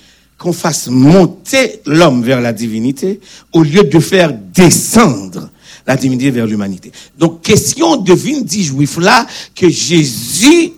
Qu'on 0.41 0.55
fasse 0.55 0.87
monter 0.87 1.83
l'homme 1.85 2.23
vers 2.23 2.41
la 2.41 2.55
divinité 2.55 3.21
au 3.53 3.63
lieu 3.63 3.85
de 3.85 4.01
faire 4.01 4.33
descendre 4.33 5.51
la 5.87 5.97
divinité 5.97 6.31
vers 6.31 6.47
l'humanité. 6.47 6.91
Donc, 7.19 7.43
question 7.43 7.97
devine 7.97 8.43
dit 8.43 8.65
juif 8.65 8.97
là 8.97 9.27
que 9.55 9.69
Jésus 9.69 10.73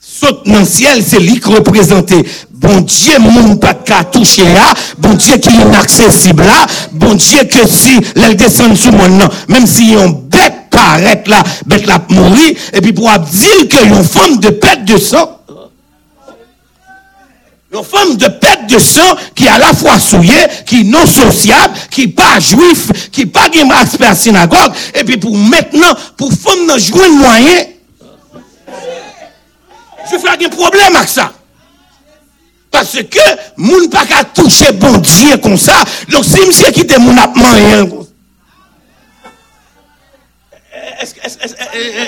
saute 0.00 0.46
dans 0.46 0.60
le 0.60 0.64
ciel, 0.64 1.04
c'est 1.06 1.20
lui 1.20 1.38
qui 1.38 1.52
représente 1.52 2.14
bon 2.50 2.80
Dieu, 2.80 3.18
moun 3.18 3.58
pas 3.60 3.74
qu'à 3.74 4.04
toucher 4.04 4.44
là, 4.44 4.72
bon 4.96 5.12
Dieu 5.12 5.36
qui 5.36 5.50
est 5.50 5.66
inaccessible 5.66 6.44
là, 6.44 6.66
bon 6.92 7.14
Dieu 7.14 7.44
que 7.44 7.68
si 7.68 8.00
elle 8.16 8.36
descend 8.36 8.74
sous 8.74 8.90
mon 8.90 9.08
nom, 9.08 9.28
même 9.48 9.66
si 9.66 9.94
on 9.98 10.08
bête 10.08 10.70
paraît 10.70 11.22
là, 11.26 11.44
bête 11.66 11.86
là 11.86 12.02
mourir, 12.08 12.56
et 12.72 12.80
puis 12.80 12.94
pour 12.94 13.10
dire 13.10 13.68
que 13.68 13.84
une 13.86 14.02
femme 14.02 14.38
de 14.38 14.48
pète 14.48 14.86
de 14.86 14.96
sang, 14.96 15.40
une 17.74 17.84
femme 17.84 18.16
de 18.16 18.26
pète 18.28 18.66
de 18.68 18.78
sang 18.78 19.16
qui 19.34 19.44
est 19.44 19.48
à 19.48 19.58
la 19.58 19.72
fois 19.74 19.98
souillée, 19.98 20.46
qui 20.66 20.80
est 20.80 20.84
non 20.84 21.06
sociable, 21.06 21.74
qui 21.90 22.06
n'est 22.06 22.12
pas 22.12 22.38
juif, 22.38 23.10
qui 23.10 23.20
n'est 23.20 23.26
pas 23.26 23.48
respect 23.80 24.04
à 24.04 24.10
la 24.10 24.14
synagogue, 24.14 24.72
et 24.94 25.04
puis 25.04 25.16
pour 25.16 25.36
maintenant, 25.36 25.94
pour 26.16 26.32
femme 26.32 26.78
jouer 26.78 27.06
un 27.06 27.10
moyen, 27.10 27.64
je 30.10 30.18
fais 30.18 30.28
un 30.28 30.48
problème 30.48 30.94
avec 30.96 31.08
ça. 31.08 31.32
Parce 32.70 32.92
que, 32.92 33.20
moun 33.56 33.88
pas 33.88 34.04
qu'à 34.04 34.24
toucher 34.24 34.72
bon 34.72 34.98
Dieu 34.98 35.36
comme 35.36 35.56
ça. 35.56 35.74
Donc, 36.08 36.24
si 36.24 36.44
monsieur 36.44 36.72
qui 36.72 36.84
te 36.84 36.98
moun 36.98 37.16
a 37.16 37.28
moyen, 37.28 37.88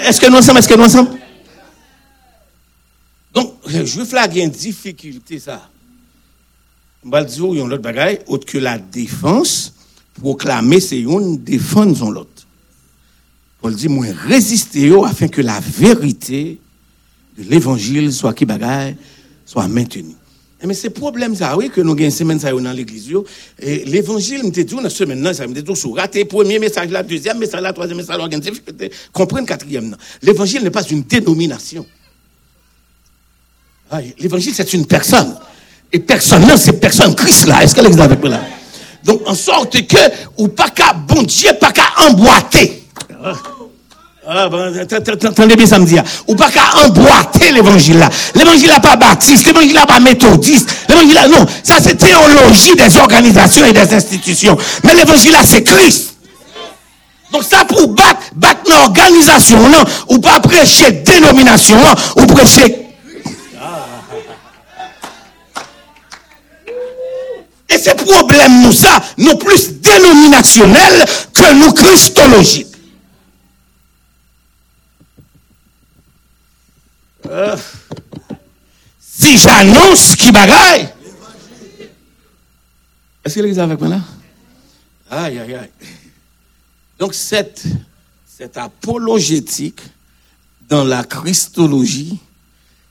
est-ce 0.04 0.20
que 0.20 0.28
nous 0.28 0.42
sommes, 0.42 0.56
est-ce 0.58 0.68
que 0.68 0.74
nous 0.74 0.88
sommes? 0.88 1.16
Je 3.66 3.98
veux 3.98 4.04
flaguer 4.04 4.42
une 4.42 4.50
difficulté, 4.50 5.38
ça. 5.38 5.68
Je 7.04 7.10
vais 7.10 7.24
dire, 7.24 7.44
il 7.52 7.58
y 7.58 7.60
a 7.60 7.64
autre 7.64 7.78
bagaille, 7.78 8.18
autre 8.26 8.46
que 8.46 8.58
la 8.58 8.78
défense, 8.78 9.74
proclamer, 10.20 10.80
c'est 10.80 11.00
une 11.00 11.38
défense 11.38 12.00
en 12.02 12.10
l'autre. 12.10 12.46
Pour 13.58 13.68
le 13.68 13.74
dire, 13.74 13.90
moi, 13.90 14.06
résister 14.26 14.92
afin 15.04 15.28
que 15.28 15.40
la 15.40 15.60
vérité 15.60 16.58
de 17.38 17.50
l'évangile 17.50 18.12
soit 18.12 18.34
qui 18.34 18.44
bagaille, 18.44 18.96
soit 19.44 19.68
maintenue. 19.68 20.14
Mais 20.64 20.74
c'est 20.74 20.90
problème 20.90 21.34
ça, 21.36 21.56
oui, 21.56 21.70
que 21.70 21.80
nous 21.80 21.92
avons 21.92 22.02
une 22.02 22.10
semaine 22.10 22.40
ça 22.40 22.50
dans 22.50 22.72
l'église. 22.72 23.12
Et 23.60 23.84
l'évangile, 23.84 24.40
nous 24.42 24.50
dit, 24.50 24.64
dans 24.64 24.88
semaine, 24.88 25.32
ça 25.34 25.46
me 25.46 25.54
dit 25.54 25.62
tout 25.62 25.76
sur 25.76 25.94
raté, 25.94 26.24
premier 26.24 26.58
message 26.58 26.90
là, 26.90 27.02
deuxième 27.02 27.38
message 27.38 27.60
là, 27.60 27.72
troisième 27.72 27.98
message 27.98 28.16
là, 28.18 28.26
difficulté. 28.28 28.90
Comprenez 29.12 29.46
quatrième. 29.46 29.96
L'évangile 30.22 30.62
n'est 30.62 30.70
pas 30.70 30.82
une 30.82 31.02
dénomination. 31.02 31.86
Ah, 33.90 33.98
l'évangile, 34.18 34.52
c'est 34.54 34.72
une 34.72 34.86
personne. 34.86 35.36
Et 35.92 36.00
personne, 36.00 36.46
non, 36.46 36.56
c'est 36.56 36.80
personne, 36.80 37.14
Christ 37.14 37.46
là. 37.46 37.62
Est-ce 37.62 37.74
qu'elle 37.74 37.86
est 37.86 38.00
avec 38.00 38.20
moi 38.20 38.30
là? 38.30 38.40
Donc, 39.04 39.22
en 39.26 39.34
sorte 39.34 39.86
que, 39.86 39.98
ou 40.36 40.48
pas 40.48 40.68
qu'à 40.70 40.92
bon 40.92 41.22
Dieu, 41.22 41.50
pas 41.60 41.70
qu'à 41.70 41.84
emboîter. 42.08 42.82
Ah, 44.28 44.48
bon, 44.48 44.74
attendez 44.76 45.54
bien 45.54 45.66
samedi. 45.66 45.96
Ou 46.26 46.34
pas 46.34 46.50
qu'à 46.50 46.84
emboîter 46.84 47.52
l'évangile 47.52 47.98
là. 47.98 48.10
L'évangile 48.34 48.68
là 48.68 48.80
pas 48.80 48.96
baptiste, 48.96 49.46
l'évangile 49.46 49.74
là 49.74 49.86
pas 49.86 50.00
méthodiste. 50.00 50.68
L'évangile 50.88 51.14
là, 51.14 51.28
non. 51.28 51.46
Ça 51.62 51.76
c'est 51.80 51.94
théologie 51.94 52.74
des 52.74 52.96
organisations 52.96 53.64
et 53.64 53.72
des 53.72 53.94
institutions. 53.94 54.58
Mais 54.82 54.94
l'évangile 54.94 55.30
là 55.30 55.42
c'est 55.44 55.62
Christ. 55.62 56.16
Donc 57.30 57.44
ça 57.44 57.64
pour 57.64 57.86
battre, 57.88 58.22
battre 58.34 58.62
l'organisation, 58.68 59.68
non. 59.68 59.84
Ou 60.08 60.18
pas 60.18 60.40
prêcher 60.40 60.90
dénomination. 60.90 61.78
Ou 62.16 62.26
prêcher 62.26 62.85
Et 67.76 67.78
ces 67.78 67.94
problèmes, 67.94 68.62
nous, 68.62 68.72
ça, 68.72 69.02
nous 69.18 69.36
plus 69.36 69.74
dénominationnels 69.80 71.04
que 71.34 71.54
nous 71.54 71.72
christologiques. 71.72 72.74
Euh, 77.26 77.56
si 78.98 79.36
j'annonce 79.36 80.16
qui 80.16 80.32
bagaille, 80.32 80.88
est-ce 83.22 83.34
que 83.34 83.40
l'église 83.40 83.58
avec 83.58 83.78
moi 83.78 83.88
là? 83.88 84.00
Aïe, 85.10 85.38
aïe, 85.38 85.54
aïe. 85.54 85.70
Donc, 86.98 87.12
cette, 87.12 87.64
cette 88.26 88.56
apologétique 88.56 89.80
dans 90.66 90.84
la 90.84 91.04
christologie, 91.04 92.18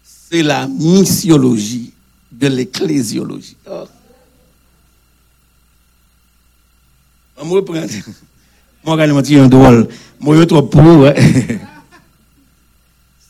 c'est 0.03 0.43
la 0.43 0.67
missiologie 0.67 1.91
de 2.31 2.47
l'ecclésiologie. 2.47 3.57
Oh. 3.67 3.87
Moi, 7.43 7.59
je 7.59 7.65
prends. 7.65 7.75
Moi, 8.83 9.07
je 9.07 9.23
suis 9.25 9.37
un 9.37 9.47
drôle. 9.47 9.87
Moi, 10.19 10.37
je 10.37 10.43
trop 10.43 10.63
pour. 10.63 11.07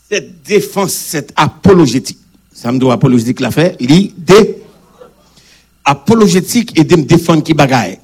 Cette 0.10 0.44
défense, 0.44 0.94
cette 0.94 1.34
apologétique, 1.36 2.20
ça 2.54 2.72
me 2.72 2.78
doit 2.78 2.94
apologétique 2.94 3.40
la 3.40 3.52
fait, 3.52 3.76
l'idée. 3.80 4.62
Apologétique 5.84 6.78
et 6.80 6.84
de 6.84 6.96
me 6.96 7.04
défendre 7.04 7.44
qui 7.44 7.54
bagaille. 7.54 8.00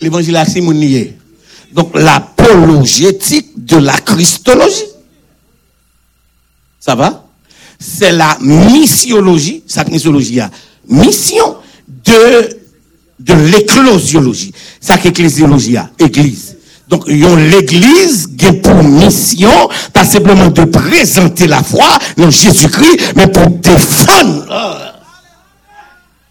L'évangile 0.00 0.36
a 0.36 0.44
mon 0.60 0.70
lié. 0.70 1.16
Donc, 1.72 1.96
l'apologétique 1.96 3.64
de 3.64 3.76
la 3.76 3.98
christologie. 3.98 4.84
Ça 6.80 6.94
va? 6.94 7.26
C'est 7.78 8.12
la 8.12 8.38
missiologie, 8.40 9.62
sa 9.66 9.84
missiologie 9.84 10.40
mission 10.88 11.56
de 11.88 12.61
de 13.24 13.34
l'éclosiologie. 13.34 14.52
Ça 14.80 14.98
qu'ecclésiologie 14.98 15.76
a, 15.76 15.90
église. 15.98 16.56
Donc, 16.88 17.08
l'église 17.08 18.28
qui 18.36 18.46
a 18.46 18.52
pour 18.52 18.82
mission, 18.82 19.50
pas 19.92 20.04
simplement 20.04 20.48
de 20.48 20.64
présenter 20.64 21.46
la 21.46 21.62
foi 21.62 21.86
dans 22.16 22.30
Jésus-Christ, 22.30 23.14
mais 23.16 23.28
pour 23.28 23.48
défendre. 23.48 24.46
Ah. 24.50 24.78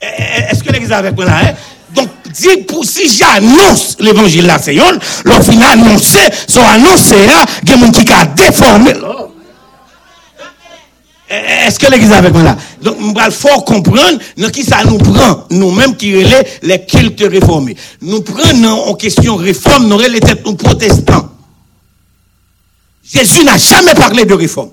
Est-ce 0.02 0.64
que 0.64 0.72
l'église 0.72 0.92
avec 0.92 1.16
moi 1.16 1.26
là, 1.26 1.40
hein? 1.44 1.54
Donc, 1.96 2.10
dit 2.34 2.64
pour 2.68 2.86
si 2.86 3.10
j'annonce 3.10 3.98
l'évangile 4.00 4.46
là, 4.46 4.58
c'est 4.62 4.76
yon, 4.76 4.98
l'on 5.26 5.42
finit 5.42 5.64
annoncer, 5.64 6.20
son 6.48 6.62
annoncé 6.62 7.16
là, 7.26 7.46
il 7.64 7.70
y 7.70 7.74
a 7.74 7.92
qui 7.92 8.14
a 8.14 8.26
déformé. 8.26 8.94
Est-ce 11.32 11.80
que 11.80 11.90
l'église 11.90 12.12
avec 12.12 12.34
moi 12.34 12.44
là? 12.44 12.58
Donc, 12.82 12.98
il 13.00 13.32
faut 13.32 13.62
comprendre 13.62 14.20
qui 14.52 14.64
ça 14.66 14.84
nous 14.84 14.98
prend, 14.98 15.46
nous-mêmes 15.50 15.96
qui 15.96 16.14
relais 16.14 16.46
les 16.62 16.86
cultes 16.86 17.22
réformés. 17.22 17.78
Nous 18.02 18.22
prenons 18.22 18.90
en 18.90 18.96
question 18.96 19.38
réforme, 19.38 19.88
nous 19.88 19.98
les 19.98 20.20
têtes 20.20 20.46
nous 20.46 20.56
protestants. 20.56 21.30
Jésus 23.02 23.46
n'a 23.46 23.58
jamais 23.58 23.94
parlé 23.94 24.26
de 24.26 24.34
réforme. 24.34 24.72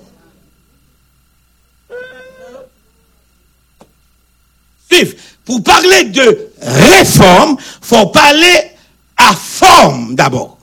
Suivre. 4.91 5.13
Pour 5.45 5.63
parler 5.63 6.03
de 6.05 6.49
réforme, 6.61 7.55
faut 7.81 8.07
parler 8.07 8.71
à 9.15 9.33
forme 9.33 10.13
d'abord. 10.13 10.57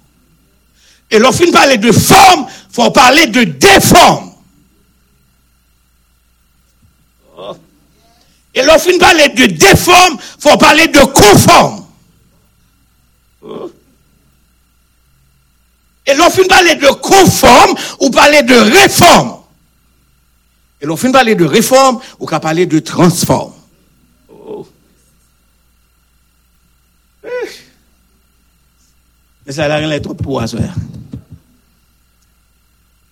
Et 1.11 1.19
lorsqu'on 1.19 1.51
parle 1.53 1.79
de 1.79 1.91
forme, 1.91 2.47
faut 2.71 2.91
parler 2.91 3.29
de 3.29 3.45
déforme. 3.45 4.33
Et 8.57 8.63
lorsqu'on 8.63 8.99
parle 8.99 9.19
de 9.35 9.47
déforme, 9.47 10.17
il 10.19 10.41
faut 10.41 10.57
parler 10.57 10.89
de 10.89 10.99
conforme. 11.01 11.85
Et 16.07 16.15
lorsqu'on 16.15 16.47
parle 16.47 16.79
de 16.79 16.93
conforme, 16.95 17.77
ou 18.01 18.09
parler 18.11 18.43
de 18.43 18.55
réforme. 18.55 19.43
Et 20.81 20.87
lorsqu'on 20.87 21.13
parle 21.13 21.35
de 21.35 21.45
réforme, 21.45 22.01
ou 22.19 22.27
qu'à 22.27 22.41
parler 22.41 22.65
de 22.65 22.79
transforme. 22.79 23.53
Mais 29.45 29.53
ça 29.53 29.69
n'a 29.69 29.77
rien 29.77 30.01
trop 30.01 30.15
pour 30.15 30.43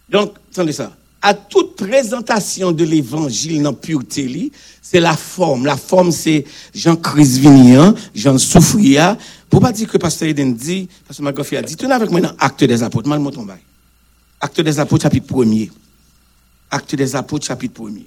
Donc, 0.09 0.35
attendez 0.51 0.73
ça 0.73 0.91
à 1.25 1.33
toute 1.33 1.77
présentation 1.77 2.71
de 2.71 2.85
l'évangile 2.85 3.63
dans 3.63 3.73
pureté, 3.73 4.53
c'est 4.83 5.01
la 5.01 5.17
forme. 5.17 5.65
La 5.65 5.79
forme, 5.79 6.13
c'est 6.13 6.45
Jean-Christ 6.75 7.39
Vignan, 7.39 7.95
Jean 8.15 8.37
Soufria. 8.37 9.17
Pour 9.49 9.63
pas 9.63 9.73
dire 9.73 9.89
que 9.89 9.97
Pasteur 9.97 10.29
Eden 10.29 10.55
dit, 10.55 10.87
Pasteur 11.09 11.25
Magofi 11.25 11.57
a 11.57 11.63
dit, 11.63 11.77
tenez 11.77 11.95
avec 11.95 12.11
moi 12.11 12.21
dans 12.21 12.35
Acte 12.39 12.65
des 12.65 12.83
Apôtres, 12.83 13.09
mal 13.09 13.23
Acte 14.39 14.61
des 14.61 14.79
Apôtres, 14.79 15.05
chapitre 15.05 15.35
1er. 15.35 15.71
Acte 16.71 16.95
des 16.95 17.17
Apôtres, 17.17 17.47
chapitre 17.47 17.81
1er. 17.81 18.05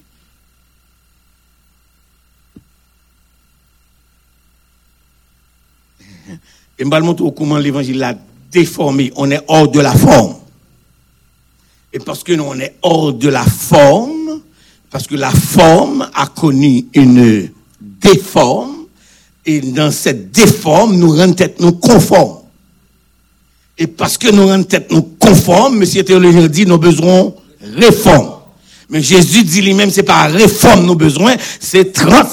Et 6.77 6.83
je 6.83 6.87
vais 6.87 6.99
montrer 6.99 7.25
comment 7.35 7.57
l'évangile 7.57 7.97
l'a 7.97 8.15
déformé. 8.51 9.11
On 9.15 9.31
est 9.31 9.41
hors 9.47 9.67
de 9.67 9.79
la 9.79 9.93
forme. 9.93 10.35
Et 11.93 11.99
parce 11.99 12.23
que 12.23 12.33
nous, 12.33 12.43
on 12.43 12.59
est 12.59 12.75
hors 12.81 13.13
de 13.13 13.29
la 13.29 13.43
forme, 13.43 14.41
parce 14.89 15.07
que 15.07 15.15
la 15.15 15.31
forme 15.31 16.09
a 16.13 16.27
connu 16.27 16.85
une 16.93 17.49
déforme, 17.79 18.85
et 19.45 19.61
dans 19.61 19.91
cette 19.91 20.31
déforme, 20.31 20.97
nous 20.97 21.15
rendons 21.15 21.33
tête 21.33 21.59
nous 21.59 21.73
conforme. 21.73 22.39
Et 23.77 23.87
parce 23.87 24.17
que 24.17 24.29
nous 24.29 24.45
rendons 24.45 24.63
tête 24.63 24.91
nous 24.91 25.03
conformes, 25.03 25.77
monsieur 25.77 26.03
théologien 26.03 26.47
dit, 26.47 26.65
nous 26.65 26.77
besoin 26.77 27.33
réforme. 27.75 28.33
Mais 28.89 29.01
Jésus 29.01 29.43
dit 29.43 29.61
lui-même, 29.61 29.89
c'est 29.89 30.03
pas 30.03 30.27
réforme 30.27 30.85
nos 30.85 30.95
besoins, 30.95 31.35
c'est 31.59 31.93
trans. 31.93 32.29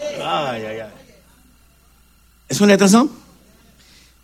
Aïe, 0.00 0.64
aïe, 0.64 0.80
aïe. 0.80 0.86
Est-ce 2.48 2.58
qu'on 2.58 2.68
est 2.68 2.80
ensemble? 2.80 3.10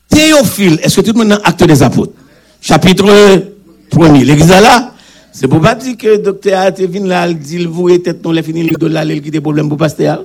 Théophile, 0.08 0.78
est-ce 0.82 0.96
que 0.96 1.00
tout 1.00 1.12
le 1.12 1.18
monde 1.24 1.32
a 1.32 1.40
acte 1.48 1.64
des 1.64 1.82
apôtres? 1.82 2.12
Chapitre 2.60 3.51
1 4.00 4.12
L'église 4.12 4.48
là, 4.48 4.92
c'est 5.32 5.48
pour 5.48 5.60
pas 5.60 5.74
dire 5.74 5.96
que 5.96 6.18
docteur 6.18 6.60
a 6.60 6.68
été 6.68 6.86
là, 6.86 7.26
il 7.26 7.38
dit, 7.38 7.64
vous 7.64 7.88
et 7.88 8.02
tête, 8.02 8.22
non, 8.22 8.32
les 8.32 8.42
fini, 8.42 8.62
le 8.64 8.76
dollar, 8.76 9.04
il 9.04 9.22
qui 9.22 9.30
des 9.30 9.40
problèmes 9.40 9.68
pour 9.68 9.78
pasteur. 9.78 10.24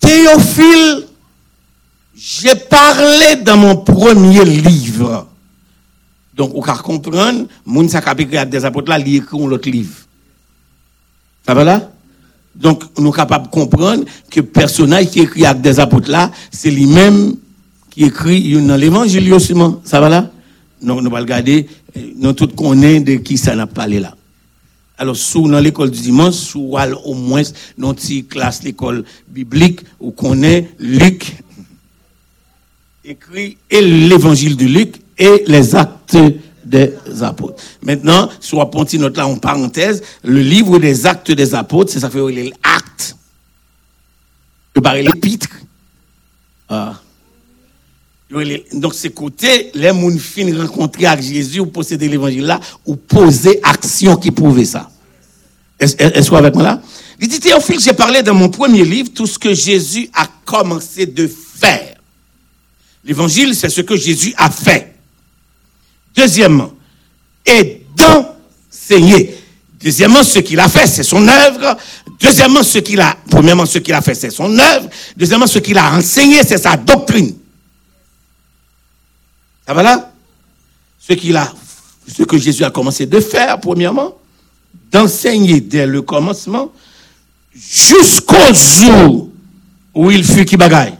Théophile, 0.00 1.06
j'ai 2.16 2.54
parlé 2.54 3.36
dans 3.44 3.56
mon 3.56 3.76
premier 3.76 4.44
livre. 4.44 5.28
Donc, 6.34 6.52
on 6.54 6.60
peut 6.60 6.72
comprendre, 6.82 7.46
moun 7.64 7.88
sa 7.88 8.00
kapé 8.00 8.24
des 8.24 8.64
apôtres 8.64 8.90
là, 8.90 8.98
il 8.98 9.16
écrit 9.16 9.38
l'autre 9.38 9.70
livre. 9.70 9.94
Ça 11.46 11.54
va 11.54 11.62
là? 11.62 11.90
Donc, 12.54 12.82
nous 12.98 13.04
sommes 13.06 13.14
capables 13.14 13.46
de 13.46 13.50
comprendre 13.50 14.04
que 14.30 14.40
le 14.40 14.46
personnage 14.46 15.10
qui 15.10 15.20
écrit 15.20 15.46
avec 15.46 15.62
des 15.62 15.78
apôtres 15.78 16.10
là, 16.10 16.30
c'est 16.50 16.70
lui-même 16.70 17.36
qui 17.90 18.04
écrit 18.04 18.60
dans 18.66 18.76
l'évangile 18.76 19.32
aussi. 19.32 19.54
Ça 19.84 20.00
va 20.00 20.08
là? 20.08 20.30
Nous 20.84 20.98
allons 20.98 21.10
regarder, 21.10 21.66
nous 22.16 22.32
tous 22.34 22.48
connaissons 22.48 23.04
de 23.04 23.14
qui 23.14 23.38
ça 23.38 23.56
n'a 23.56 23.66
parlé 23.66 24.00
là. 24.00 24.14
Alors, 24.96 25.16
sous 25.16 25.48
dans 25.48 25.58
l'école 25.58 25.90
du 25.90 26.00
dimanche, 26.00 26.34
sous 26.34 26.76
au 27.04 27.14
moins 27.14 27.42
dans 27.76 27.94
une 27.94 28.24
classe 28.24 28.62
l'école 28.62 29.04
biblique, 29.28 29.80
où 29.98 30.12
connaît 30.12 30.70
Luc, 30.78 31.36
écrit 33.04 33.56
et 33.70 33.80
l'évangile 33.80 34.56
de 34.56 34.66
Luc 34.66 34.96
et 35.18 35.44
les 35.46 35.74
actes 35.74 36.16
des 36.64 36.92
apôtres. 37.22 37.62
Maintenant, 37.82 38.30
soit 38.40 38.70
ponti 38.70 38.98
note 38.98 39.16
là 39.16 39.26
en 39.26 39.36
parenthèse, 39.36 40.02
le 40.22 40.40
livre 40.40 40.78
des 40.78 41.06
actes 41.06 41.30
des 41.30 41.54
apôtres, 41.54 41.92
c'est 41.92 42.00
ça 42.00 42.10
fait 42.10 42.20
l'acte. 42.32 43.16
Je 44.74 44.80
parle 44.80 44.98
l'épître. 44.98 45.48
Ah. 46.68 47.00
Donc, 48.72 48.94
c'est 48.94 49.10
côté, 49.10 49.70
les 49.74 49.88
gens 49.88 50.18
fin 50.18 50.60
rencontrer 50.60 51.06
avec 51.06 51.24
Jésus 51.24 51.60
ou 51.60 51.66
posséder 51.66 52.08
l'évangile 52.08 52.44
là, 52.44 52.60
ou 52.84 52.96
poser 52.96 53.60
action 53.62 54.16
qui 54.16 54.30
prouve 54.30 54.64
ça. 54.64 54.90
Est-ce 55.78 56.30
que 56.30 56.34
avec 56.34 56.54
moi 56.54 56.64
là? 56.64 56.82
Il 57.20 57.28
dit, 57.28 57.38
Théophile, 57.38 57.78
j'ai 57.80 57.92
parlé 57.92 58.22
dans 58.22 58.34
mon 58.34 58.48
premier 58.48 58.84
livre 58.84 59.10
tout 59.14 59.26
ce 59.26 59.38
que 59.38 59.54
Jésus 59.54 60.08
a 60.14 60.26
commencé 60.44 61.06
de 61.06 61.28
faire. 61.28 61.94
L'évangile, 63.04 63.54
c'est 63.54 63.68
ce 63.68 63.82
que 63.82 63.96
Jésus 63.96 64.34
a 64.36 64.50
fait. 64.50 64.94
Deuxièmement, 66.16 66.72
et 67.46 67.82
d'enseigner. 67.96 69.36
Deuxièmement, 69.80 70.24
ce 70.24 70.38
qu'il 70.38 70.58
a 70.58 70.68
fait, 70.68 70.86
c'est 70.86 71.02
son 71.02 71.26
œuvre. 71.28 71.76
Deuxièmement, 72.20 72.62
ce 72.62 72.78
qu'il 72.78 73.00
a, 73.00 73.16
premièrement, 73.28 73.66
ce 73.66 73.78
qu'il 73.78 73.92
a 73.94 74.00
fait, 74.00 74.14
c'est 74.14 74.30
son 74.30 74.58
œuvre. 74.58 74.88
Deuxièmement, 75.16 75.46
ce 75.46 75.58
qu'il 75.58 75.76
a 75.76 75.94
enseigné, 75.94 76.42
c'est 76.42 76.58
sa 76.58 76.76
doctrine. 76.76 77.34
Ça 79.66 79.72
va 79.72 79.82
là? 79.82 80.12
Ce 80.98 81.12
qu'il 81.14 81.36
a, 81.36 81.52
ce 82.06 82.22
que 82.22 82.38
Jésus 82.38 82.64
a 82.64 82.70
commencé 82.70 83.06
de 83.06 83.20
faire, 83.20 83.60
premièrement, 83.60 84.16
d'enseigner 84.90 85.60
dès 85.60 85.86
le 85.86 86.02
commencement, 86.02 86.72
jusqu'au 87.54 88.52
jour 88.52 89.28
où 89.94 90.10
il 90.10 90.24
fut 90.24 90.44
qui 90.44 90.56
bagaille? 90.56 90.94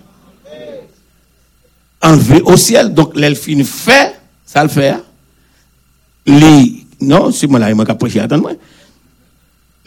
Enlevé 2.02 2.42
au 2.42 2.56
ciel. 2.56 2.92
Donc, 2.92 3.16
l'elfine 3.16 3.64
fait, 3.64 4.20
ça 4.44 4.62
le 4.62 4.68
fait. 4.68 4.96
Les, 6.26 6.86
non, 7.00 7.32
c'est 7.32 7.46
moi 7.46 7.58
là, 7.58 7.70
il 7.70 7.74
m'a 7.76 7.84
prêché, 7.84 8.20
attends-moi. 8.20 8.52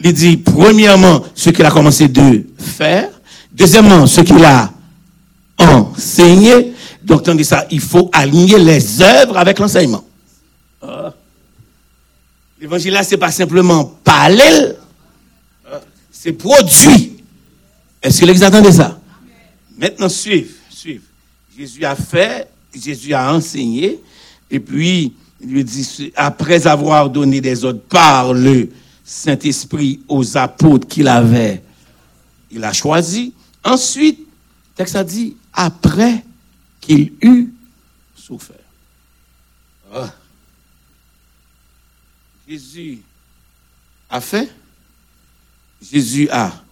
Il 0.00 0.12
dit, 0.12 0.36
premièrement, 0.36 1.24
ce 1.34 1.50
qu'il 1.50 1.64
a 1.64 1.70
commencé 1.70 2.06
de 2.06 2.44
faire. 2.58 3.10
Deuxièmement, 3.52 4.06
ce 4.06 4.20
qu'il 4.20 4.44
a 4.44 4.70
enseigné. 5.58 6.74
Donc, 7.08 7.22
tandis 7.22 7.44
ça, 7.44 7.66
il 7.70 7.80
faut 7.80 8.10
aligner 8.12 8.58
les 8.58 9.00
œuvres 9.00 9.38
avec 9.38 9.58
l'enseignement. 9.58 10.04
Ah. 10.82 11.14
L'évangile 12.60 12.92
là, 12.92 13.02
c'est 13.02 13.16
pas 13.16 13.30
simplement 13.30 13.86
parler, 14.04 14.72
c'est 16.10 16.34
produit. 16.34 17.24
Est-ce 18.02 18.20
que 18.20 18.26
les 18.26 18.42
attendez 18.42 18.72
ça? 18.72 19.00
Maintenant, 19.78 20.10
suivez, 20.10 20.50
suivez. 20.68 21.00
Jésus 21.56 21.82
a 21.82 21.96
fait, 21.96 22.50
Jésus 22.74 23.14
a 23.14 23.32
enseigné, 23.32 24.00
et 24.50 24.60
puis, 24.60 25.14
il 25.40 25.48
lui 25.48 25.64
dit, 25.64 26.12
après 26.14 26.66
avoir 26.66 27.08
donné 27.08 27.40
des 27.40 27.64
ordres 27.64 27.80
par 27.88 28.34
le 28.34 28.68
Saint-Esprit 29.02 30.00
aux 30.08 30.36
apôtres 30.36 30.86
qu'il 30.86 31.08
avait, 31.08 31.62
il 32.50 32.62
a 32.62 32.74
choisi. 32.74 33.32
Ensuite, 33.64 34.20
texte 34.76 34.96
a 34.96 35.04
dit, 35.04 35.36
après 35.54 36.22
qu'il 36.88 37.12
eut 37.20 37.52
souffert. 38.16 38.56
Ah. 39.92 40.10
Jésus 42.48 43.02
a 44.08 44.20
fait, 44.22 44.50
Jésus 45.82 46.28
a 46.30 46.64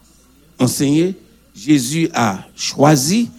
enseigné, 0.58 1.14
Jésus 1.54 2.08
a 2.14 2.46
choisi 2.56 3.30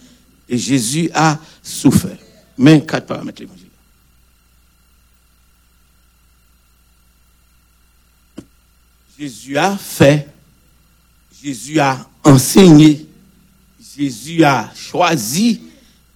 et 0.48 0.56
Jésus 0.56 1.10
a 1.14 1.40
souffert. 1.62 2.18
Mais 2.56 2.84
quatre 2.84 3.06
paramètres. 3.06 3.42
Jésus 9.18 9.58
a 9.58 9.76
fait, 9.76 10.28
Jésus 11.42 11.80
a 11.80 12.08
enseigné, 12.22 13.04
Jésus 13.96 14.44
a 14.44 14.72
choisi 14.76 15.67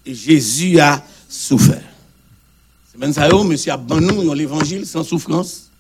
et 0.05 0.15
Jésus 0.15 0.79
a 0.81 1.05
souffert. 1.29 1.83
C'est 2.91 2.99
même 2.99 3.13
ça, 3.13 3.29
monsieur, 3.45 3.73
abandonne 3.73 4.33
l'évangile 4.35 4.87
sans 4.87 5.05
souffrance. 5.05 5.71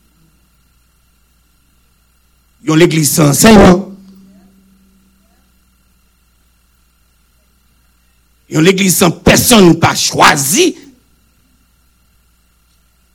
Ils 2.65 2.73
l'église 2.74 3.11
sans 3.11 3.31
enseignement. 3.31 3.93
Ils 8.49 8.61
l'église 8.61 8.97
sans 8.97 9.11
personne 9.11 9.78
pas 9.78 9.94
choisi. 9.94 10.77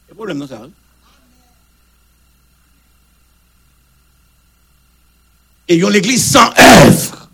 C'est 0.08 0.16
problème, 0.16 0.40
non, 0.40 0.48
ça? 0.48 0.62
Hein? 0.64 0.70
Et 5.68 5.76
ils 5.76 5.86
l'église 5.86 6.32
sans 6.32 6.52
œuvre. 6.58 7.27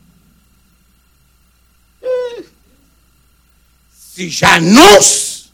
Si 4.15 4.30
j'annonce, 4.30 5.49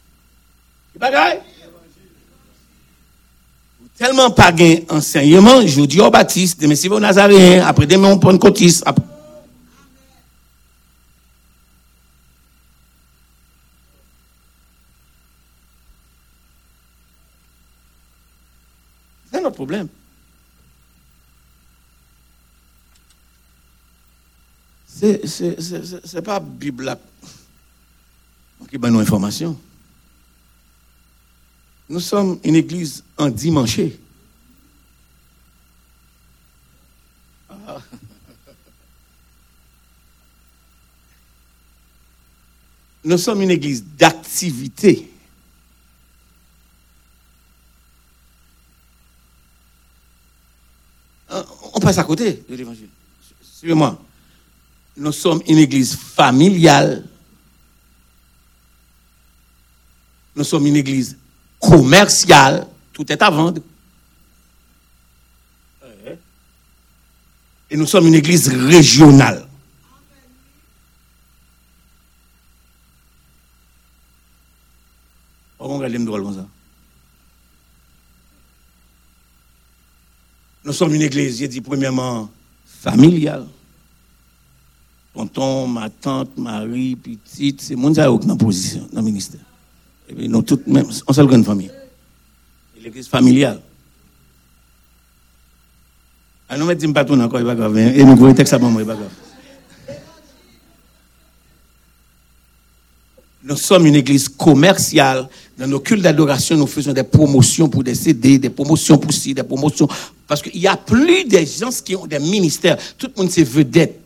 tellement 3.96 4.30
pas 4.30 4.52
gain 4.52 4.80
enseignement, 4.90 5.66
je 5.66 5.80
dis 5.86 5.98
au 5.98 6.10
Baptiste, 6.10 6.60
mais 6.66 6.76
si 6.76 6.86
vous 6.88 7.00
Nazaréen, 7.00 7.66
après 7.66 7.86
demain 7.86 8.08
on 8.08 8.18
prend 8.18 8.32
une 8.32 8.38
cotise. 8.38 8.84
C'est 19.32 19.40
notre 19.40 19.56
problème. 19.56 19.88
C'est 24.86 26.22
pas 26.22 26.40
Bible 26.40 26.94
qui 28.70 28.78
donne 28.78 28.92
nos 28.92 29.00
informations. 29.00 29.58
Nous 31.88 32.00
sommes 32.00 32.38
une 32.44 32.54
église 32.54 33.02
en 33.18 33.28
dimanche. 33.28 33.80
Ah. 37.50 37.78
Nous 43.02 43.18
sommes 43.18 43.42
une 43.42 43.50
église 43.50 43.84
d'activité. 43.84 45.10
Euh, 51.32 51.42
on 51.72 51.80
passe 51.80 51.98
à 51.98 52.04
côté 52.04 52.44
de 52.48 52.54
l'évangile. 52.54 52.88
Suivez-moi. 53.42 54.00
Nous 54.96 55.12
sommes 55.12 55.42
une 55.48 55.58
église 55.58 55.96
familiale. 55.96 57.09
Nous 60.34 60.44
sommes 60.44 60.66
une 60.66 60.76
église 60.76 61.16
commercial, 61.58 62.66
tout 62.92 63.10
est 63.10 63.20
à 63.20 63.30
vendre. 63.30 63.60
Et 67.70 67.76
nous 67.76 67.86
sommes 67.86 68.06
une 68.06 68.14
église 68.14 68.48
régionale. 68.48 69.46
Nous 80.64 80.72
sommes 80.72 80.94
une 80.94 81.02
église, 81.02 81.38
j'ai 81.38 81.48
dit 81.48 81.60
premièrement, 81.60 82.30
familiale. 82.64 83.46
Tonton, 85.12 85.66
ma 85.66 85.90
tante, 85.90 86.36
Marie, 86.38 86.96
petite, 86.96 87.60
c'est 87.60 87.76
mon 87.76 87.92
qui 87.92 88.26
dans 88.26 88.36
position, 88.36 88.88
dans 88.92 89.00
le 89.00 89.06
ministère. 89.06 89.49
Nous 90.16 90.42
toutes 90.42 90.66
même, 90.66 90.86
on 91.06 91.12
seule 91.12 91.26
grande 91.26 91.44
famille. 91.44 91.70
L'église 92.82 93.08
familiale. 93.08 93.60
Ah 96.48 96.56
dis 96.74 96.88
pas 96.88 97.04
tout 97.04 97.12
il 97.12 97.18
nous 97.18 97.28
grave. 97.28 99.10
Nous 103.42 103.56
sommes 103.56 103.86
une 103.86 103.94
église 103.94 104.28
commerciale. 104.28 105.28
Dans 105.56 105.66
nos 105.66 105.80
cultes 105.80 106.02
d'adoration, 106.02 106.56
nous 106.56 106.66
faisons 106.66 106.92
des 106.92 107.04
promotions 107.04 107.68
pour 107.68 107.84
des 107.84 107.94
CD, 107.94 108.38
des 108.38 108.50
promotions 108.50 108.98
pour 108.98 109.12
ci, 109.12 109.32
des 109.32 109.42
promotions. 109.42 109.88
Parce 110.26 110.42
qu'il 110.42 110.60
n'y 110.60 110.66
a 110.66 110.76
plus 110.76 111.24
des 111.24 111.46
gens 111.46 111.70
qui 111.84 111.94
ont 111.96 112.06
des 112.06 112.18
ministères. 112.18 112.76
Tout 112.98 113.10
le 113.14 113.22
monde 113.22 113.30
c'est 113.30 113.44
vedette. 113.44 114.00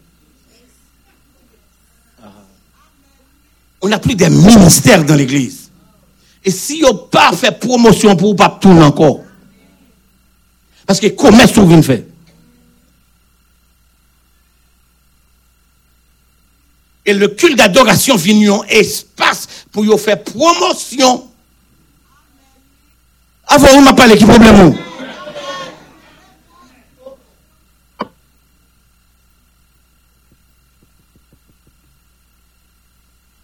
Ah. 2.22 2.30
On 3.80 3.88
n'a 3.88 3.98
plus 3.98 4.14
des 4.14 4.28
ministères 4.30 5.04
dans 5.04 5.14
l'église. 5.14 5.63
Et 6.44 6.50
si 6.50 6.80
n'a 6.80 6.92
pas 6.92 7.32
fait 7.32 7.58
promotion 7.58 8.14
pour 8.16 8.36
pas 8.36 8.50
tourner 8.60 8.82
encore. 8.82 9.20
Parce 10.86 11.00
que 11.00 11.06
commerce 11.08 11.56
on 11.56 11.64
vient 11.64 11.80
faire. 11.82 12.02
Et 17.06 17.14
le 17.14 17.28
culte 17.28 17.56
d'adoration 17.56 18.16
vient 18.16 18.60
un 18.60 18.62
espace 18.68 19.46
pour 19.70 19.84
y 19.84 19.98
faire 19.98 20.22
promotion. 20.22 21.28
Avant, 23.46 23.68
on 23.74 23.82
m'a 23.82 23.92
parlé 23.92 24.16
qui 24.16 24.24
problème? 24.24 24.74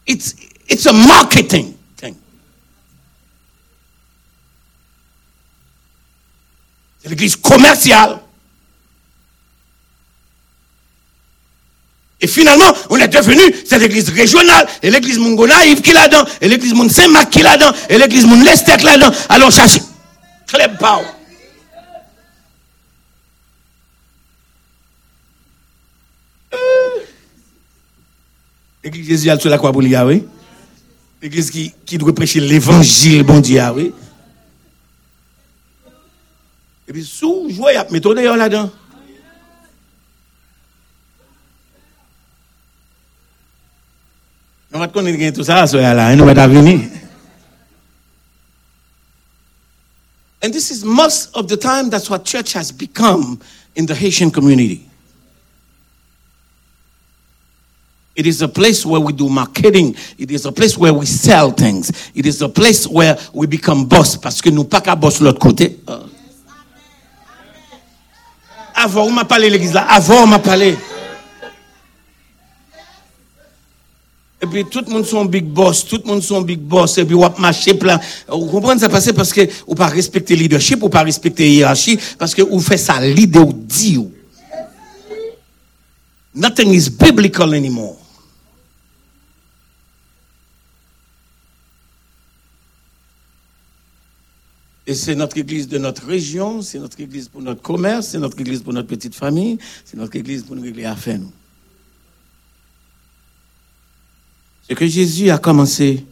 It's, 0.07 0.35
it's 0.69 0.87
a 0.87 0.93
marketing 0.93 1.75
C'est 7.03 7.09
l'église 7.09 7.37
commerciale. 7.37 8.21
Et 12.21 12.27
finalement, 12.27 12.73
on 12.91 12.97
est 12.97 13.09
devenu 13.09 13.41
cette 13.65 13.83
église 13.83 14.11
régionale, 14.11 14.69
et 14.83 14.91
l'église 14.91 15.19
Mongonaïve 15.19 15.81
qui 15.81 15.93
là-dedans, 15.93 16.25
et 16.41 16.49
l'église 16.49 16.75
Moun 16.75 16.91
Saint-Marc 16.91 17.31
qui 17.31 17.41
là-dedans, 17.41 17.73
et 17.89 17.97
l'église 17.97 18.27
Moun 18.27 18.45
Lestet 18.45 18.77
là-dedans. 18.77 19.11
Club 20.47 20.79
Power. 20.79 21.05
Euh. 26.53 26.57
L'église 28.85 29.07
Jésus 29.07 29.31
sur 29.41 29.49
la 29.49 29.57
croix 29.57 29.73
pour 29.73 29.81
oui. 29.81 30.27
L'église 31.23 31.51
qui, 31.51 31.73
qui 31.87 31.97
doit 31.97 32.15
prêcher 32.15 32.41
l'évangile, 32.41 33.23
bon 33.23 33.41
Dieu, 33.41 33.63
ah 36.91 36.95
oui. 36.95 36.99
Et 36.99 37.03
puis, 37.03 37.05
sous, 37.05 37.49
jouer, 37.51 37.75
mettons 37.91 38.15
d'ailleurs 38.15 38.37
là-dedans. 38.37 38.71
On 44.73 44.79
va 44.79 44.87
te 44.87 44.93
connaître 44.93 45.37
tout 45.37 45.45
ça, 45.45 45.67
ça 45.67 45.95
là, 45.95 46.15
nous 46.15 46.25
va 46.25 46.47
venir. 46.47 46.81
And 50.43 50.53
this 50.53 50.71
is 50.71 50.85
most 50.85 51.29
of 51.35 51.49
the 51.49 51.57
time 51.57 51.91
that's 51.91 52.09
what 52.09 52.25
church 52.25 52.55
has 52.55 52.73
become 52.73 53.39
in 53.77 53.85
the 53.85 53.95
Haitian 53.95 54.31
community. 54.31 54.87
It 58.17 58.27
is 58.27 58.43
a 58.43 58.49
place 58.49 58.87
where 58.87 59.01
we 59.01 59.13
do 59.13 59.29
marketing. 59.29 59.97
It 60.19 60.31
is 60.31 60.47
a 60.47 60.53
place 60.53 60.79
where 60.79 60.95
we 60.95 61.05
sell 61.05 61.51
things. 61.51 61.91
It 62.15 62.27
is 62.27 62.41
a 62.43 62.49
place 62.49 62.87
where 62.87 63.19
we 63.35 63.47
become 63.47 63.87
boss 63.87 64.17
parce 64.17 64.41
que 64.41 64.51
nous 64.51 64.65
pas 64.65 64.81
qu'à 64.81 64.97
boss 64.97 65.21
l'autre 65.21 65.39
côté. 65.39 65.79
Euh. 65.89 66.07
Avant, 68.83 69.05
on 69.05 69.11
m'a 69.11 69.25
parlé 69.27 69.51
l'église 69.51 69.75
là. 69.75 69.87
Avant, 69.91 70.23
on 70.23 70.27
m'a 70.27 70.39
parlé. 70.39 70.77
Et 74.43 74.47
puis 74.47 74.65
tout 74.65 74.83
le 74.87 74.91
monde 74.91 75.05
sont 75.05 75.27
big 75.27 75.45
boss, 75.45 75.85
tout 75.85 76.01
le 76.03 76.11
monde 76.11 76.23
sont 76.23 76.41
big 76.41 76.61
boss, 76.61 76.97
et 76.97 77.05
puis 77.05 77.15
on 77.15 77.31
marcher 77.39 77.75
plein. 77.75 78.01
Vous 78.27 78.47
comprenez 78.47 78.81
ça 78.81 78.89
passer 78.89 79.13
parce 79.13 79.35
que 79.35 79.43
vous 79.67 79.75
pas 79.75 79.89
respecter 79.89 80.35
leadership, 80.35 80.81
vous 80.81 80.89
pas 80.89 81.03
respecter 81.03 81.53
hiérarchie, 81.53 81.99
parce 82.19 82.35
que 82.35 82.41
vous 82.41 82.61
faites 82.61 82.79
ça 82.79 82.99
leader 83.03 83.47
ou 83.47 83.53
dit. 83.53 83.99
ou. 83.99 84.11
Nothing 86.35 86.73
is 86.73 86.89
biblical 86.89 87.53
anymore. 87.53 88.00
Et 94.91 94.95
c'est 94.97 95.15
notre 95.15 95.39
église 95.39 95.69
de 95.69 95.79
notre 95.79 96.05
région, 96.05 96.63
c'est 96.63 96.81
notre 96.81 97.01
église 97.01 97.29
pour 97.29 97.41
notre 97.41 97.63
commerce, 97.63 98.09
c'est 98.09 98.19
notre 98.19 98.41
église 98.41 98.61
pour 98.61 98.73
notre 98.73 98.89
petite 98.89 99.15
famille, 99.15 99.57
c'est 99.85 99.97
notre 99.97 100.17
église 100.17 100.43
pour 100.43 100.57
nous 100.57 100.63
régler 100.63 100.85
affaires. 100.85 101.21
nous. 101.21 101.33
Ce 104.69 104.75
que 104.75 104.85
Jésus 104.89 105.31
a 105.31 105.39
commencé, 105.39 106.05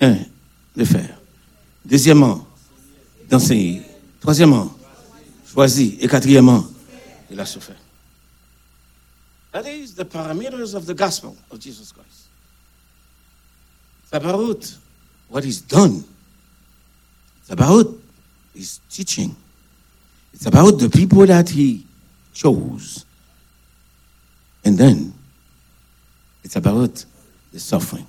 un, 0.00 0.18
de 0.76 0.84
faire. 0.84 1.18
Deuxièmement, 1.84 2.46
d'enseigner. 3.28 3.82
Troisièmement, 4.20 4.72
choisi. 5.52 5.98
Et 5.98 6.06
quatrièmement, 6.06 6.64
il 7.28 7.40
a 7.40 7.44
souffert. 7.44 7.74
That 9.50 9.68
is 9.68 9.96
the 9.96 10.04
parameters 10.04 10.76
of 10.76 10.86
the 10.86 10.94
gospel 10.94 11.34
of 11.50 11.58
Jesus 11.58 11.92
Christ. 11.92 12.28
It's 14.04 14.12
about 14.12 14.64
what 15.28 15.42
he's 15.42 15.60
done. 15.60 16.04
It's 17.44 17.50
about 17.50 17.86
his 18.54 18.80
teaching. 18.88 19.36
It's 20.32 20.46
about 20.46 20.78
the 20.78 20.88
people 20.88 21.26
that 21.26 21.50
he 21.50 21.84
chose. 22.32 23.04
And 24.64 24.78
then 24.78 25.12
it's 26.42 26.56
about 26.56 27.04
the 27.52 27.60
suffering. 27.60 28.06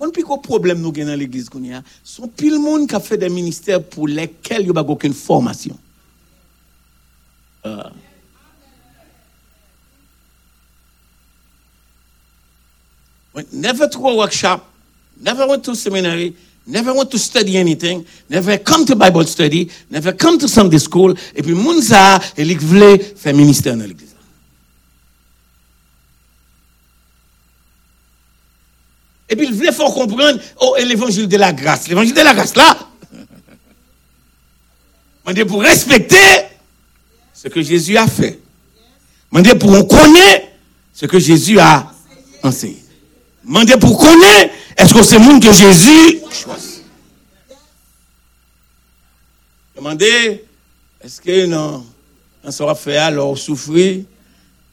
Kon 0.00 0.10
pi 0.10 0.24
ko 0.26 0.40
problem 0.42 0.82
nou 0.82 0.90
gen 0.92 1.06
dans 1.06 1.14
l'église 1.14 1.48
qu'on 1.48 1.62
y 1.62 1.72
a, 1.72 1.82
son 2.02 2.26
pile 2.26 2.58
monde 2.58 2.88
qui 2.88 2.96
a 2.96 3.00
fait 3.00 3.16
des 3.16 3.30
ministères 3.30 3.82
pour 3.84 4.08
lesquels 4.08 4.62
il 4.62 4.72
n'y 4.72 4.76
a 4.76 4.82
pas 4.82 4.90
aucune 4.90 5.14
formation. 5.14 5.78
Euh, 7.64 7.88
went 13.32 13.52
never 13.52 13.88
to 13.88 14.08
a 14.08 14.16
workshop, 14.16 14.66
never 15.20 15.46
went 15.46 15.62
to 15.62 15.76
seminary, 15.76 16.34
never 16.66 16.92
went 16.94 17.10
to 17.10 17.18
study 17.18 17.58
anything, 17.58 18.04
never 18.30 18.58
come 18.58 18.84
to 18.86 18.96
Bible 18.96 19.26
study, 19.26 19.70
never 19.90 20.12
come 20.12 20.38
to 20.38 20.48
Sunday 20.48 20.78
school, 20.78 21.14
et 21.34 21.42
puis 21.42 21.54
moun 21.54 21.82
sa, 21.82 22.20
et 22.36 22.44
li 22.44 22.54
vle 22.54 22.98
faire 23.16 23.34
ministère 23.34 23.76
dans 23.76 23.84
l'église. 23.84 24.14
Et 29.28 29.36
puis 29.36 29.46
il 29.46 29.54
voulait 29.54 29.72
faire 29.72 29.86
comprendre, 29.86 30.38
oh, 30.60 30.76
l'évangile 30.78 31.26
de 31.26 31.36
la 31.36 31.52
grâce. 31.52 31.88
L'évangile 31.88 32.14
de 32.14 32.20
la 32.20 32.34
grâce, 32.34 32.54
là, 32.54 32.76
dit 35.32 35.44
pour 35.44 35.62
respecter 35.62 36.16
ce 37.32 37.48
que 37.48 37.62
Jésus 37.62 37.96
a 37.96 38.06
fait. 38.06 38.40
Dit 39.32 39.54
pour 39.58 39.70
on 39.70 39.84
connaît 39.84 40.52
ce 40.92 41.06
que 41.06 41.18
Jésus 41.18 41.58
a 41.58 41.92
enseigné. 42.42 42.83
Dit 43.44 43.72
pour 43.78 43.98
connaître, 43.98 44.54
est-ce 44.76 44.94
que 44.94 45.02
c'est 45.02 45.18
le 45.18 45.24
monde 45.24 45.42
que 45.42 45.52
Jésus 45.52 46.20
choisit? 46.32 46.82
Demandez, 49.76 50.44
est-ce 51.00 51.20
que 51.20 51.46
non, 51.46 51.84
on 52.42 52.50
sera 52.50 52.74
fait 52.74 52.96
alors 52.96 53.36
souffrir, 53.36 54.04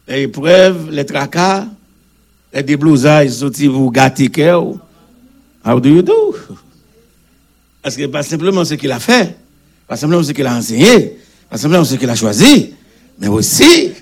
les 0.08 0.22
épreuves, 0.24 0.90
les 0.90 1.06
tracas, 1.06 1.68
les 2.54 2.64
déblousages, 2.64 3.32
sortis 3.32 3.68
vous 3.68 3.92
gâter 3.92 4.30
cœur? 4.30 4.64
How 5.66 5.80
do 5.80 5.90
you 5.90 6.02
do? 6.02 6.36
Parce 7.82 7.96
que 7.96 8.06
pas 8.08 8.24
simplement 8.24 8.64
ce 8.64 8.76
qu'il 8.76 8.92
a 8.92 9.00
fait, 9.00 9.38
pas 9.88 9.98
simplement 9.98 10.24
ce 10.24 10.32
qu'il 10.32 10.46
a 10.46 10.56
enseigné, 10.56 11.20
pas 11.50 11.58
simplement 11.58 11.84
ce 11.84 11.96
qu'il 11.96 12.10
a 12.10 12.16
choisi, 12.16 12.74
mais 13.20 13.28
aussi. 13.28 13.94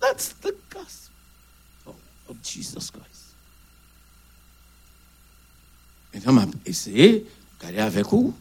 That's 0.00 0.34
the 0.40 0.54
gospel 0.72 1.94
of 2.28 2.36
Jesus 2.42 2.90
Christ. 2.92 3.34
Maintenant, 6.26 6.44
m'a 6.44 6.52
essayé 6.66 7.24
d'aller 7.62 7.78
avec 7.78 8.04
vous, 8.06 8.34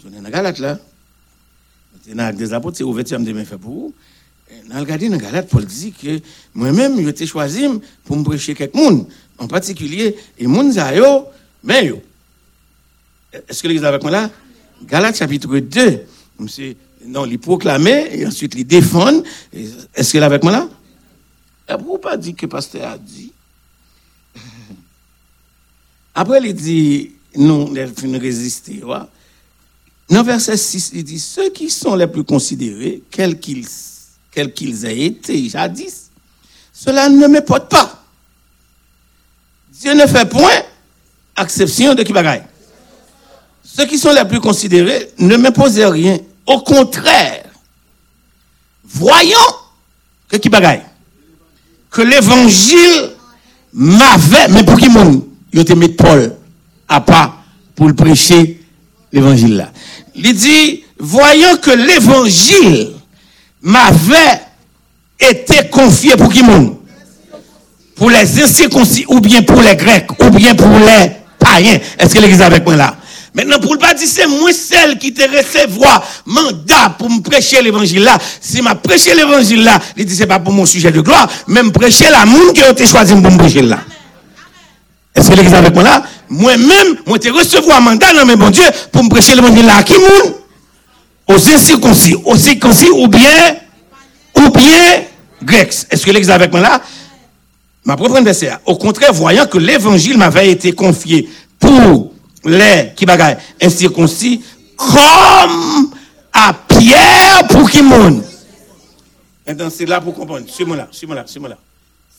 tourner 0.00 0.16
dans 0.16 0.24
la 0.24 0.30
galate 0.30 0.58
là. 0.58 0.78
Dans 2.08 2.36
des 2.36 2.52
apôtres, 2.52 2.78
c'est 2.78 2.84
ouverture, 2.84 3.24
je 3.24 3.30
me 3.30 3.44
fait 3.44 3.56
pour 3.56 3.70
vous. 3.70 3.94
Dans 4.68 4.78
le 4.78 4.84
gardien, 4.84 5.10
dans 5.10 5.18
Galate, 5.18 5.48
Paul 5.48 5.64
dit 5.64 5.92
que 5.92 6.20
moi-même, 6.54 7.00
je 7.00 7.08
été 7.08 7.26
choisi 7.26 7.66
pour 8.04 8.16
me 8.16 8.24
prêcher 8.24 8.54
quelqu'un. 8.54 9.04
en 9.38 9.46
particulier, 9.46 10.16
et 10.38 10.46
Mounza 10.46 10.94
yo, 10.96 11.26
mais 11.62 11.86
yo. 11.86 12.02
Est-ce 13.32 13.62
que 13.62 13.68
l'église 13.68 13.84
avec 13.84 14.02
moi 14.02 14.10
là? 14.10 14.30
Galates 14.82 15.16
chapitre 15.16 15.58
2. 15.58 16.00
Monsieur, 16.40 16.74
non, 17.04 17.26
il 17.26 17.38
proclamait, 17.38 18.18
et 18.18 18.26
ensuite 18.26 18.54
il 18.56 18.64
défend. 18.64 19.22
Est-ce 19.52 20.12
qu'elle 20.12 20.22
est 20.22 20.26
avec 20.26 20.42
moi 20.42 20.52
là? 20.52 20.68
Et 21.68 21.74
pourquoi 21.74 22.00
pas 22.00 22.16
dit 22.16 22.34
que 22.34 22.46
le 22.46 22.48
pasteur 22.48 22.88
a 22.88 22.98
dit? 22.98 23.32
Après, 26.14 26.40
il 26.42 26.54
dit, 26.54 27.12
nous, 27.38 27.68
nous 27.72 28.18
résister. 28.18 28.82
ouais. 28.84 28.96
Dans 30.10 30.22
verset 30.22 30.56
6, 30.56 30.90
il 30.94 31.04
dit, 31.04 31.18
ceux 31.18 31.50
qui 31.50 31.70
sont 31.70 31.94
les 31.94 32.06
plus 32.06 32.24
considérés, 32.24 33.02
quels 33.10 33.38
qu'ils 33.38 34.84
aient 34.84 35.00
été 35.00 35.48
jadis, 35.48 36.10
cela 36.72 37.08
ne 37.08 37.26
me 37.26 37.40
porte 37.40 37.70
pas. 37.70 38.02
Dieu 39.72 39.94
ne 39.94 40.06
fait 40.06 40.28
point 40.28 40.62
exception 41.40 41.94
de 41.94 42.02
qui 42.02 42.12
bagaille. 42.12 42.42
Ceux 43.62 43.86
qui 43.86 43.98
sont 43.98 44.12
les 44.12 44.24
plus 44.24 44.40
considérés 44.40 45.12
ne 45.18 45.36
m'imposent 45.36 45.78
rien. 45.78 46.18
Au 46.46 46.60
contraire, 46.60 47.44
voyons 48.82 49.36
que 50.28 50.36
qui 50.38 50.48
bagaille. 50.48 50.82
Que 51.90 52.02
l'évangile 52.02 53.10
m'avait, 53.72 54.48
mais 54.48 54.64
pour 54.64 54.78
qui 54.78 54.88
monde, 54.88 55.24
il 55.52 55.64
te 55.64 55.74
mis 55.74 55.90
Paul 55.90 56.37
à 56.88 57.00
part 57.00 57.42
pour 57.74 57.94
prêcher 57.94 58.60
l'évangile 59.12 59.56
là. 59.56 59.70
Il 60.14 60.34
dit, 60.34 60.84
voyons 60.98 61.56
que 61.58 61.70
l'évangile 61.70 62.90
m'avait 63.62 64.40
été 65.20 65.68
confié 65.70 66.16
pour 66.16 66.32
qui 66.32 66.42
monde 66.42 66.76
Pour 67.94 68.10
les 68.10 68.42
incirconcis, 68.42 69.04
ou 69.08 69.20
bien 69.20 69.42
pour 69.42 69.60
les 69.62 69.76
Grecs, 69.76 70.10
ou 70.20 70.30
bien 70.30 70.54
pour 70.54 70.68
les 70.78 71.12
païens. 71.38 71.78
Est-ce 71.98 72.14
que 72.14 72.20
l'église 72.20 72.42
avec 72.42 72.64
moi 72.64 72.76
là? 72.76 72.96
Maintenant, 73.34 73.60
pour 73.60 73.74
le 73.74 73.78
pas 73.78 73.94
dire, 73.94 74.08
c'est 74.08 74.26
moi 74.26 74.52
celle 74.52 74.98
qui 74.98 75.12
te 75.12 75.22
recevoir 75.22 76.02
mandat 76.26 76.96
pour 76.98 77.10
me 77.10 77.20
prêcher 77.20 77.62
l'évangile 77.62 78.02
là. 78.02 78.18
Si 78.40 78.60
m'a 78.62 78.74
prêché 78.74 79.14
l'évangile 79.14 79.62
là, 79.62 79.78
il 79.96 80.06
dit, 80.06 80.16
c'est 80.16 80.26
pas 80.26 80.40
pour 80.40 80.52
mon 80.52 80.66
sujet 80.66 80.90
de 80.90 81.00
gloire, 81.00 81.28
mais 81.46 81.62
me 81.62 81.70
prêcher 81.70 82.10
la 82.10 82.24
monde 82.26 82.58
a 82.58 82.70
été 82.70 82.86
choisi 82.86 83.12
pour 83.14 83.30
me 83.30 83.38
prêcher 83.38 83.62
là. 83.62 83.80
Est-ce 85.14 85.30
que 85.30 85.34
l'église 85.34 85.54
avec 85.54 85.74
moi 85.74 85.82
là? 85.82 86.02
Moi-même, 86.30 86.98
moi 87.06 87.18
te 87.18 87.28
recevoir 87.28 87.80
mandat 87.80 88.12
dans 88.12 88.26
mes 88.26 88.36
bon 88.36 88.50
Dieu 88.50 88.64
pour 88.92 89.02
me 89.04 89.08
prêcher 89.08 89.34
l'évangile 89.34 89.66
là. 89.66 89.76
À 89.76 89.82
qui 89.82 89.94
monde? 89.94 90.34
Aux 91.26 91.48
incirconcis, 91.48 92.14
aux 92.24 92.36
circoncis 92.36 92.90
ou 92.90 93.06
bien, 93.08 93.56
ou 94.36 94.48
bien 94.50 95.04
grecs. 95.42 95.74
Est-ce 95.90 96.04
que 96.04 96.10
est 96.10 96.30
avec 96.30 96.50
moi 96.50 96.60
là? 96.60 96.80
Ma 97.84 97.96
propre 97.96 98.20
verset. 98.20 98.52
Au 98.66 98.76
contraire, 98.76 99.12
voyant 99.12 99.46
que 99.46 99.58
l'évangile 99.58 100.18
m'avait 100.18 100.50
été 100.50 100.72
confié 100.72 101.28
pour 101.58 102.12
les 102.44 102.92
qui 102.94 103.06
bagaille 103.06 103.38
incirconcis, 103.60 104.42
comme 104.76 105.90
à 106.32 106.52
Pierre 106.52 107.46
pour 107.48 107.70
qui 107.70 107.82
monde. 107.82 108.24
Maintenant, 109.46 109.70
c'est 109.74 109.86
là 109.86 110.00
pour 110.00 110.14
comprendre. 110.14 110.46
Suis-moi 110.48 110.76
là, 110.76 110.88
suis-moi 110.90 111.16
là, 111.16 111.24
suis-moi 111.26 111.48
là. 111.48 111.56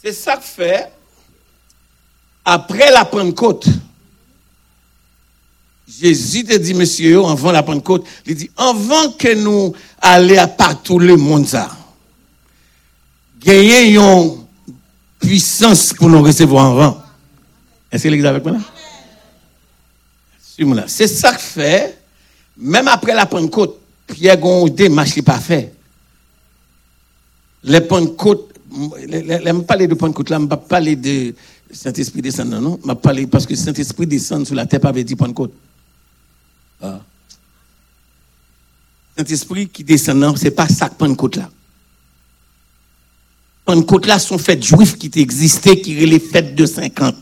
C'est 0.03 0.13
ça 0.13 0.35
que 0.37 0.43
fait, 0.43 0.91
après 2.43 2.91
la 2.91 3.05
Pentecôte, 3.05 3.67
Jésus 5.89 6.43
te 6.43 6.55
dit, 6.55 6.75
monsieur, 6.75 7.25
avant 7.25 7.51
la 7.51 7.63
Pentecôte, 7.63 8.05
il 8.25 8.35
dit, 8.35 8.51
avant 8.55 9.11
que 9.17 9.33
nous 9.33 9.73
allions 9.99 10.39
à 10.39 10.47
partout 10.47 10.99
le 10.99 11.15
monde, 11.17 11.47
ça, 11.47 11.75
gagner 13.43 13.95
une 13.95 14.37
puissance 15.19 15.93
pour 15.93 16.09
nous 16.09 16.21
recevoir 16.21 16.67
avant. 16.67 17.01
Est-ce 17.91 18.03
que 18.03 18.09
l'église 18.09 18.27
avec 18.27 18.43
moi 18.43 18.53
là? 18.53 18.59
Là. 20.75 20.85
C'est 20.87 21.07
ça 21.07 21.33
que 21.33 21.41
fait, 21.41 21.97
même 22.57 22.87
après 22.87 23.15
la 23.15 23.25
Pentecôte, 23.25 23.79
Pierre 24.05 24.37
Gondé, 24.37 24.89
marche 24.89 25.21
pas 25.21 25.39
fait. 25.39 25.73
Les 27.63 27.81
Pentecôtes, 27.81 28.53
je 28.71 29.05
ne 29.07 29.61
parle 29.61 29.87
de 29.87 29.95
Pentecôte 29.95 30.29
là, 30.29 30.37
je 30.37 30.43
ne 30.43 30.47
parle 30.47 30.95
de 30.95 31.33
Saint-Esprit 31.71 32.21
descendant, 32.21 32.61
non? 32.61 32.79
Je 32.85 32.93
parle 32.93 33.25
parce 33.27 33.47
que 33.47 33.55
Saint-Esprit 33.55 34.05
descend 34.05 34.45
sur 34.45 34.55
la 34.55 34.65
terre, 34.65 34.81
pas 34.81 34.91
dit 34.91 35.15
Pentecôte. 35.15 35.53
Ah. 36.81 37.01
Saint-Esprit 39.17 39.67
qui 39.67 39.83
descend, 39.83 40.37
ce 40.37 40.45
n'est 40.45 40.51
pas 40.51 40.67
ça 40.67 40.89
que 40.89 40.95
Pentecôte 40.95 41.35
là. 41.35 41.49
Pentecôte 43.65 44.05
là 44.05 44.17
sont 44.17 44.37
fêtes 44.37 44.63
juives 44.63 44.97
qui 44.97 45.11
existaient, 45.19 45.79
qui 45.79 45.93
étaient 45.93 46.05
les 46.05 46.19
fêtes 46.19 46.55
de 46.55 46.65
50. 46.65 47.15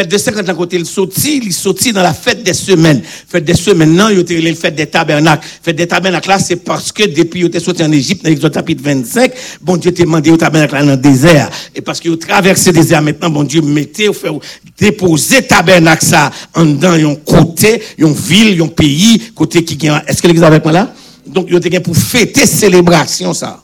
Fête 0.00 0.12
de 0.12 0.16
50 0.16 0.48
ans, 0.48 0.54
côté 0.54 0.78
il 0.78 0.86
sorti, 0.86 1.42
il 1.44 1.52
sorti 1.52 1.92
dans 1.92 2.00
la 2.00 2.14
fête 2.14 2.42
des 2.42 2.54
semaines. 2.54 3.02
Fête 3.04 3.44
des 3.44 3.52
semaines, 3.52 3.94
non, 3.94 4.08
il 4.08 4.20
était 4.20 4.40
le 4.40 4.54
fête 4.54 4.74
des 4.74 4.86
tabernacles. 4.86 5.46
Fête 5.62 5.76
des 5.76 5.86
tabernacles 5.86 6.26
là, 6.30 6.38
c'est 6.38 6.56
parce 6.56 6.90
que 6.90 7.02
depuis 7.02 7.40
il 7.40 7.46
était 7.48 7.60
sorti 7.60 7.82
en 7.82 7.92
Égypte, 7.92 8.24
dans 8.24 8.30
l'Exode 8.30 8.54
chapitre 8.54 8.82
25, 8.82 9.30
bon 9.60 9.76
Dieu 9.76 9.92
t'a 9.92 10.04
demandé 10.04 10.30
au 10.30 10.38
tabernacle 10.38 10.74
dans 10.74 10.92
le 10.92 10.96
désert. 10.96 11.50
Et 11.74 11.82
parce 11.82 12.00
qu'il 12.00 12.14
a 12.14 12.16
traversé 12.16 12.72
le 12.72 12.78
désert 12.78 13.02
maintenant, 13.02 13.28
bon 13.28 13.44
Dieu 13.44 13.60
mettait, 13.60 14.08
ou 14.08 14.14
fait, 14.14 14.30
déposer 14.78 15.42
tabernacle 15.42 16.06
ça 16.06 16.30
en 16.54 16.64
dedans, 16.64 16.92
un 16.92 17.14
côté, 17.16 17.82
une 17.98 18.14
ville, 18.14 18.62
un 18.62 18.68
pays, 18.68 19.20
côté 19.34 19.62
qui 19.66 19.76
gagne. 19.76 20.00
Est-ce 20.06 20.22
que 20.22 20.28
l'église 20.28 20.44
avec 20.44 20.64
moi 20.64 20.72
là? 20.72 20.94
Donc, 21.26 21.48
il 21.50 21.56
était 21.56 21.78
pour 21.80 21.94
fêter 21.94 22.46
célébration 22.46 23.34
ça. 23.34 23.62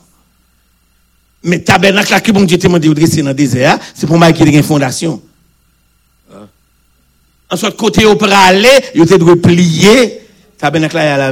Mais 1.43 1.57
tabernacle 1.57 2.11
là 2.11 2.21
que 2.21 2.31
bon 2.31 2.43
Dieu 2.43 2.59
t'a 2.59 2.67
demandé 2.67 2.89
de 2.89 2.93
dresser 2.93 3.23
dans 3.23 3.29
le 3.29 3.33
désert, 3.33 3.79
c'est 3.95 4.05
pour 4.05 4.19
moi 4.19 4.31
qui 4.31 4.43
a 4.43 4.45
une 4.45 4.61
fondation. 4.61 5.19
Ensuite, 7.49 7.77
côté 7.77 8.05
au 8.05 8.17
aller, 8.21 8.69
il 8.93 9.03
était 9.03 9.17
de 9.17 9.33
plier 9.35 10.21
tabernacle 10.57 10.97
à. 10.97 11.31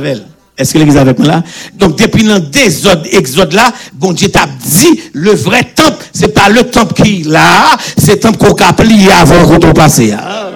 Est-ce 0.57 0.73
que 0.73 0.77
l'église 0.77 0.97
avec 0.97 1.19
moi 1.19 1.27
là? 1.27 1.43
Donc, 1.73 1.97
depuis 1.97 2.23
dans 2.23 2.39
désordre, 2.39 3.05
exode 3.11 3.51
là, 3.51 3.73
bon 3.91 4.13
Dieu 4.13 4.29
t'a 4.29 4.47
dit, 4.47 5.01
le 5.11 5.31
vrai 5.31 5.63
temple, 5.75 6.05
c'est 6.13 6.33
pas 6.33 6.47
le 6.47 6.63
temple 6.63 6.93
qui 6.93 7.21
est 7.21 7.23
là, 7.25 7.75
c'est 7.97 8.13
le 8.13 8.19
temple 8.21 8.37
qu'on 8.37 8.53
a 8.53 8.71
plié 8.71 9.11
avant 9.11 9.59
qu'on 9.59 9.73
passé. 9.73 10.13
Ah. 10.17 10.51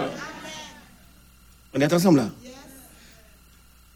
On 1.75 1.81
est 1.81 1.93
ensemble 1.93 2.19
là? 2.19 2.29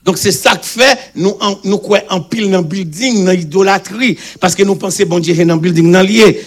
Donc 0.04 0.18
c'est 0.18 0.34
ça 0.34 0.58
que 0.58 0.66
fait, 0.66 1.00
nous, 1.16 1.38
en, 1.40 1.58
nous 1.64 1.82
en 2.10 2.20
pile 2.20 2.52
dans 2.52 2.58
le 2.58 2.64
building, 2.66 3.24
dans 3.24 3.32
l'idolâtrie, 3.32 4.20
parce 4.42 4.54
que 4.54 4.64
nous 4.64 4.76
pensons, 4.76 5.06
bon 5.08 5.20
Dieu, 5.20 5.34
dans 5.46 5.56
le 5.56 5.62
building, 5.62 5.90
dans 5.90 6.02
lié. 6.02 6.46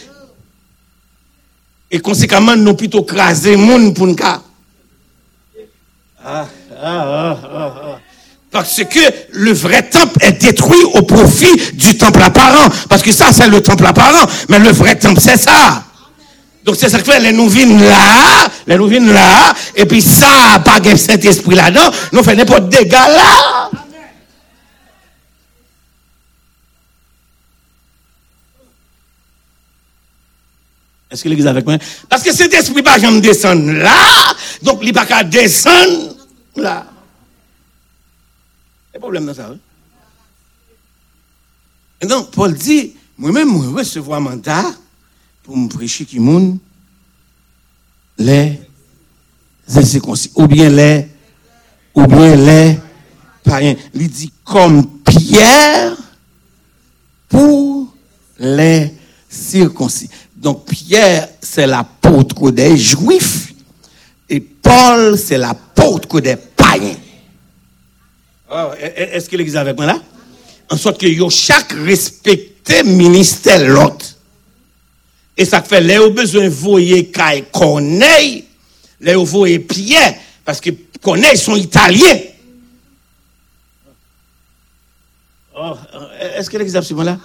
Et 1.90 1.98
conséquemment, 2.00 2.54
nous 2.56 2.74
plutôt 2.74 3.04
craser 3.04 3.52
le 3.52 3.56
monde 3.56 3.94
pour 3.94 4.06
nous. 4.06 4.16
Parce 8.50 8.82
que 8.84 8.98
le 9.32 9.52
vrai 9.52 9.88
temple 9.88 10.18
est 10.22 10.32
détruit 10.32 10.84
au 10.94 11.02
profit 11.02 11.54
du 11.74 11.96
temple 11.96 12.22
apparent. 12.22 12.68
Parce 12.88 13.02
que 13.02 13.12
ça, 13.12 13.32
c'est 13.32 13.48
le 13.48 13.60
temple 13.60 13.86
apparent. 13.86 14.26
Mais 14.48 14.58
le 14.58 14.70
vrai 14.70 14.96
temple, 14.96 15.20
c'est 15.20 15.36
ça. 15.36 15.84
Donc 16.66 16.74
c'est 16.74 16.88
ça 16.88 16.98
que 16.98 17.22
les 17.22 17.32
nous 17.32 17.48
viennent 17.48 17.80
là, 17.80 18.48
les 18.66 18.76
nous 18.76 18.88
viennent 18.88 19.12
là, 19.12 19.54
et 19.76 19.86
puis 19.86 20.02
ça, 20.02 20.60
pas 20.64 20.80
de 20.80 20.96
Saint-Esprit 20.96 21.54
là-dedans, 21.54 21.92
nous 22.10 22.24
faisons 22.24 22.38
n'importe 22.38 22.68
dégâts 22.68 22.90
là. 22.90 23.70
Est-ce 31.08 31.22
que 31.22 31.28
l'église 31.28 31.46
avec 31.46 31.64
moi? 31.64 31.78
Parce 32.08 32.24
que 32.24 32.34
cet 32.34 32.52
esprit 32.52 32.82
pas 32.82 32.98
jamais 32.98 33.20
descendre 33.20 33.70
là, 33.70 34.34
donc 34.62 34.80
il 34.82 34.92
pas 34.92 35.06
qu'à 35.06 35.22
descendre 35.22 36.15
là. 36.56 36.86
C'est 38.92 38.98
problème 38.98 39.26
dans 39.26 39.34
ça. 39.34 39.48
Hein? 39.48 39.58
Et 42.00 42.06
donc, 42.06 42.30
Paul 42.30 42.54
dit, 42.54 42.94
moi-même, 43.16 43.50
je 43.62 43.68
recevoir 43.68 44.18
un 44.18 44.22
mandat 44.22 44.64
pour 45.42 45.56
me 45.56 45.68
prêcher 45.68 46.04
qui 46.04 46.18
moun 46.18 46.58
les 48.18 48.60
incirconcis, 49.74 50.30
ou 50.34 50.46
bien 50.46 50.70
les, 50.70 51.08
ou 51.94 52.06
bien 52.06 52.36
les 52.36 52.78
païens. 53.44 53.76
Il 53.94 54.08
dit 54.08 54.32
comme 54.44 55.00
Pierre 55.00 55.96
pour 57.28 57.94
les 58.38 58.94
circoncis. 59.28 60.08
Donc 60.36 60.66
Pierre, 60.66 61.28
c'est 61.40 61.66
l'apôtre 61.66 62.50
des 62.50 62.76
Juifs. 62.76 63.52
Et 64.28 64.40
Paul, 64.40 65.18
c'est 65.18 65.38
l'apôtre 65.38 66.20
des 66.20 66.36
païens. 66.36 66.96
Oh, 68.50 68.70
Est-ce 68.78 69.28
que 69.28 69.36
l'église 69.36 69.56
avec 69.56 69.76
moi 69.76 69.86
là? 69.86 70.00
En 70.70 70.76
sorte 70.76 71.00
que 71.00 71.30
chaque 71.30 71.72
respecté 71.72 72.82
ministère 72.82 73.68
l'autre. 73.68 74.06
Et 75.36 75.44
ça 75.44 75.62
fait, 75.62 75.80
les 75.80 75.98
au 75.98 76.10
besoin 76.10 76.48
voyer 76.48 77.10
Kai 77.10 77.44
Corneille, 77.52 78.44
les 79.00 79.14
au 79.14 79.24
voyer 79.24 79.58
Pierre, 79.58 80.14
parce 80.44 80.60
que 80.60 80.70
Corneille 81.00 81.36
sont 81.36 81.56
italiens. 81.56 82.18
Oh, 85.58 85.74
Est-ce 86.36 86.50
que 86.50 86.56
l'église 86.56 86.74
est 86.74 87.04
là? 87.04 87.18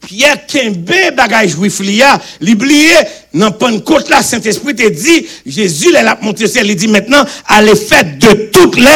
Pierre 0.00 0.46
Kembe 0.46 1.14
bagay 1.16 1.48
juif 1.48 1.80
liya, 1.80 2.20
l'oublié 2.40 2.92
dans 3.32 3.50
Pentecôte 3.52 4.10
là 4.10 4.22
Saint-Esprit 4.22 4.74
te 4.74 4.88
dit 4.88 5.26
Jésus 5.46 5.88
il 5.88 5.96
a 5.96 6.18
monté 6.20 6.46
ciel, 6.46 6.68
il 6.68 6.76
dit 6.76 6.88
maintenant 6.88 7.24
allez 7.46 7.74
faire 7.74 8.04
de 8.04 8.50
toutes 8.52 8.76
les 8.76 8.90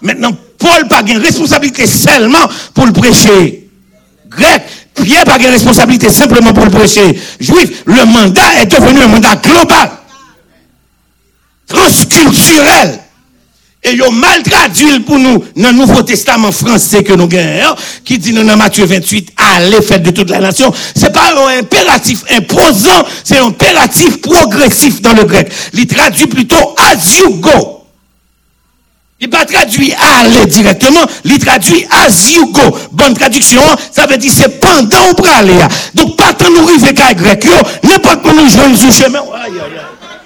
Maintenant 0.00 0.36
Paul 0.58 0.88
pas 0.88 1.02
une 1.06 1.18
responsabilité 1.18 1.86
seulement 1.86 2.48
pour 2.74 2.86
le 2.86 2.92
prêcher. 2.92 3.68
Grec, 4.28 4.62
Pierre 4.94 5.24
pas 5.24 5.38
une 5.38 5.46
responsabilité 5.46 6.10
simplement 6.10 6.52
pour 6.52 6.64
le 6.64 6.70
prêcher. 6.70 7.18
Juif, 7.40 7.82
le 7.86 8.04
mandat 8.04 8.62
est 8.62 8.66
devenu 8.66 9.00
un 9.00 9.08
mandat 9.08 9.36
global, 9.36 9.90
transculturel. 11.66 13.00
Et 13.88 13.94
ils 13.94 14.02
ont 14.02 14.12
mal 14.12 14.42
traduit 14.42 15.00
pour 15.00 15.18
nous 15.18 15.42
dans 15.56 15.70
le 15.70 15.74
Nouveau 15.74 16.02
Testament 16.02 16.52
français 16.52 17.02
que 17.02 17.12
nous 17.14 17.26
gagnons, 17.26 17.74
qui 18.04 18.18
dit 18.18 18.32
dans 18.32 18.56
Matthieu 18.56 18.84
28, 18.84 19.32
allez 19.36 19.80
faire 19.80 20.00
de 20.00 20.10
toute 20.10 20.28
la 20.28 20.40
nation. 20.40 20.72
C'est 20.94 21.12
pas 21.12 21.32
un 21.34 21.58
impératif 21.58 22.22
imposant, 22.30 23.06
c'est 23.24 23.38
un 23.38 23.46
impératif 23.46 24.20
progressif 24.20 25.00
dans 25.00 25.14
le 25.14 25.24
grec. 25.24 25.50
Il 25.72 25.86
traduit 25.86 26.26
plutôt 26.26 26.74
as 26.76 27.18
you 27.18 27.36
go. 27.36 27.84
Il 29.20 29.30
pas 29.30 29.46
traduit 29.46 29.92
aller 29.94 30.46
directement, 30.46 31.04
il 31.24 31.38
traduit 31.38 31.86
as 31.90 32.30
you 32.30 32.52
go. 32.52 32.76
Bonne 32.92 33.14
traduction, 33.14 33.62
ça 33.90 34.06
veut 34.06 34.18
dire 34.18 34.32
c'est 34.34 34.60
pendant 34.60 35.14
pour 35.16 35.28
aller. 35.28 35.54
Donc 35.94 36.16
pas 36.16 36.34
tant 36.34 36.50
nous 36.50 36.68
arriver 36.68 36.92
qu'à 36.94 37.14
grec, 37.14 37.46
n'importe 37.82 38.22
comment 38.22 38.42
nous 38.42 38.50
jouons 38.50 38.76
sur 38.76 38.92
chemin. 38.92 39.20
Aïe, 39.20 39.52
aïe, 39.52 39.60
aïe. 39.60 40.17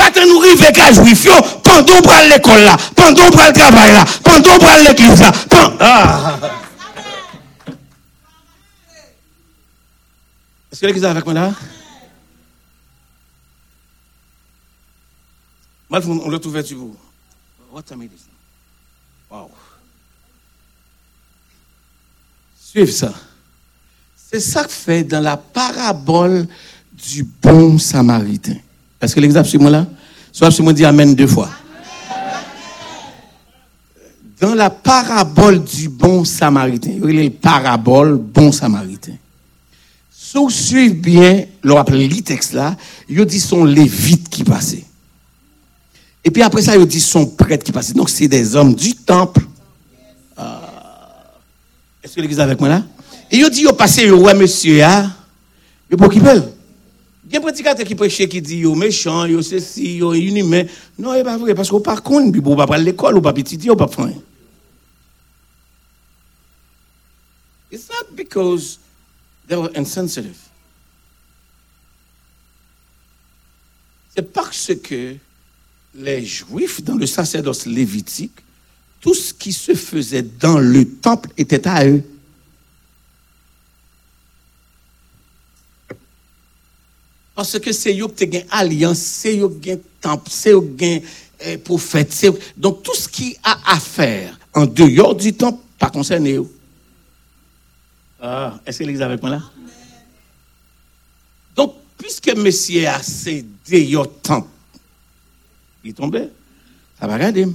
Pas 0.00 0.24
nous 0.24 0.40
arriver 0.40 0.72
qu'à 0.72 0.92
juif, 0.92 1.28
pendant 1.62 2.00
pour 2.00 2.12
aller 2.12 2.30
l'école 2.30 2.62
là, 2.62 2.74
pendant 2.96 3.30
pour 3.30 3.42
le 3.42 3.52
travail 3.52 3.92
là, 3.92 4.04
pendant 4.24 4.58
pour 4.58 4.68
aller 4.68 4.84
l'église 4.88 5.20
là. 5.20 5.30
Ah. 5.78 6.38
Est-ce 10.72 10.80
que 10.80 10.86
l'église 10.86 11.04
est 11.04 11.06
avec 11.06 11.22
moi 11.24 11.34
là? 11.34 11.52
Moi, 15.90 16.00
on 16.06 16.30
l'a 16.30 16.38
trouvé 16.38 16.64
sur 16.64 16.78
vous. 16.78 16.96
What 17.70 17.82
time 17.82 18.02
it 18.02 18.12
is 18.12 18.24
now? 19.30 19.38
Wow. 19.38 19.50
Suivez 22.58 22.90
ça. 22.90 23.12
C'est 24.16 24.40
ça 24.40 24.64
que 24.64 24.70
fait 24.70 25.04
dans 25.04 25.20
la 25.20 25.36
parabole 25.36 26.48
du 26.94 27.22
bon 27.22 27.78
samaritain. 27.78 28.56
Est-ce 29.00 29.14
que 29.14 29.20
l'exemple 29.20 29.48
sur 29.48 29.60
moi 29.60 29.70
là? 29.70 29.86
Soit 30.32 30.50
sur 30.50 30.64
moi 30.64 30.72
dit 30.72 30.84
Amen 30.84 31.14
deux 31.14 31.26
fois. 31.26 31.50
Dans 34.40 34.54
la 34.54 34.70
parabole 34.70 35.62
du 35.62 35.88
bon 35.88 36.24
samaritain, 36.24 36.92
il 36.92 37.14
y 37.14 37.18
a 37.18 37.22
le 37.24 37.30
parabole 37.30 38.16
bon 38.16 38.52
samaritain. 38.52 39.16
Si 40.10 40.38
vous 40.38 40.48
suivez 40.48 40.94
bien, 40.94 41.44
l'on 41.62 41.76
appelle 41.76 42.08
le 42.08 42.22
texte 42.22 42.54
là, 42.54 42.76
il 43.08 43.24
dit 43.26 43.40
son 43.40 43.64
lévite 43.64 44.28
qui 44.28 44.44
passait. 44.44 44.84
Et 46.24 46.30
puis 46.30 46.42
après 46.42 46.62
ça, 46.62 46.76
il 46.76 46.86
dit 46.86 47.00
son 47.00 47.26
prêtre 47.26 47.64
qui 47.64 47.72
passait. 47.72 47.92
Donc 47.92 48.08
c'est 48.08 48.28
des 48.28 48.54
hommes 48.54 48.74
du 48.74 48.94
temple. 48.94 49.42
Ah. 50.36 50.60
Est-ce 52.02 52.14
que 52.14 52.20
l'église 52.20 52.38
est 52.38 52.42
avec 52.42 52.60
moi 52.60 52.68
là? 52.68 52.82
Et 53.30 53.38
il 53.38 53.50
dit, 53.50 53.62
il 53.62 53.72
passé, 53.74 54.10
ouais 54.10 54.34
monsieur, 54.34 54.82
hein? 54.82 55.12
il 55.90 55.96
pour 55.96 56.10
qui. 56.10 56.20
Il 57.30 57.34
y 57.34 57.36
a 57.36 57.38
un 57.38 57.42
prédicateur 57.42 57.86
qui 57.86 57.94
prêche 57.94 58.26
qui 58.26 58.42
dit, 58.42 58.56
yo 58.56 58.74
méchant, 58.74 59.24
yo 59.24 59.40
ceci, 59.40 59.98
yo 59.98 60.14
inhumain. 60.14 60.66
Non, 60.98 61.14
il 61.14 61.22
pas 61.22 61.38
vrai, 61.38 61.54
parce 61.54 61.70
qu'on 61.70 61.80
contre, 61.80 62.32
puis 62.32 62.42
on 62.44 62.56
pas 62.56 62.74
à 62.74 62.76
l'école, 62.76 63.18
on 63.18 63.22
pas 63.22 63.32
étudier, 63.36 63.70
on 63.70 63.76
pas 63.76 63.86
faire. 63.86 64.10
It's 67.70 67.88
not 67.88 68.16
because 68.16 68.80
they 69.46 69.56
were 69.56 69.70
insensitive. 69.76 70.38
C'est 74.16 74.32
parce 74.32 74.72
que 74.82 75.14
les 75.94 76.24
Juifs, 76.24 76.82
dans 76.82 76.96
le 76.96 77.06
sacerdoce 77.06 77.64
lévitique, 77.64 78.40
tout 79.00 79.14
ce 79.14 79.32
qui 79.32 79.52
se 79.52 79.74
faisait 79.74 80.22
dans 80.22 80.58
le 80.58 80.84
temple 80.84 81.30
était 81.38 81.68
à 81.68 81.86
eux. 81.86 82.02
Parce 87.40 87.58
que 87.58 87.72
c'est 87.72 87.98
eux 87.98 88.06
qui 88.08 88.24
ont 88.24 88.30
une 88.32 88.44
alliance, 88.50 88.98
c'est 88.98 89.38
eux 89.38 89.48
qui 89.62 89.70
ont 89.70 89.72
un 89.72 89.78
temple, 90.02 90.28
c'est 90.30 90.52
eux 90.52 90.60
qui 90.76 90.84
ont 90.84 91.02
un 91.54 91.56
prophète. 91.56 92.26
Donc 92.54 92.82
tout 92.82 92.94
ce 92.94 93.08
qui 93.08 93.34
a 93.42 93.58
à 93.72 93.80
faire 93.80 94.38
en 94.52 94.66
dehors 94.66 95.14
du 95.14 95.32
temple, 95.32 95.58
pas 95.78 95.88
concerné. 95.88 96.34
eux. 96.34 96.46
Ah, 98.20 98.60
est-ce 98.66 98.80
que 98.80 98.84
l'église 98.84 99.00
est 99.00 99.04
avec 99.04 99.22
moi 99.22 99.30
là? 99.30 99.42
Donc, 101.56 101.76
puisque 101.96 102.28
monsieur 102.36 102.86
a 102.86 103.02
cédé 103.02 103.96
au 103.96 104.04
temple, 104.04 104.48
il 105.82 105.92
est 105.92 105.94
tombé. 105.94 106.28
Ça 107.00 107.06
va 107.06 107.14
regarder. 107.14 107.46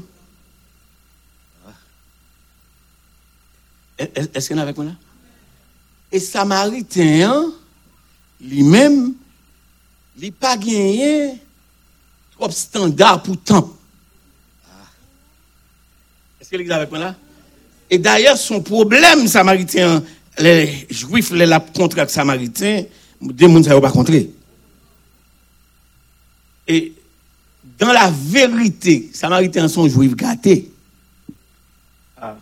Est- 4.00 4.36
Est-ce 4.36 4.48
qu'il 4.48 4.56
y 4.56 4.60
en 4.60 4.62
a 4.62 4.64
avec 4.64 4.78
moi 4.78 4.86
là? 4.88 4.94
Et 6.12 6.20
Samaritain, 6.20 7.52
lui-même, 8.42 9.14
il 10.18 10.26
n'a 10.26 10.32
pas 10.40 10.58
gagné 10.58 11.34
trop 12.32 12.50
standard 12.50 13.22
pour 13.24 13.38
temple. 13.42 13.74
Ah. 14.70 14.86
Est 16.42 16.72
avec 16.72 16.90
moi 16.90 17.00
là? 17.00 17.16
Et 17.90 17.98
d'ailleurs, 17.98 18.38
son 18.38 18.62
problème, 18.62 19.28
Samaritain, 19.28 20.04
les 20.40 20.88
Juifs, 20.90 21.32
les 21.32 21.46
la 21.46 21.60
contre 21.60 22.00
avec 22.00 22.10
Samaritain, 22.10 22.84
des 23.22 23.48
gens 23.48 23.60
ne 23.60 23.80
pas 23.80 23.92
contrer. 23.92 24.32
Et 26.68 26.94
dans 27.78 27.92
la 27.92 28.10
vérité, 28.10 29.10
Samaritains 29.14 29.68
sont 29.68 29.88
juifs 29.88 30.16
gâtés. 30.16 30.72
Ah. 32.18 32.38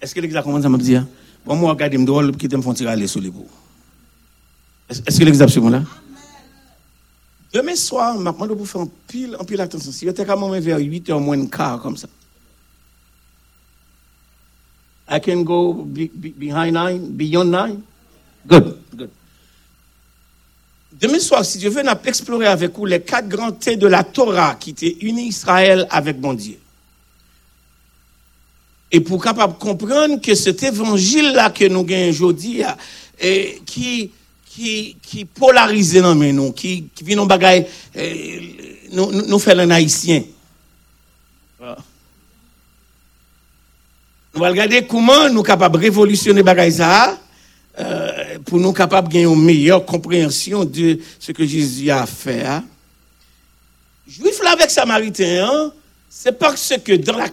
Est-ce 0.00 0.14
que 0.14 0.20
l'église 0.20 0.36
a 0.36 0.42
commencé 0.42 0.66
à 0.66 0.68
me 0.68 0.78
dire? 0.78 1.06
Bon, 1.44 1.56
moi, 1.56 1.70
regardez, 1.70 1.96
je 1.96 2.02
dois 2.04 2.30
quitter 2.32 2.56
me 2.56 2.62
faire 2.62 2.74
tirer 2.74 3.06
sur 3.06 3.20
les 3.20 3.30
bouts. 3.30 3.48
Est-ce 4.88 5.18
que 5.18 5.42
a 5.42 5.48
suivi 5.48 5.70
là? 5.70 5.82
Demain 7.52 7.74
soir, 7.74 8.14
je 8.14 8.18
demande 8.18 8.54
pour 8.54 8.68
faire 8.68 8.82
un 8.82 8.88
pile, 9.06 9.36
un 9.40 9.44
pile 9.44 9.60
attention. 9.60 9.90
Si 9.90 10.04
j'étais 10.04 10.24
quand 10.24 10.48
même 10.50 10.60
vers 10.60 10.78
8 10.78 11.08
h 11.08 11.18
moins 11.18 11.38
de 11.38 11.46
quart 11.46 11.80
comme 11.80 11.96
ça. 11.96 12.08
I 15.08 15.20
can 15.20 15.42
go 15.42 15.72
be, 15.72 16.10
be- 16.12 16.34
behind 16.36 16.74
nine, 16.74 17.10
beyond 17.10 17.44
nine. 17.50 17.80
Good, 18.46 18.76
good. 18.94 19.10
Demain 20.92 21.20
soir, 21.20 21.44
si 21.44 21.58
Dieu 21.58 21.70
veut, 21.70 21.82
on 21.84 21.88
a 21.88 22.00
explorer 22.04 22.46
avec 22.46 22.74
vous 22.76 22.86
les 22.86 23.00
quatre 23.00 23.28
grands 23.28 23.52
thés 23.52 23.76
de 23.76 23.86
la 23.86 24.02
Torah 24.02 24.54
qui 24.54 24.70
étaient 24.70 24.96
unis 25.02 25.28
Israël 25.28 25.86
avec 25.90 26.20
bon 26.20 26.34
Dieu. 26.34 26.58
Et 28.90 29.00
pour 29.00 29.22
capable 29.22 29.58
comprendre 29.58 30.20
que 30.20 30.34
cet 30.34 30.62
évangile-là 30.62 31.50
que 31.50 31.66
nous 31.66 31.84
gagnons 31.84 32.10
aujourd'hui, 32.10 32.62
et 33.20 33.60
qui, 33.66 34.10
qui, 34.56 34.96
qui 35.02 35.24
polarise 35.26 36.00
dans 36.00 36.14
nous, 36.14 36.52
qui, 36.52 36.88
qui 36.94 37.04
vient 37.04 37.16
nous 37.16 37.26
bagaille, 37.26 37.66
eh, 37.94 38.86
nous, 38.90 39.12
nous, 39.12 39.38
fait 39.38 39.52
un 39.52 39.70
haïtien. 39.70 40.22
Ah. 41.62 41.76
Nous 44.34 44.42
allons 44.42 44.52
regarder 44.54 44.86
comment 44.86 45.28
nous 45.28 45.36
sommes 45.36 45.44
capables 45.44 45.76
de 45.78 45.82
révolutionner 45.84 46.42
bagaille 46.42 46.72
ça, 46.72 47.18
euh, 47.78 48.38
pour 48.46 48.58
nous 48.58 48.72
capables 48.72 49.08
de 49.08 49.12
gagner 49.12 49.26
une 49.26 49.44
meilleure 49.44 49.84
compréhension 49.84 50.64
de 50.64 51.00
ce 51.20 51.32
que 51.32 51.44
Jésus 51.44 51.90
a 51.90 52.06
fait. 52.06 52.46
hein. 52.46 52.64
Juif 54.08 54.42
là 54.42 54.52
avec 54.52 54.70
Samaritain, 54.70 55.46
hein, 55.46 55.72
c'est 56.08 56.38
parce 56.38 56.72
que 56.82 56.92
dans 56.92 57.18
la, 57.18 57.28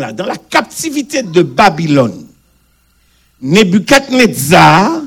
là, 0.00 0.12
dans 0.12 0.26
la 0.26 0.36
captivité 0.36 1.22
de 1.22 1.42
Babylone, 1.42 2.26
Nebuchadnezzar 3.40 5.02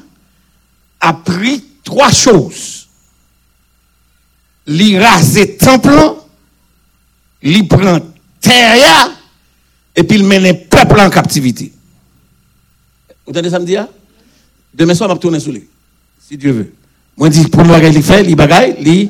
a 1.02 1.14
pris 1.14 1.64
trois 1.84 2.12
choses. 2.12 2.88
Il 4.68 4.98
raser 5.00 5.58
temple, 5.58 6.14
il 7.42 7.68
prend 7.68 8.00
terre, 8.40 9.12
et 9.96 10.04
puis 10.04 10.18
il 10.18 10.24
mène 10.24 10.44
le 10.44 10.54
peuple 10.70 11.00
en 11.00 11.10
captivité. 11.10 11.74
Vous 13.26 13.32
entendez 13.32 13.50
ça 13.50 13.60
me 13.60 13.66
dire? 13.66 13.88
Demain 14.74 14.94
soir, 14.94 15.10
je 15.10 15.14
vais 15.14 15.18
retourner 15.18 15.40
sur 15.40 15.52
lui. 15.52 15.68
Si 16.26 16.38
Dieu 16.38 16.52
veut. 16.52 16.74
Moi, 17.18 17.30
je 17.30 17.42
dis, 17.42 17.48
pour 17.48 17.64
bagage, 17.64 17.96
il 17.96 18.04
fait, 18.04 18.24
il 18.26 18.36
bagaille, 18.36 18.76
il 18.80 19.10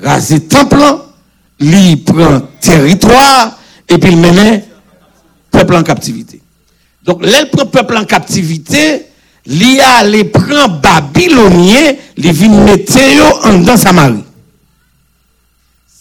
rase 0.00 0.34
temple, 0.48 0.82
il 1.58 2.04
prend 2.04 2.40
territoire, 2.60 3.58
et 3.88 3.98
puis 3.98 4.12
il 4.12 4.18
mène 4.18 4.54
le 4.56 4.62
peuple 5.50 5.74
en 5.74 5.82
captivité. 5.82 6.40
Donc, 7.02 7.24
là, 7.24 7.40
il 7.42 7.50
prend 7.50 7.64
le 7.64 7.70
peuple 7.70 7.96
en 7.96 8.04
captivité, 8.04 9.06
a 9.80 10.04
les 10.04 10.24
prend 10.24 10.68
babylonien, 10.68 11.94
il 12.16 12.32
vient 12.32 12.48
mettre 12.48 12.98
en 13.44 13.58
dans 13.58 13.76
Samarie. 13.76 14.24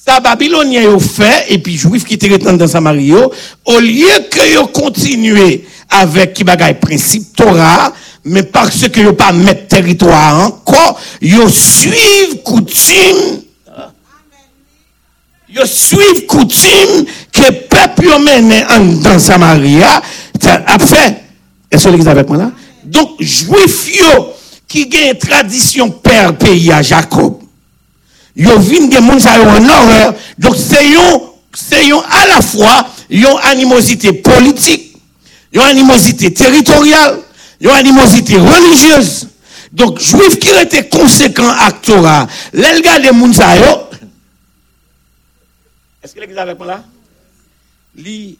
Ça, 0.06 0.20
babylonien 0.20 0.82
yo 0.82 1.00
fait, 1.00 1.46
et 1.50 1.58
puis 1.58 1.78
juif 1.78 2.04
qui 2.04 2.16
étaient 2.16 2.38
dans 2.38 2.68
Samarie, 2.68 3.14
au 3.14 3.80
lieu 3.80 4.08
que 4.30 4.54
yo 4.54 4.68
continuer 4.68 5.66
avec 5.90 6.34
qui 6.34 6.44
bagaille 6.44 6.80
principe 6.80 7.36
Torah, 7.36 7.94
mais 8.24 8.44
parce 8.44 8.88
que 8.88 9.00
yo 9.00 9.14
pas 9.14 9.32
mettre 9.32 9.68
territoire 9.68 10.46
encore, 10.46 11.00
yo 11.22 11.50
suivent 11.50 12.42
coutume 12.44 13.42
yo 15.50 15.66
suivent 15.66 16.26
coutume 16.28 17.06
que 17.32 17.52
peuple 17.68 18.06
yo 18.06 18.14
en 18.14 18.86
dans 19.02 19.20
Samaria, 19.20 20.02
ça 20.40 20.64
a 20.66 20.80
fait. 20.80 21.24
Est-ce 21.70 21.86
que 21.86 21.90
l'église 21.90 22.08
avec 22.08 22.28
moi 22.28 22.38
là? 22.38 22.52
Donc, 22.92 23.22
juif 23.22 23.88
yo, 23.96 24.34
qui 24.68 24.86
gagne 24.88 25.18
tradition 25.18 25.90
père 25.90 26.38
pays 26.38 26.72
à 26.74 26.82
Jacob, 26.82 27.40
yo 28.36 28.58
vin 28.60 28.90
gen 28.92 29.06
moun 29.06 29.20
sa 29.24 29.38
yo 29.38 29.46
en 29.48 29.70
horreur, 29.70 30.14
donc 30.38 30.58
c'est 30.58 31.92
à 32.10 32.28
la 32.28 32.42
fois, 32.42 32.86
yon 33.10 33.38
animosité 33.38 34.12
politique, 34.12 34.98
yon 35.54 35.64
animosité 35.64 36.34
territoriale, 36.34 37.20
yon 37.62 37.74
animosité 37.74 38.36
religieuse. 38.36 39.28
Donc, 39.72 40.02
juif 40.02 40.38
qui 40.38 40.50
était 40.50 40.90
conséquent 40.90 41.48
à 41.48 41.72
Torah, 41.72 42.28
l'elga 42.52 43.00
de 43.00 43.12
moun 43.14 43.34
sa 43.34 43.56
yo, 43.56 43.88
est-ce 46.04 46.14
que 46.14 46.20
l'église 46.20 46.40
avec 46.40 46.58
moi 46.58 46.68
là? 46.68 46.84
Li, 47.96 48.38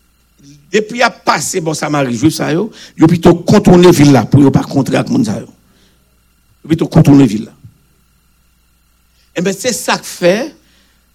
depuis 0.72 1.02
a 1.02 1.10
passé 1.10 1.60
bon 1.60 1.74
Samarie 1.74 2.16
juif 2.16 2.36
ça 2.36 2.52
yo, 2.52 2.72
yo 2.98 3.08
plutôt 3.08 3.36
contourner 3.36 3.92
ville 3.92 4.12
là 4.12 4.26
pour 4.26 4.42
yo 4.42 4.52
pas 4.52 4.64
contrer 4.64 4.98
avec 4.98 5.10
moun 5.10 5.26
sa 5.26 5.40
yo. 5.40 5.48
Yo 6.64 6.68
plutôt 6.68 6.88
contourner 6.88 7.26
ville 7.26 7.46
là. 7.46 7.52
Eh 9.36 9.42
bien, 9.42 9.54
c'est 9.58 9.72
ça 9.72 9.98
que 9.98 10.06
fait, 10.06 10.54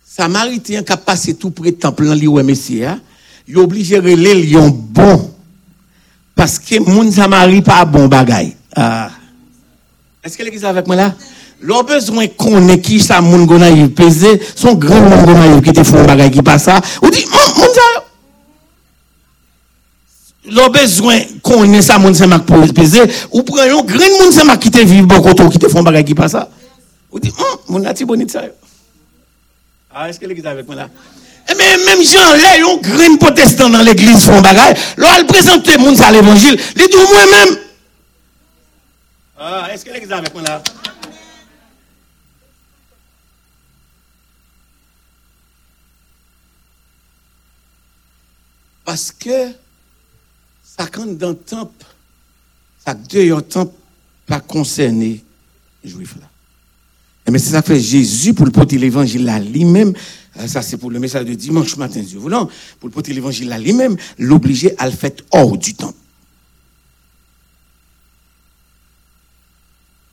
Samaritain 0.04 0.82
qui 0.82 0.92
a 0.92 0.96
passé 0.96 1.34
tout 1.34 1.50
près 1.50 1.70
de 1.70 1.76
temple, 1.76 2.04
li 2.14 2.26
ouais 2.26 2.42
messia, 2.42 2.98
il 3.46 3.54
est 3.54 3.60
obligé 3.60 3.96
de 3.96 4.10
relayer 4.10 4.52
lion 4.52 4.68
bon. 4.68 5.34
Parce 6.34 6.58
que 6.58 6.78
moun 6.78 7.10
Samarie 7.12 7.62
pas 7.62 7.84
bon 7.84 8.08
bagay. 8.08 8.56
Ah. 8.74 9.10
Est-ce 10.22 10.36
que 10.36 10.42
l'église 10.42 10.64
est 10.64 10.66
avec 10.66 10.86
moi 10.86 10.96
là? 10.96 11.14
L'on 11.60 11.82
besoin 11.82 12.26
qu'on 12.26 12.68
ait 12.68 12.80
qui 12.80 13.00
ça 13.00 13.22
moun 13.22 13.46
gona 13.46 13.70
pesé, 13.88 14.40
son 14.54 14.74
grand 14.74 15.00
moun 15.00 15.62
qui 15.62 15.72
te 15.72 15.82
font 15.82 16.04
bagay 16.04 16.30
qui 16.30 16.42
passe 16.42 16.64
ça, 16.64 16.80
ou 17.02 17.08
dit, 17.08 17.24
moun 17.24 17.58
moun 17.58 17.68
ça, 17.74 18.04
L'on 20.48 20.68
besoin 20.68 21.18
qu'on 21.42 21.72
ait 21.72 21.82
ça 21.82 21.98
moun 21.98 22.14
sa 22.14 22.26
mak 22.26 22.46
pour 22.46 22.72
peser, 22.72 23.02
ou 23.32 23.42
prend 23.42 23.62
un 23.62 23.82
grand 23.82 24.18
moun 24.20 24.30
sa 24.30 24.44
mak 24.44 24.60
qui 24.60 24.70
te 24.70 24.78
vive 24.78 25.06
bon 25.06 25.20
koto, 25.20 25.48
qui 25.48 25.58
te 25.58 25.68
font 25.68 25.82
bagay 25.82 26.04
qui 26.04 26.14
passe 26.14 26.32
ça. 26.32 26.48
Ou 27.10 27.18
dit, 27.18 27.32
hum, 27.36 27.58
mon 27.68 27.78
nati 27.80 28.04
bonit 28.04 28.28
ça. 28.28 28.42
Ah, 29.92 30.08
est-ce 30.08 30.20
que 30.20 30.26
l'église 30.26 30.46
avec 30.46 30.66
moi 30.66 30.76
là? 30.76 30.88
Eh 31.50 31.54
mais 31.54 31.84
même 31.84 32.04
Jean, 32.04 32.32
là, 32.34 32.58
yon 32.58 32.76
grain 32.78 33.16
protestant 33.16 33.70
dans 33.70 33.82
l'église 33.82 34.24
font 34.24 34.40
bagay, 34.40 34.74
là, 34.96 35.08
elle 35.18 35.26
présente 35.26 35.66
moun 35.78 35.96
sa 35.96 36.10
l'évangile, 36.10 36.60
il 36.76 36.82
dit 36.82 36.96
moi-même. 36.96 37.58
Ah, 39.38 39.68
est-ce 39.72 39.84
que 39.84 39.92
l'église 39.92 40.12
avec 40.12 40.32
moi 40.32 40.42
là? 40.42 40.62
Parce 48.84 49.10
que, 49.10 49.52
ça 50.78 50.86
quand 50.86 51.06
dans 51.06 51.30
le 51.30 51.36
temple, 51.36 51.86
ça 52.84 52.94
dehors 52.94 53.46
temple, 53.46 53.74
pas 54.26 54.40
concerné, 54.40 55.24
juif 55.84 56.16
là. 56.20 56.28
Et 57.26 57.30
mais 57.30 57.38
c'est 57.38 57.50
ça 57.50 57.62
fait 57.62 57.80
Jésus 57.80 58.34
pour 58.34 58.46
le 58.46 58.52
porter 58.52 58.78
l'évangile 58.78 59.24
là 59.24 59.40
lui-même. 59.40 59.92
euh, 60.38 60.46
Ça, 60.46 60.62
c'est 60.62 60.76
pour 60.76 60.90
le 60.90 61.00
message 61.00 61.24
de 61.24 61.34
dimanche 61.34 61.76
matin, 61.76 62.00
Dieu 62.00 62.18
voulant. 62.18 62.48
Pour 62.78 62.88
le 62.88 62.92
porter 62.92 63.12
l'évangile 63.12 63.48
là 63.48 63.58
lui-même, 63.58 63.96
l'obliger 64.18 64.74
à 64.78 64.86
le 64.86 64.92
faire 64.94 65.10
hors 65.32 65.56
du 65.56 65.74
temple. 65.74 65.98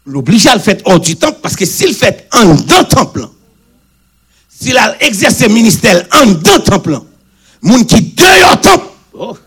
L'obliger 0.05 0.49
à 0.49 0.55
le 0.55 0.61
faire 0.61 0.77
hors 0.85 0.99
du 0.99 1.15
temple 1.15 1.39
parce 1.41 1.55
que 1.55 1.65
s'il 1.65 1.93
fait 1.93 2.27
en 2.33 2.55
dans 2.55 2.79
le 2.79 2.87
temple, 2.87 3.27
s'il 4.49 4.77
a 4.77 5.01
exercé 5.03 5.47
ministère 5.49 6.07
en 6.13 6.25
dans 6.25 6.55
le 6.55 6.63
temple, 6.63 6.99
moun 7.61 7.85
qui 7.85 8.01
dehors 8.01 8.59
temple, 8.59 8.87
oh. 9.13 9.37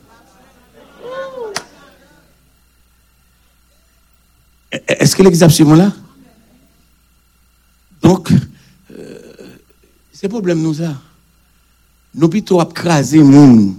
Est-ce 4.70 5.14
que 5.16 5.22
est 5.22 5.76
là? 5.76 5.93
Donc, 8.02 8.30
euh, 8.93 9.18
c'est 10.12 10.28
problème 10.28 10.60
nous 10.62 10.74
ça. 10.74 10.94
Nous 12.14 12.28
plutôt 12.28 12.64
craser 12.66 13.22
moun. 13.22 13.76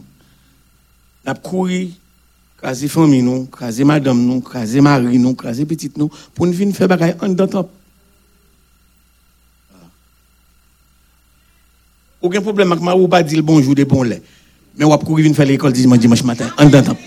N'a 1.26 1.34
courir, 1.34 1.89
craser 2.57 2.88
famille 2.88 3.22
nous, 3.22 3.45
craser 3.45 3.84
madame 3.84 4.23
nous, 4.23 4.41
craser 4.41 4.81
mari 4.81 5.18
nous, 5.18 5.34
craser 5.34 5.65
petite 5.65 5.97
nous 5.97 6.09
pour 6.34 6.45
nous 6.45 6.53
venir 6.53 6.76
faire 6.76 6.88
bagaille 6.88 7.15
en 7.22 7.30
dedans. 7.30 7.69
Aucun 12.22 12.41
problème 12.41 12.72
avec 12.72 12.84
moi 12.84 12.95
ou 12.95 13.07
pas 13.07 13.23
dire 13.23 13.43
bonjour 13.43 13.76
des 13.76 13.85
bons 13.85 14.03
lait. 14.03 14.22
Mais 14.77 14.85
on 14.85 14.89
va 14.89 14.97
courir 14.97 15.23
venir 15.23 15.35
faire 15.35 15.45
l'école 15.45 15.73
dimanche 15.73 15.99
dimanche 15.99 16.23
matin 16.23 16.49
en 16.57 16.65
dedans 16.65 16.97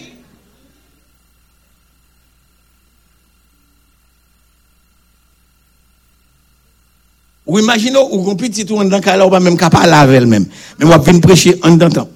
Ou 7.51 7.59
imaginez, 7.59 7.99
ou 7.99 8.31
un 8.31 8.37
petit 8.37 8.65
ou 8.71 8.85
dans 8.85 9.01
cas 9.01 9.17
là, 9.17 9.27
ou 9.27 9.31
pas 9.31 9.41
même 9.41 9.57
capable 9.57 9.87
laver 9.87 10.19
elle-même. 10.19 10.47
Mais 10.79 10.85
on 10.85 10.89
va 10.89 10.99
venir 10.99 11.21
prêcher 11.21 11.59
en 11.65 11.73
dedans 11.73 11.91
temple. 11.91 12.13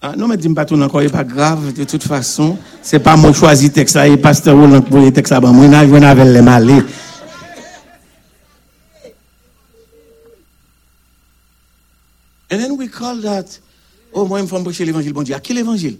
Ah, 0.00 0.14
non, 0.16 0.28
mais 0.28 0.36
dis-moi 0.36 0.54
pas 0.54 0.64
tout 0.64 0.80
encore, 0.80 1.00
n'est 1.00 1.08
pas 1.08 1.24
grave, 1.24 1.72
de 1.72 1.82
toute 1.82 2.04
façon. 2.04 2.56
C'est 2.82 3.00
pas 3.00 3.16
choisis 3.32 3.66
le 3.66 3.74
texte 3.74 3.96
et 3.96 4.16
pasteur 4.16 4.56
Roland 4.56 4.80
pour 4.80 5.00
le 5.00 5.12
texte 5.12 5.32
là, 5.32 5.40
moi, 5.40 5.66
je 5.66 5.96
n'ai 5.96 6.06
avec 6.06 6.24
les 6.24 6.40
malais. 6.40 6.82
And 12.48 12.58
then 12.58 12.76
we 12.78 12.88
call 12.88 13.20
that, 13.22 13.58
oh, 14.12 14.24
moi, 14.24 14.40
me 14.40 14.46
faut 14.46 14.62
prêcher 14.62 14.84
l'évangile, 14.84 15.12
bon 15.12 15.24
Dieu. 15.24 15.34
À 15.34 15.40
qui 15.40 15.52
l'évangile? 15.52 15.98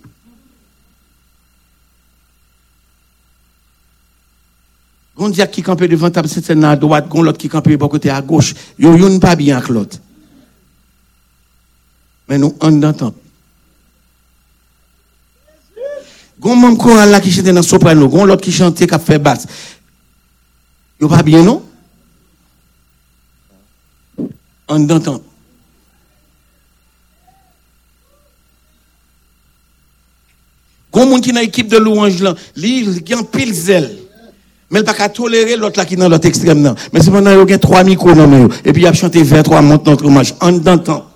Gon 5.17 5.29
diak 5.29 5.53
qui 5.53 5.63
campe 5.63 5.85
devant 5.85 6.11
table 6.11 6.29
c'est 6.29 6.51
à 6.51 6.77
droite, 6.77 7.09
gon 7.09 7.23
l'autre 7.23 7.39
qui 7.39 7.49
campe 7.49 7.69
de 7.69 7.77
côté 7.77 8.11
à 8.11 8.21
gauche. 8.21 8.55
Yo 8.79 8.97
yon 8.97 9.21
pas 9.21 9.37
bien 9.37 9.57
avec 9.57 9.69
l'autre. 9.69 9.99
Mais 12.29 12.37
nous 12.37 12.57
en 12.61 12.73
dans 12.73 12.93
temple. 12.93 13.19
Gon 16.41 16.57
même 16.57 16.77
choral 16.77 17.11
là 17.11 17.21
qui 17.21 17.31
chante 17.31 17.45
dans 17.45 17.63
soprano, 17.63 18.09
gon 18.09 18.25
l'autre 18.25 18.43
qui 18.43 18.51
chante 18.51 18.77
qui 18.77 18.99
fait 18.99 19.21
basse. 19.21 19.47
Yo 21.01 21.09
pas 21.09 21.23
bien 21.23 21.45
non? 21.45 21.65
En 24.67 24.81
dans 24.81 24.99
temple. 24.99 25.25
Gon 30.91 31.07
moun 31.07 31.21
qui 31.21 31.33
dans 31.33 31.41
équipe 31.41 31.69
de 31.69 31.77
louange 31.77 32.21
là, 32.21 32.35
li 32.57 33.01
qui 33.05 33.15
en 33.15 33.23
pile 33.23 33.55
zèle. 33.55 34.04
Mais 34.71 34.81
il 34.81 34.85
pas 34.85 34.95
qu'à 34.95 35.09
tolérer 35.09 35.57
l'autre 35.57 35.79
là 35.79 35.85
qui 35.85 35.95
est 35.95 35.97
dans 35.97 36.09
l'autre 36.09 36.27
extrême. 36.27 36.75
Mais 36.93 37.01
c'est 37.01 37.11
pendant 37.11 37.31
il 37.31 37.51
y 37.51 37.53
a 37.53 37.59
trois 37.59 37.85
micros 37.85 38.15
dans 38.15 38.27
main, 38.27 38.49
et 38.65 38.73
puis 38.73 38.83
il 38.83 38.87
a 38.87 38.93
chanté 38.93 39.23
vers 39.23 39.43
trois 39.43 39.63
montes 39.63 39.87
notre 39.87 40.09
match 40.09 40.35
en 40.41 40.53
dedans 40.53 40.79
temps. 40.79 41.11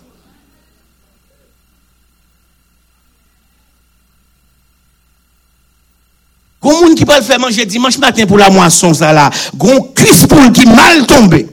Gon 6.61 6.95
qui 6.95 7.05
peut 7.05 7.15
le 7.16 7.23
faire 7.23 7.39
manger 7.39 7.65
dimanche 7.65 7.99
matin 7.99 8.27
pour 8.27 8.37
la 8.37 8.51
moisson 8.51 8.93
ça 8.93 9.12
là, 9.12 9.31
gon 9.57 9.93
cuisse 9.95 10.27
poule 10.27 10.53
qui 10.53 10.66
mal 10.66 11.07
tombé. 11.07 11.47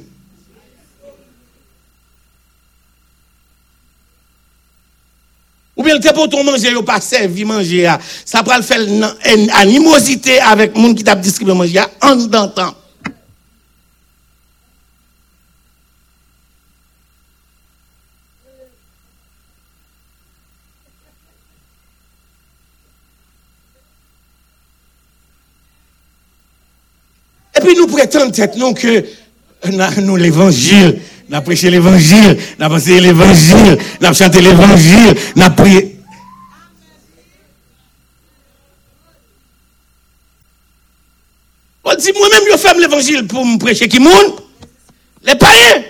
Bien 5.86 5.96
le 5.96 6.14
pour 6.14 6.28
ton 6.28 6.44
manger, 6.44 6.72
yo 6.72 6.84
pas 6.84 7.00
servi 7.00 7.46
manger. 7.46 7.94
Ça 8.26 8.42
va 8.42 8.58
le 8.58 8.64
faire 8.64 8.82
en 8.82 9.60
animosité 9.60 10.40
avec 10.42 10.76
moun 10.76 10.96
qui 10.96 11.04
t'a 11.04 11.16
distribué 11.16 11.54
manger 11.54 11.82
en 12.02 12.16
dedans 12.16 12.48
temps. 12.50 12.76
Et 27.58 27.62
puis 27.62 27.76
nous 27.76 27.88
prétendons 27.88 28.32
nous 28.58 28.74
que 28.74 29.06
euh, 29.66 30.02
nous 30.02 30.18
l'évangile, 30.18 31.00
nous 31.30 31.42
prêché 31.42 31.70
l'évangile, 31.70 32.38
nous 32.60 32.70
pensé 32.70 33.00
l'évangile, 33.00 33.78
nous 34.02 34.14
chanté 34.14 34.42
l'évangile, 34.42 35.16
nous 35.36 35.50
prié. 35.52 36.00
On 41.84 41.96
dit 41.96 42.12
moi-même 42.14 42.42
je 42.52 42.58
fais 42.58 42.80
l'évangile 42.80 43.28
pour 43.28 43.46
me 43.46 43.58
prêcher 43.58 43.88
qui 43.88 44.00
monde 44.00 44.42
Les 45.24 45.36
païens. 45.36 45.84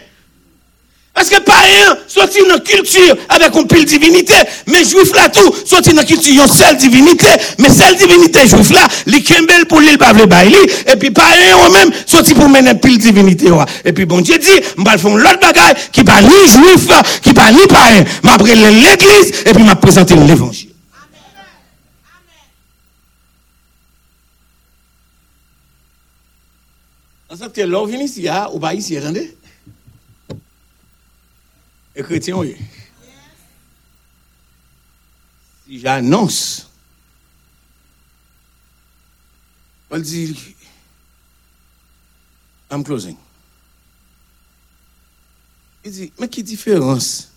Parce 1.15 1.29
que 1.29 1.39
païen 1.39 1.97
sorti 2.07 2.39
dans 2.49 2.59
culture 2.59 3.15
avec 3.29 3.55
une 3.55 3.67
pile 3.67 3.85
divinité, 3.85 4.33
mais 4.67 4.83
juif 4.83 5.15
là 5.15 5.29
tout 5.29 5.49
sorti 5.65 5.93
dans 5.93 6.03
culture 6.03 6.43
une 6.43 6.51
seule 6.51 6.75
divinité, 6.75 7.27
mais 7.57 7.69
seule 7.69 7.95
divinité 7.95 8.45
juif 8.45 8.69
là, 8.71 8.85
li 9.05 9.23
kembel 9.23 9.65
pour 9.65 9.79
l'île 9.79 9.97
pas 9.97 10.11
le 10.11 10.25
baili 10.25 10.57
et 10.85 10.97
puis 10.97 11.11
païen 11.11 11.55
ou 11.65 11.71
même 11.71 11.89
sorti 12.05 12.33
pour 12.33 12.49
mener 12.49 12.75
pile 12.75 12.97
divinité. 12.97 13.47
Et 13.85 13.93
puis 13.93 14.05
bon 14.05 14.19
Dieu 14.19 14.37
dit, 14.37 14.59
m'va 14.75 14.97
faire 14.97 15.15
l'autre 15.15 15.39
bagaille 15.39 15.75
qui 15.93 16.03
pas 16.03 16.21
ni 16.21 16.51
juif, 16.51 16.85
qui 17.23 17.33
pas 17.33 17.49
ni 17.49 17.65
païen, 17.65 18.03
m'a 18.21 18.35
l'église 18.35 19.43
et 19.45 19.53
puis 19.53 19.63
m'a 19.63 19.77
présenter 19.77 20.15
l'évangile. 20.15 20.71
En 27.29 27.99
ici, 27.99 28.27
ah, 28.27 28.49
ou 28.53 28.59
pas 28.59 28.73
ici. 28.73 28.97
Et 31.95 32.03
chrétien, 32.03 32.37
oui. 32.37 32.55
Si 35.65 35.79
j'annonce, 35.79 36.69
on 39.89 39.97
dit, 39.99 40.35
I'm 42.69 42.83
closing. 42.83 43.15
Il 45.85 45.91
dit, 45.91 46.11
mais 46.19 46.27
quelle 46.27 46.43
différence? 46.43 47.31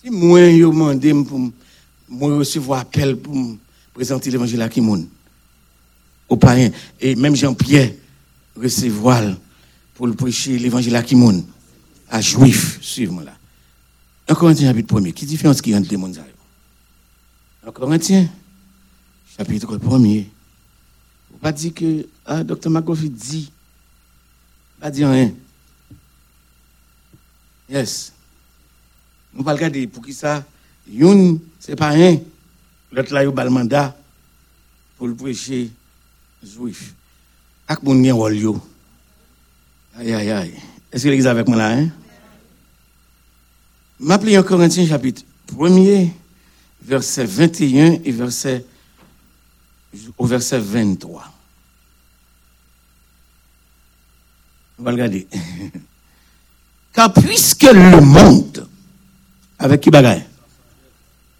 Si 0.00 0.08
moi, 0.08 0.40
je 0.50 0.96
demande 0.96 1.26
pour 1.26 1.38
moi 2.08 2.36
recevoir 2.38 2.80
appel 2.80 3.16
pour 3.16 3.34
me 3.34 3.58
présenter 3.92 4.30
l'évangile 4.30 4.62
à 4.62 4.68
qui 4.68 4.80
monde, 4.80 5.06
aux 6.28 6.36
païens, 6.36 6.70
et 6.98 7.14
même 7.14 7.36
Jean-Pierre 7.36 7.92
recevoir 8.56 9.36
pour 9.94 10.06
le 10.06 10.14
prêcher 10.14 10.58
l'évangile 10.58 10.96
à 10.96 11.02
qui 11.02 11.16
à 12.08 12.20
juif, 12.20 12.78
suivez-moi 12.80 13.24
là. 13.24 13.39
Un 14.30 14.34
Corinthien 14.36 14.68
chapitre 14.68 15.00
1 15.00 15.10
qui 15.10 15.26
différence 15.26 15.60
qui 15.60 15.74
entre 15.74 15.90
les 15.90 15.96
mondes 15.96 16.16
Un 17.66 17.72
Corinthien 17.72 18.28
chapitre 19.36 19.76
1 19.76 19.98
Vous 19.98 20.24
pas 21.42 21.50
dire 21.50 21.74
que 21.74 22.06
ah, 22.24 22.44
Dr. 22.44 22.70
McGoffey 22.70 23.08
dit, 23.08 23.50
pas 24.78 24.88
dire 24.88 25.08
rien. 25.10 25.32
Yes. 27.68 28.12
On 29.36 29.42
va 29.42 29.54
regarder 29.54 29.88
pour 29.88 30.04
qui 30.04 30.12
ça, 30.12 30.44
une, 30.88 31.40
c'est 31.58 31.74
pas 31.74 31.88
rien. 31.88 32.20
L'autre 32.92 33.12
là, 33.12 33.24
il 33.24 33.36
a 33.36 33.44
le 33.44 33.50
mandat 33.50 33.96
pour 34.96 35.08
le 35.08 35.14
prêcher 35.16 35.72
juif. 36.40 36.94
Ak 37.66 37.82
moun 37.82 38.04
gen. 38.04 38.60
Aïe 39.96 40.12
aïe 40.12 40.30
aïe. 40.30 40.54
Est-ce 40.92 41.02
que 41.02 41.08
l'église 41.08 41.26
avec 41.26 41.48
moi 41.48 41.56
là 41.56 41.70
hein? 41.70 41.88
M'appelez 44.00 44.38
en 44.38 44.42
Corinthiens 44.42 44.86
chapitre 44.86 45.22
1er 45.54 46.08
verset 46.82 47.26
21 47.26 47.98
et 48.02 48.10
verset 48.10 48.64
au 50.16 50.24
verset 50.24 50.58
23. 50.58 51.22
On 54.78 54.82
va 54.82 54.90
regarder. 54.90 55.26
Car 56.94 57.12
puisque 57.12 57.64
le 57.64 58.00
monde, 58.00 58.66
avec 59.58 59.82
qui 59.82 59.90
bagaille? 59.90 60.24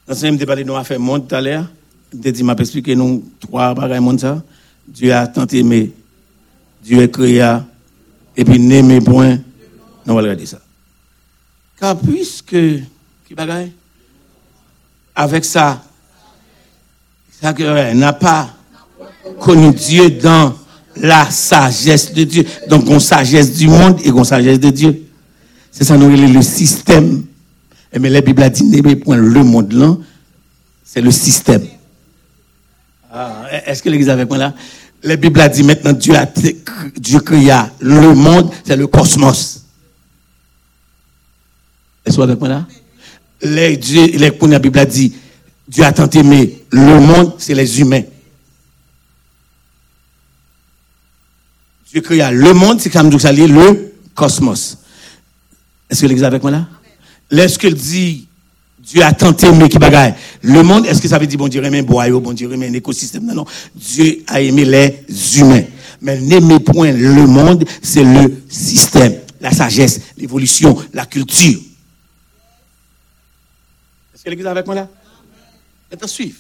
Dans 0.07 0.15
ce 0.15 0.27
même 0.27 0.39
parlé 0.45 0.63
de 0.63 0.83
fait 0.85 0.99
monde 0.99 1.27
tout 1.27 1.35
à 1.35 1.41
l'heure, 1.41 1.67
dit 2.13 2.43
m'a 2.43 2.53
expliqué 2.53 2.95
nous 2.95 3.25
trois 3.41 3.73
bagailles 3.75 4.01
monde 4.01 4.21
ça. 4.21 4.43
Dieu 4.87 5.15
a 5.15 5.27
tant 5.29 5.47
aimé, 5.47 5.93
Dieu 6.83 7.03
a 7.03 7.09
créé, 7.09 7.57
et 8.37 8.45
puis 8.45 8.59
n'aimé 8.59 9.01
point. 9.01 9.39
On 10.07 10.15
va 10.15 10.21
regarder 10.21 10.45
ça. 10.45 10.61
Car 11.81 11.97
puisque, 11.97 12.51
qui 12.51 13.35
Avec 15.15 15.45
ça, 15.45 15.83
ça 17.41 17.55
n'a 17.95 18.13
pas 18.13 18.51
connu 19.39 19.73
Dieu 19.73 20.11
dans 20.11 20.55
la 20.97 21.31
sagesse 21.31 22.13
de 22.13 22.25
Dieu. 22.25 22.45
Donc, 22.69 22.87
une 22.89 23.01
sagesse 23.01 23.57
du 23.57 23.69
monde 23.69 23.99
et 24.05 24.09
une 24.09 24.25
sagesse 24.25 24.61
de 24.61 24.69
Dieu. 24.69 25.07
C'est 25.71 25.85
ça, 25.85 25.97
nous, 25.97 26.11
le 26.11 26.43
système. 26.43 27.25
Mais 27.99 28.11
la 28.11 28.21
Bible 28.21 28.43
a 28.43 28.51
dit, 28.51 28.65
n'aimez 28.65 28.97
point 28.97 29.17
le 29.17 29.43
monde 29.43 29.73
là, 29.73 29.97
c'est 30.85 31.01
le 31.01 31.11
système. 31.11 31.67
Ah, 33.11 33.45
Est-ce 33.67 33.83
que 33.83 33.89
l'église 33.89 34.11
avec 34.11 34.29
moi 34.29 34.39
là? 34.39 34.55
La 35.03 35.17
Bible 35.17 35.41
a 35.41 35.49
dit 35.49 35.63
maintenant, 35.63 35.93
Dieu 35.93 36.15
a 36.15 36.27
Dieu 36.97 37.21
créa 37.21 37.71
le 37.81 38.15
monde, 38.15 38.51
c'est 38.65 38.77
le 38.77 38.87
cosmos. 38.87 39.60
Est-ce 42.11 42.21
avec 42.21 42.39
moi 42.41 42.49
là 42.49 42.67
les, 43.43 43.77
Dieu, 43.77 44.07
les, 44.07 44.31
la 44.31 44.59
Bible 44.59 44.79
a 44.79 44.85
dit, 44.85 45.15
Dieu 45.67 45.85
a 45.85 45.93
tant 45.93 46.11
aimé 46.11 46.59
le 46.71 47.01
monde, 47.01 47.35
c'est 47.39 47.55
les 47.55 47.81
humains. 47.81 48.03
Dieu 51.91 52.01
créa 52.03 52.31
le 52.31 52.53
monde, 52.53 52.81
c'est 52.81 52.91
comme 52.91 53.19
ça 53.19 53.33
le 53.33 53.93
cosmos. 54.15 54.79
Est-ce 55.89 56.03
que 56.03 56.07
l'église 56.07 56.25
avec 56.25 56.43
moi 56.43 56.51
là? 56.51 56.69
Est-ce 57.31 57.59
dit 57.69 58.27
Dieu 58.79 59.03
a 59.03 59.13
tant 59.13 59.37
aimé 59.37 59.69
qui 59.69 59.79
bagaille 59.79 60.15
le 60.43 60.63
monde, 60.63 60.87
est-ce 60.87 61.01
que 61.01 61.09
ça 61.09 61.19
veut 61.19 61.27
dire 61.27 61.39
bon 61.39 61.49
Dieu 61.49 61.65
aimé 61.65 61.83
boyau, 61.83 62.21
bon 62.21 62.33
Dieu 62.33 62.53
aimé 62.53 62.69
un 62.69 62.75
écosystème? 62.75 63.25
Non, 63.25 63.35
non. 63.35 63.45
Dieu 63.75 64.23
a 64.27 64.41
aimé 64.41 64.65
les 64.65 65.39
humains. 65.39 65.65
Mais 66.01 66.21
n'aimez 66.21 66.61
point 66.61 66.93
le 66.93 67.27
monde, 67.27 67.65
c'est 67.83 68.05
le 68.05 68.43
système, 68.49 69.15
la 69.41 69.53
sagesse, 69.53 70.01
l'évolution, 70.17 70.77
la 70.93 71.07
culture. 71.07 71.61
Est-ce 74.21 74.27
que 74.27 74.31
l'église 74.33 74.49
avec 74.49 74.67
moi 74.67 74.75
là? 74.75 74.87
Et 75.91 76.07
suivre. 76.07 76.37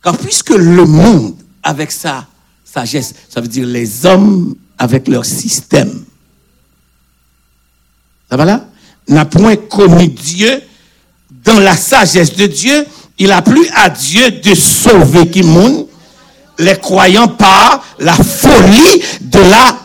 Car 0.00 0.16
puisque 0.16 0.50
le 0.50 0.84
monde, 0.84 1.34
avec 1.60 1.90
sa 1.90 2.24
sagesse, 2.64 3.14
ça 3.28 3.40
veut 3.40 3.48
dire 3.48 3.66
les 3.66 4.06
hommes 4.06 4.54
avec 4.78 5.08
leur 5.08 5.24
système. 5.24 6.04
Ça 8.30 8.36
va 8.36 8.44
là? 8.44 8.68
N'a 9.08 9.24
point 9.24 9.56
connu 9.56 10.06
Dieu 10.06 10.62
dans 11.44 11.58
la 11.58 11.76
sagesse 11.76 12.36
de 12.36 12.46
Dieu. 12.46 12.86
Il 13.18 13.32
a 13.32 13.42
plu 13.42 13.68
à 13.74 13.90
Dieu 13.90 14.30
de 14.30 14.54
sauver 14.54 15.28
qui 15.28 15.42
monde 15.42 15.88
les 16.60 16.76
croyants 16.76 17.26
par 17.26 17.84
la 17.98 18.14
folie 18.14 19.02
de 19.20 19.40
la 19.40 19.80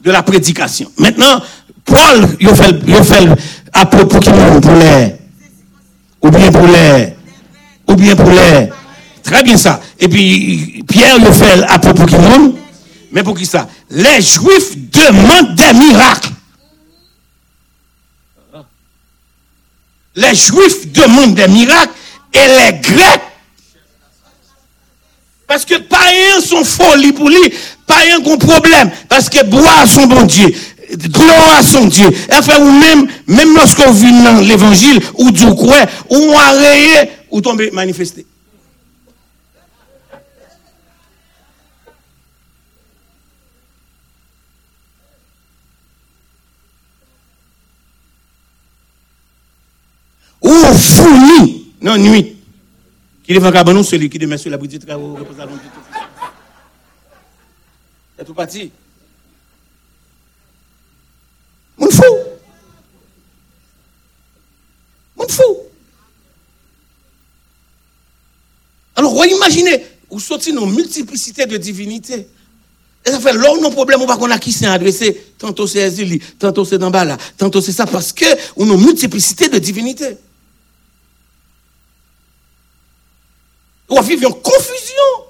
de 0.00 0.10
la 0.10 0.22
prédication. 0.22 0.90
Maintenant, 0.96 1.42
Paul, 1.84 2.26
il 2.40 2.48
fait, 2.54 2.74
il 2.86 3.04
fait 3.04 3.28
à 3.74 3.84
propos 3.84 4.18
qui 4.18 4.30
pour 4.30 4.72
les 4.76 5.19
ou 6.22 6.30
bien 6.30 6.50
pour 6.50 6.66
les 6.66 7.14
ou 7.88 7.94
bien 7.94 8.16
pour 8.16 8.30
les 8.30 8.68
très 9.22 9.42
bien 9.42 9.56
ça. 9.56 9.80
Et 9.98 10.08
puis 10.08 10.84
Pierre 10.88 11.16
il 11.18 11.32
fait 11.32 11.62
à 11.68 11.78
propos 11.78 12.06
qui 12.06 12.16
monde 12.16 12.56
mais 13.12 13.22
pour 13.22 13.36
qui 13.36 13.46
ça? 13.46 13.68
Les 13.90 14.20
juifs 14.20 14.76
demandent 14.76 15.54
des 15.56 15.72
miracles. 15.72 16.30
Les 20.14 20.34
juifs 20.34 20.92
demandent 20.92 21.34
des 21.34 21.48
miracles 21.48 21.92
et 22.32 22.38
les 22.38 22.78
grecs 22.80 23.22
parce 25.46 25.64
que 25.64 25.74
païens 25.78 26.40
sont 26.46 26.62
folie 26.62 27.12
pour 27.12 27.28
lui, 27.28 27.52
païens 27.84 28.20
ont 28.24 28.38
problème 28.38 28.88
parce 29.08 29.28
que 29.28 29.42
boire 29.44 29.84
son 29.88 30.06
bon 30.06 30.22
Dieu, 30.22 30.46
gloire 30.96 31.58
à 31.58 31.62
son 31.62 31.86
Dieu. 31.86 32.08
Enfin, 32.32 32.60
ou 32.60 32.70
même, 32.70 33.06
même 33.26 33.54
lorsqu'on 33.54 33.92
vit 33.92 34.12
dans 34.22 34.40
l'évangile, 34.40 35.00
ou 35.18 35.30
du 35.30 35.46
quoi, 35.54 35.78
ou 36.08 36.32
arrêté, 36.36 37.12
ou 37.30 37.40
tomber 37.40 37.70
manifester. 37.70 38.26
Ou 50.42 50.54
fourni 50.74 51.74
non 51.80 51.96
nuit. 51.96 52.36
Qui 53.24 53.32
est 53.32 53.52
cabanon, 53.52 53.82
celui 53.82 54.10
qui 54.10 54.18
demeure 54.18 54.38
sur 54.38 54.50
la 54.50 54.56
boutique 54.56 54.80
de 54.80 54.86
travaux, 54.86 55.14
représentant 55.14 55.52
du 55.52 55.60
tout. 55.60 56.00
C'est 58.18 58.24
tout 58.24 58.34
parti. 58.34 58.72
Mon 61.80 61.90
fou. 61.90 62.16
Mon 65.16 65.26
fou. 65.28 65.56
Alors, 68.94 69.14
vous 69.14 69.24
imaginez, 69.24 69.84
vous 70.10 70.20
sortez 70.20 70.50
une 70.50 70.70
multiplicité 70.70 71.46
de 71.46 71.56
divinités. 71.56 72.28
Et 73.04 73.10
ça 73.10 73.18
fait 73.18 73.32
là, 73.32 73.48
nos 73.60 73.70
problèmes, 73.70 74.02
on 74.02 74.06
va 74.06 74.16
qu'on 74.16 74.30
a 74.30 74.38
qui 74.38 74.52
s'est 74.52 74.66
adressé. 74.66 75.32
Tantôt 75.38 75.66
c'est 75.66 75.78
Ezili, 75.78 76.20
tantôt 76.38 76.66
c'est 76.66 76.76
Dambala, 76.76 77.16
tantôt 77.38 77.62
c'est 77.62 77.72
ça, 77.72 77.86
parce 77.86 78.12
que 78.12 78.26
on 78.56 78.68
a 78.70 78.74
une 78.74 78.84
multiplicité 78.84 79.48
de 79.48 79.58
divinités. 79.58 80.18
On 83.88 84.02
vit 84.02 84.24
en 84.26 84.32
confusion. 84.32 85.29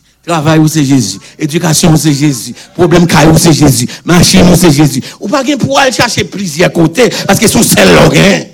Travail 0.25 0.61
c'est 0.67 0.85
Jésus. 0.85 1.19
Éducation 1.39 1.95
c'est 1.97 2.13
Jésus. 2.13 2.53
Problème 2.73 3.07
caille 3.07 3.27
ou 3.27 3.37
c'est 3.37 3.53
Jésus. 3.53 3.87
Machine 4.05 4.55
c'est 4.55 4.71
Jésus. 4.71 5.01
Ou 5.19 5.27
pas 5.27 5.43
pour 5.59 5.79
aller 5.79 5.91
chercher 5.91 6.23
plusieurs 6.23 6.71
côtés 6.71 7.09
parce 7.25 7.39
que 7.39 7.47
son 7.47 7.63
seul 7.63 7.93
l'orgain. 7.93 8.45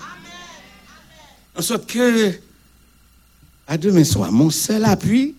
En 1.57 1.61
sorte 1.61 1.87
que, 1.87 2.33
à 3.67 3.77
demain 3.77 4.03
soir, 4.03 4.31
mon 4.31 4.51
seul 4.51 4.85
appui, 4.85 5.33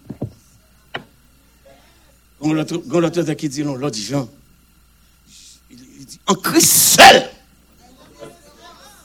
on 2.40 2.52
l'autre 2.52 3.34
qui 3.34 3.48
dit 3.48 3.62
non, 3.62 3.76
l'autre 3.76 3.94
dit 3.94 4.04
Jean. 4.04 4.28
Il 5.70 6.04
dit, 6.04 6.20
en 6.26 6.34
Christ 6.34 6.96
seul, 6.98 7.30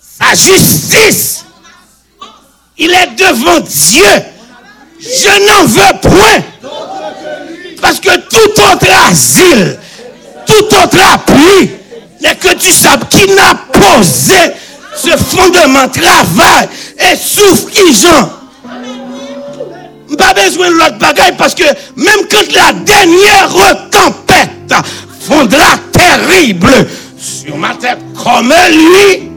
sa 0.02 0.34
justice, 0.34 1.46
il 2.78 2.90
est 2.90 3.16
devant 3.16 3.60
Dieu. 3.60 4.04
Je 5.00 5.28
n'en 5.48 5.66
veux 5.66 6.00
point. 6.02 6.54
Parce 7.84 8.00
que 8.00 8.16
tout 8.16 8.62
autre 8.72 8.88
asile, 9.12 9.78
tout 10.46 10.64
autre 10.64 10.98
appui, 11.12 11.70
n'est 12.22 12.36
que 12.36 12.56
du 12.56 12.72
sable 12.72 13.06
qui 13.10 13.28
n'a 13.28 13.56
posé 13.74 14.54
ce 14.96 15.10
fondement, 15.18 15.90
travail 15.90 16.70
et 16.98 17.18
souffre 17.18 17.70
qui. 17.72 17.82
Pas 20.18 20.34
besoin 20.34 20.70
de 20.70 20.76
l'autre 20.76 20.98
bagaille 20.98 21.36
parce 21.38 21.54
que 21.54 21.66
même 21.98 22.26
quand 22.32 22.54
la 22.56 22.72
dernière 22.72 23.50
tempête 23.92 24.74
fondra 25.20 25.78
terrible 25.92 26.88
sur 27.18 27.58
ma 27.58 27.74
tête 27.76 28.00
comme 28.24 28.54
lui, 28.70 29.30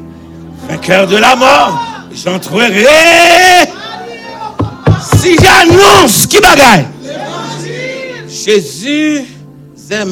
vainqueur 0.69 1.09
de 1.09 1.17
la 1.17 1.35
mort, 1.35 1.83
j'entrerai. 2.15 2.87
Si 5.21 5.37
j'annonce 5.43 6.27
qui 6.27 6.39
bagaille, 6.39 6.87
Jésus 8.45 9.25
est 9.91 10.05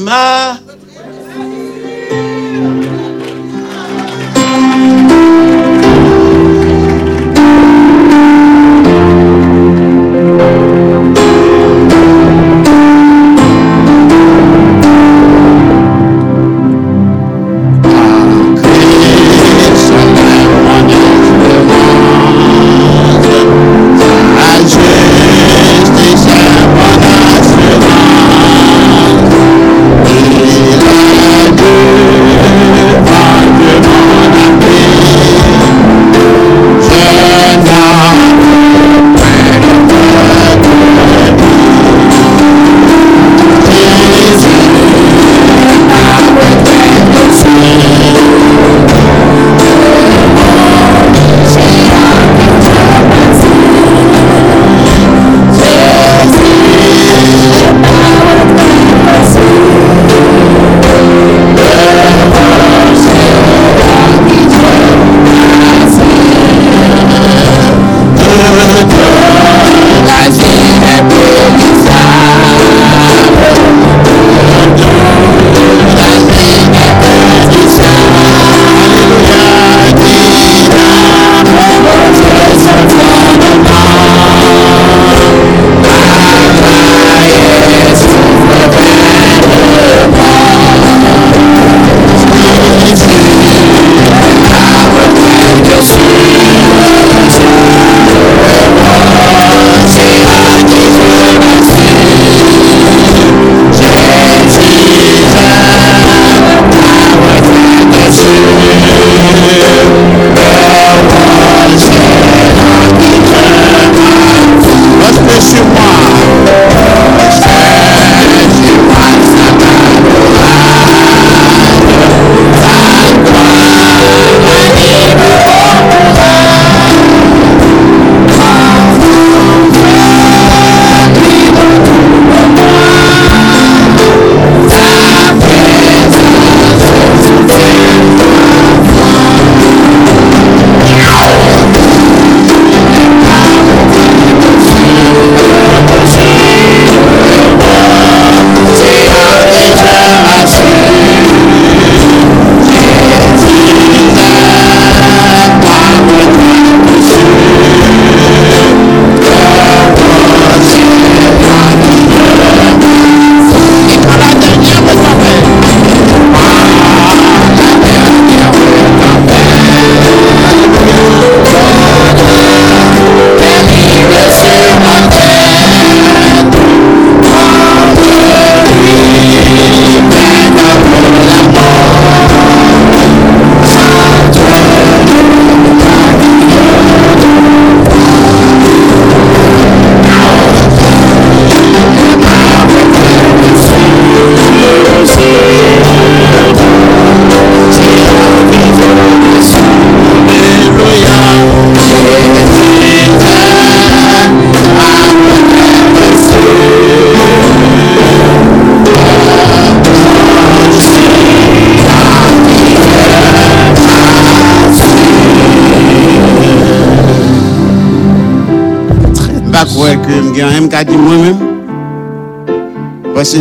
ke 220.07 220.15
m 220.21 220.33
gen 220.37 220.53
m 220.65 220.69
ka 220.69 220.85
di 220.85 220.97
mwen 220.97 221.37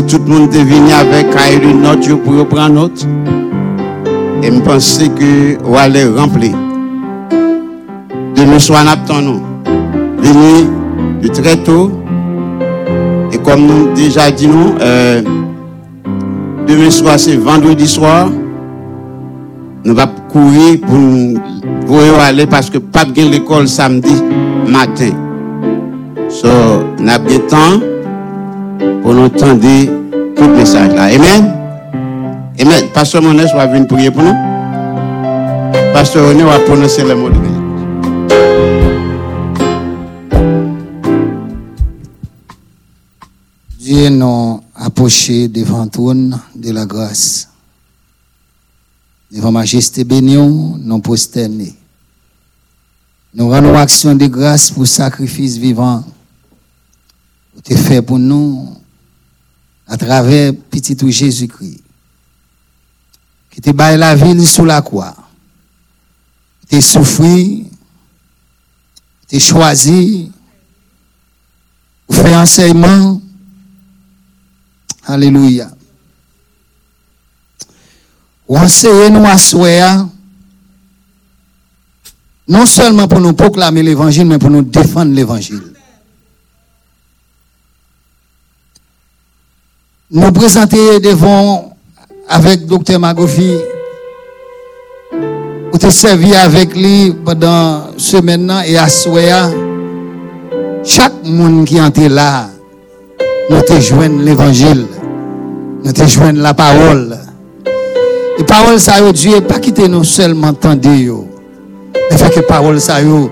tout 0.08 0.22
monde 0.28 0.56
est 0.56 0.64
venu 0.64 0.92
avec 0.94 1.28
une 1.64 1.82
note 1.82 2.06
yo 2.08 2.20
on 5.66 5.72
va 5.72 5.82
aller 5.82 6.06
remplir. 6.06 6.54
Demain 8.36 8.60
soir, 8.60 8.84
nous 9.10 9.22
nous. 9.22 9.42
Venez 10.18 10.68
de 11.22 11.56
tôt. 11.64 11.92
Et 13.32 13.38
comme 13.38 13.66
nous 13.66 13.94
déjà 13.94 14.30
dit 14.32 14.48
nous, 14.48 14.76
euh, 14.82 15.22
demain 16.68 16.90
soir, 16.90 17.18
c'est 17.18 17.38
vendredi 17.38 17.88
soir. 17.88 18.30
Nous 19.86 19.98
allons 19.98 20.12
courir 20.30 20.80
pour, 20.82 21.88
pour 21.88 22.22
aller 22.22 22.46
parce 22.46 22.70
que 22.70 22.80
pas 22.80 23.06
de 23.06 23.22
l'école 23.22 23.68
samedi 23.68 24.22
matin. 24.68 25.23
So, 26.44 26.50
nous 27.00 27.10
avons 27.10 27.24
bien 27.26 27.40
temps 27.48 27.80
pour 29.02 29.14
nous 29.14 29.24
entendre 29.28 29.62
tout 30.36 30.44
le 30.44 30.56
message 30.58 30.94
là. 30.94 31.04
Amen. 31.04 31.54
Amen. 32.60 32.90
Pasteur 32.94 33.22
Monet 33.22 33.46
va 33.56 33.66
venir 33.66 33.88
prier 33.88 34.12
pour 34.12 34.24
nous. 34.24 34.34
Pasteur 35.94 36.28
René 36.28 36.44
va 36.44 36.60
prononcer 36.60 37.06
le 37.06 37.16
mot 37.16 37.30
de 37.30 37.36
bénédiction. 37.36 37.64
Dieu 43.80 44.10
nous 44.10 44.62
approché 44.76 45.48
devant 45.48 45.88
trône 45.88 46.38
de 46.56 46.72
la 46.74 46.86
grâce. 46.86 47.48
Devant 49.32 49.54
majesté 49.54 50.04
bénie, 50.04 50.36
nous 50.36 51.00
prosternés. 51.00 51.74
Nous 53.34 53.50
rendons 53.50 53.76
action 53.76 54.14
de 54.14 54.28
grâce 54.28 54.72
pour 54.72 54.86
sacrifice 54.86 55.56
vivant. 55.56 56.04
Pour 57.54 57.78
fait 57.78 58.02
pour 58.02 58.20
nous 58.20 58.76
à 59.88 59.98
travers 59.98 60.54
petit 60.70 60.98
Jésus-Christ. 61.12 61.82
Qui 63.52 63.62
te 63.62 63.70
baille 63.70 63.98
la 63.98 64.16
ville 64.16 64.46
sous 64.48 64.66
la 64.66 64.82
croix. 64.82 65.16
Te 66.68 66.82
souffri. 66.82 67.68
Qui 69.28 69.38
te 69.38 69.44
choisi. 69.44 70.32
Faire 72.10 72.40
enseignement. 72.40 73.22
Alléluia. 75.06 75.70
Ou 78.48 78.58
enseigner 78.58 79.10
nous 79.10 79.26
à 79.26 79.38
souhait, 79.38 79.82
non 82.48 82.66
seulement 82.66 83.08
pour 83.08 83.20
nous 83.20 83.34
proclamer 83.34 83.84
l'évangile, 83.84 84.26
mais 84.26 84.38
pour 84.38 84.50
nous 84.50 84.64
défendre 84.64 85.14
l'évangile. 85.14 85.73
Nous 90.16 90.32
présenter 90.32 91.00
devant 91.00 91.74
avec 92.30 92.68
Dr. 92.68 93.00
Magofi, 93.00 93.56
ou 95.74 95.78
te 95.80 95.90
servi 95.90 96.36
avec 96.36 96.76
lui 96.76 97.16
pendant 97.26 97.86
semaine 97.98 98.54
et 98.68 98.78
à 98.78 98.88
souhait, 98.90 99.32
chaque 100.84 101.26
monde 101.26 101.66
qui 101.66 101.80
était 101.80 102.10
là, 102.10 102.48
nous 103.50 103.60
te 103.62 103.80
joignons 103.82 104.20
l'évangile, 104.20 104.86
nous 105.84 105.92
te 105.92 106.06
joignons 106.06 106.44
la 106.44 106.54
parole. 106.54 107.18
Et 108.38 108.44
parole 108.44 108.80
ça 108.80 109.02
Dieu 109.12 109.42
pas 109.42 109.58
quitter 109.58 109.88
nous 109.88 110.04
seulement 110.04 110.50
entendre 110.50 110.88
mais 112.12 112.18
fait 112.18 112.30
que 112.30 112.42
parole 112.42 112.80
ça 112.80 113.02
nous 113.02 113.32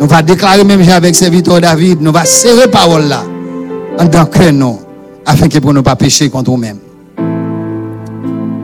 va 0.00 0.22
déclarer 0.22 0.64
même 0.64 0.80
avec 0.88 1.14
serviteur 1.16 1.60
David, 1.60 2.00
nous 2.00 2.12
va 2.12 2.24
serrer 2.24 2.70
parole 2.70 3.08
là. 3.08 3.22
En 3.98 4.06
tant 4.06 4.24
que 4.24 4.50
nous 4.50 4.83
afin 5.26 5.48
que 5.48 5.58
pour 5.58 5.72
ne 5.72 5.80
pas 5.80 5.96
pécher 5.96 6.28
contre 6.30 6.50
nous-mêmes. 6.50 6.78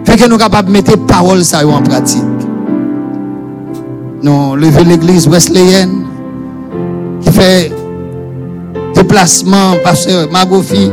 Fait 0.04 0.16
que 0.16 0.28
nous 0.28 0.38
capables 0.38 0.68
de 0.68 0.72
mettre 0.72 0.96
parole 1.06 1.44
ça 1.44 1.66
en 1.66 1.82
pratique. 1.82 2.22
Nous 4.22 4.56
lever 4.56 4.84
l'église 4.84 5.28
wesleyenne 5.28 6.04
qui 7.22 7.30
fait 7.30 7.72
déplacement, 8.94 9.76
pasteur 9.82 10.30
Magofi, 10.30 10.90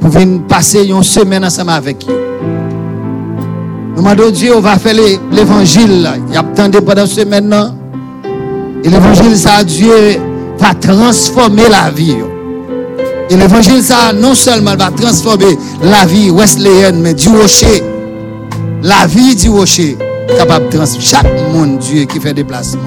pour 0.00 0.10
venir 0.10 0.42
passer 0.48 0.84
une 0.86 1.02
semaine 1.02 1.44
ensemble 1.44 1.70
avec 1.70 2.04
vous. 2.04 2.12
Nous 3.96 4.02
demandons 4.02 4.30
Dieu, 4.30 4.56
on 4.56 4.60
va 4.60 4.76
faire 4.76 4.94
l'évangile. 5.30 6.10
Il 6.28 6.34
y 6.34 6.36
a 6.36 6.40
attendu 6.40 6.78
pendant 6.80 7.06
ce 7.06 7.20
semaine. 7.20 7.54
Et 8.82 8.88
l'évangile, 8.88 9.36
ça, 9.36 9.62
Dieu 9.62 10.18
va 10.58 10.74
transformer 10.74 11.68
la 11.70 11.90
vie. 11.90 12.16
Et 13.30 13.36
l'évangile, 13.36 13.82
ça, 13.82 14.12
non 14.12 14.34
seulement 14.34 14.76
va 14.76 14.90
transformer 14.90 15.58
la 15.82 16.04
vie 16.06 16.30
wesleyenne, 16.30 17.00
mais 17.00 17.14
du 17.14 17.28
rocher. 17.28 17.82
La 18.82 19.06
vie 19.06 19.34
du 19.34 19.48
rocher, 19.48 19.96
capable 20.36 20.66
de 20.68 20.76
transformer 20.76 21.04
chaque 21.04 21.52
monde, 21.52 21.78
Dieu, 21.78 22.04
qui 22.04 22.20
fait 22.20 22.34
déplacement. 22.34 22.82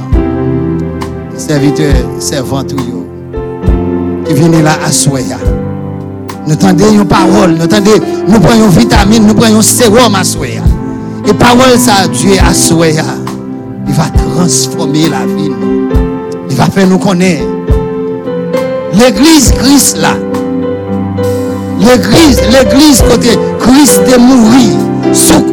Serviteur, 1.35 1.93
servant, 2.19 2.63
qui 2.63 4.33
viennent 4.33 4.63
là 4.63 4.77
à 4.85 4.91
Soya. 4.91 5.37
Nous 6.45 6.53
entendons 6.53 6.91
une 6.91 7.05
parole, 7.05 7.55
nous 7.55 7.65
entendons, 7.65 7.91
nous 8.27 8.39
prenons 8.39 8.67
vitamine, 8.69 9.25
nous 9.25 9.33
prenons 9.33 9.61
sérum 9.61 10.15
à 10.15 10.23
Soya. 10.23 10.61
Et 11.27 11.33
parole 11.33 11.77
ça, 11.77 12.07
Dieu 12.07 12.33
à 12.47 12.53
Soya. 12.53 13.03
Il 13.87 13.93
va 13.93 14.05
transformer 14.05 15.09
la 15.09 15.25
vie. 15.25 15.51
Il 16.49 16.55
va 16.55 16.65
faire 16.65 16.87
nous 16.87 16.99
connaître. 16.99 17.43
L'église 18.93 19.51
Christ 19.51 19.97
là. 19.97 20.15
L'église, 21.87 22.41
l'église 22.51 23.01
côté 23.01 23.29
Christ 23.59 24.01
est 24.13 24.17
mort 24.17 25.13
sous 25.13 25.45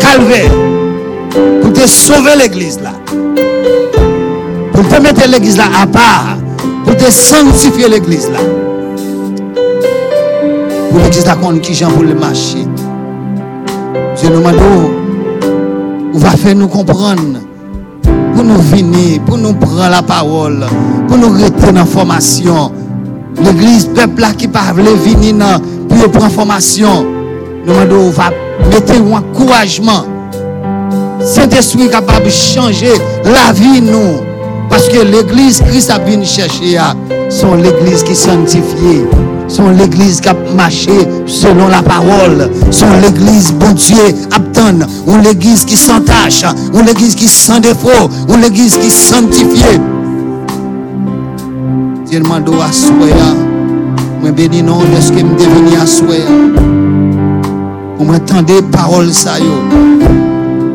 calvaire. 0.00 0.50
Pour 1.62 1.72
te 1.72 1.86
sauver 1.86 2.36
l'église 2.36 2.80
là. 2.80 2.92
Pour 4.72 4.88
te 4.88 5.00
mettre 5.00 5.28
l'église 5.30 5.56
là 5.56 5.64
à 5.80 5.86
part 5.86 6.36
pour 6.84 6.96
te 6.96 7.10
sanctifier 7.10 7.88
l'église 7.88 8.28
là. 8.30 8.38
Pour 10.90 11.00
l'église 11.00 11.26
là 11.26 11.36
qu'on 11.36 11.58
qui 11.58 11.84
pour 11.84 12.02
le 12.02 12.14
marché. 12.14 12.66
Je 14.20 14.28
nous 14.28 14.40
demande 14.40 14.56
où 16.14 16.18
va 16.18 16.30
faire 16.30 16.56
nous 16.56 16.68
comprendre 16.68 17.38
pour 18.34 18.42
nous 18.44 18.58
venir, 18.58 19.20
pour 19.26 19.38
nous 19.38 19.52
prendre 19.52 19.90
la 19.90 20.02
parole, 20.02 20.64
pour 21.06 21.18
nous 21.18 21.30
rester 21.30 21.66
dans 21.66 21.72
la 21.72 21.84
formation. 21.84 22.72
L'église, 23.42 23.86
peuple 23.94 24.20
là 24.20 24.32
qui 24.36 24.48
parle 24.48 24.82
venir 24.82 25.60
pour 25.88 26.10
prendre 26.10 26.32
formation. 26.32 27.06
Nous 27.66 27.72
demandons 27.72 28.10
va 28.10 28.30
mettre 28.70 28.92
un 28.94 29.12
encouragement. 29.12 30.04
Saint-Esprit 31.24 31.88
capable 31.88 32.26
de 32.26 32.30
changer 32.30 32.92
la 33.24 33.52
vie 33.52 33.80
nous. 33.80 34.28
Parce 34.68 34.88
que 34.88 34.98
l'église 34.98 35.60
Christ 35.60 35.90
a 35.90 35.98
bien 35.98 36.22
chercher, 36.24 36.78
sont 37.30 37.54
l'église 37.54 38.02
qui 38.02 38.14
sanctifiée, 38.14 39.06
sont 39.48 39.70
l'église 39.70 40.20
qui 40.20 40.28
a 40.28 40.34
marché 40.54 40.92
selon 41.26 41.68
la 41.68 41.82
parole, 41.82 42.50
sont 42.70 42.86
l'église, 43.02 43.52
bon 43.52 43.72
Dieu, 43.72 43.96
attend, 44.30 44.86
ou 45.06 45.16
l'église 45.22 45.64
qui 45.64 45.76
s'entache, 45.76 46.44
ou 46.74 46.82
l'église 46.82 47.14
qui 47.14 47.28
sans 47.28 47.60
défaut, 47.60 48.10
ou 48.28 48.36
l'église 48.36 48.76
qui 48.76 48.90
sanctifiée. 48.90 49.80
Dieu 52.10 52.20
demande 52.20 52.48
à 52.66 52.72
soya, 52.72 53.34
moi 54.22 54.30
bénis 54.30 54.62
non 54.62 54.78
de 54.78 55.00
ce 55.00 55.12
que 55.12 55.22
me 55.22 55.34
devenu 55.36 55.76
à 55.78 55.86
soya. 55.86 56.24
Pour 57.98 58.06
m'entendre 58.06 58.62
parole 58.72 59.12
ça 59.12 59.38
yo. 59.38 59.44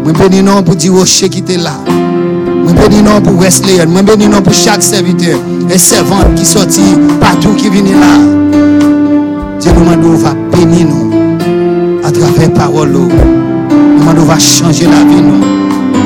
Moi 0.04 0.14
non 0.44 0.62
pour 0.62 0.76
dire 0.76 0.94
qui 1.04 1.40
était 1.40 1.58
là. 1.58 1.72
Moi 1.88 2.74
bénis 2.74 3.02
non 3.02 3.20
pour 3.20 3.40
Wesley, 3.40 3.84
moi 3.88 4.04
bénis 4.04 4.28
non 4.28 4.42
pour 4.44 4.54
chaque 4.54 4.84
serviteur 4.84 5.40
et 5.72 5.78
servante 5.80 6.36
qui 6.36 6.46
sortit 6.46 6.96
partout 7.20 7.54
qui 7.58 7.70
vient 7.70 7.82
là. 7.82 8.20
Dieu 9.60 9.72
nous 10.02 10.18
va 10.18 10.36
bénir 10.56 10.88
nous 10.88 11.12
à 12.04 12.12
travers 12.12 12.54
parole. 12.54 12.92
Nous 12.92 14.00
demande 14.00 14.28
va 14.28 14.38
changer 14.38 14.86
la 14.86 15.04
vie 15.04 15.22
nous 15.22 15.44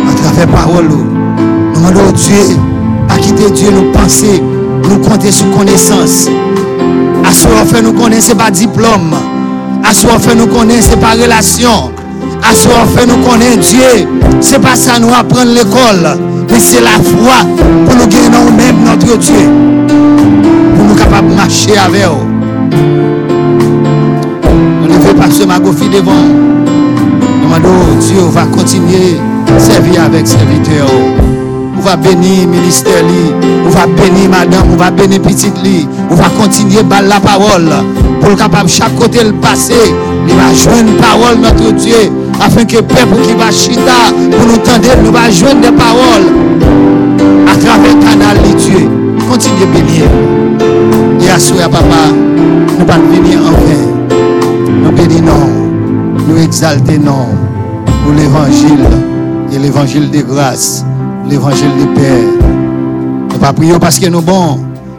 à 0.10 0.14
travers 0.14 0.48
parole. 0.48 0.88
Nous 0.88 1.80
demandons 1.82 2.12
Dieu 2.16 2.56
à 3.10 3.18
quitter 3.18 3.50
Dieu 3.52 3.70
nous 3.72 3.92
penser, 3.92 4.42
nous 4.84 5.00
compter 5.00 5.32
sur 5.32 5.50
connaissance. 5.52 6.28
À 7.26 7.32
ce 7.32 7.48
fait 7.74 7.82
nous 7.82 7.94
connaissons 7.94 8.36
pas 8.36 8.52
diplôme. 8.52 9.14
À 9.84 9.94
ce 9.94 10.08
fait 10.08 10.36
nous 10.36 10.48
connaissons 10.48 10.98
pas 10.98 11.12
relation. 11.12 11.92
À 12.44 12.54
ce 12.54 12.68
fait 12.68 13.06
nous 13.06 13.18
connaissons 13.28 13.60
Dieu. 13.62 14.08
C'est 14.42 14.62
pas 14.62 14.76
ça 14.76 15.00
nous 15.00 15.10
apprendre 15.14 15.52
l'école. 15.54 16.18
Mais 16.50 16.60
c'est 16.60 16.82
la 16.82 16.92
foi 16.92 17.46
pour 17.86 17.96
nous 17.96 18.08
gagner 18.08 18.30
nous-mêmes 18.30 18.84
notre 18.86 19.18
Dieu. 19.18 19.36
Pour 20.76 20.86
nous 20.86 20.96
capables 20.96 21.30
de 21.30 21.36
marcher 21.36 21.78
avec 21.78 22.04
eux. 22.04 22.28
On 24.84 24.88
ne 24.88 24.98
veut 25.00 25.14
pas 25.16 25.30
se 25.32 25.44
magofi 25.44 25.90
devant. 25.90 26.12
Nous 26.14 27.44
demandons 27.44 27.96
Dieu 28.00 28.22
va 28.32 28.44
continuer 28.46 29.18
à 29.56 29.60
servir 29.60 30.04
avec 30.04 30.28
serviteur. 30.28 30.88
on 31.78 31.82
va 31.82 31.96
bénir 31.96 32.48
ministère 32.48 33.04
li, 33.04 33.34
on 33.42 33.57
va 33.78 33.86
bénir 33.86 34.30
madame, 34.30 34.72
on 34.74 34.76
va 34.76 34.90
bénir 34.90 35.22
petite 35.22 35.62
li, 35.64 35.88
on 36.10 36.16
va 36.16 36.30
continuer 36.42 36.84
par 36.84 37.04
la 37.04 37.20
parole 37.20 37.70
pour 38.20 38.30
le 38.32 38.36
capable 38.36 38.70
chaque 38.70 38.96
côté 38.96 39.24
le 39.24 39.34
passer, 39.34 39.74
il 40.28 40.34
va 40.34 40.54
joindre 40.54 40.98
parole 41.00 41.38
notre 41.42 41.72
Dieu 41.74 42.12
afin 42.42 42.66
que 42.66 42.78
le 42.78 42.82
peuple 42.82 43.22
qui 43.24 43.34
va 43.34 43.52
chita 43.52 44.12
pour 44.32 44.48
nous 44.48 44.58
tendre, 44.58 44.90
nous 45.04 45.12
va 45.12 45.30
joindre 45.30 45.62
des 45.62 45.72
paroles 45.72 46.28
à 47.48 47.56
travers 47.58 48.00
canal 48.00 48.38
de 48.38 48.58
Dieu. 48.58 48.90
Continuez 49.30 49.66
bénir. 49.68 50.06
Souhait, 51.40 51.70
papa, 51.70 51.84
nous 52.80 52.86
pas 52.86 52.98
venir 52.98 53.40
en 53.40 53.52
vain. 53.52 54.18
Nous 54.84 54.92
bénissons, 54.92 55.50
nous 56.28 56.38
exaltons 56.38 57.28
pour 58.04 58.14
l'évangile 58.14 58.88
et 59.54 59.60
l'évangile 59.60 60.10
de 60.10 60.22
grâce, 60.22 60.84
l'évangile 61.30 61.70
de 61.80 62.00
paix. 62.00 62.67
Nous 63.38 63.44
pas 63.44 63.54
prions 63.54 63.78
parce 63.78 64.00
que 64.00 64.08
nous 64.08 64.22
bons, 64.22 64.58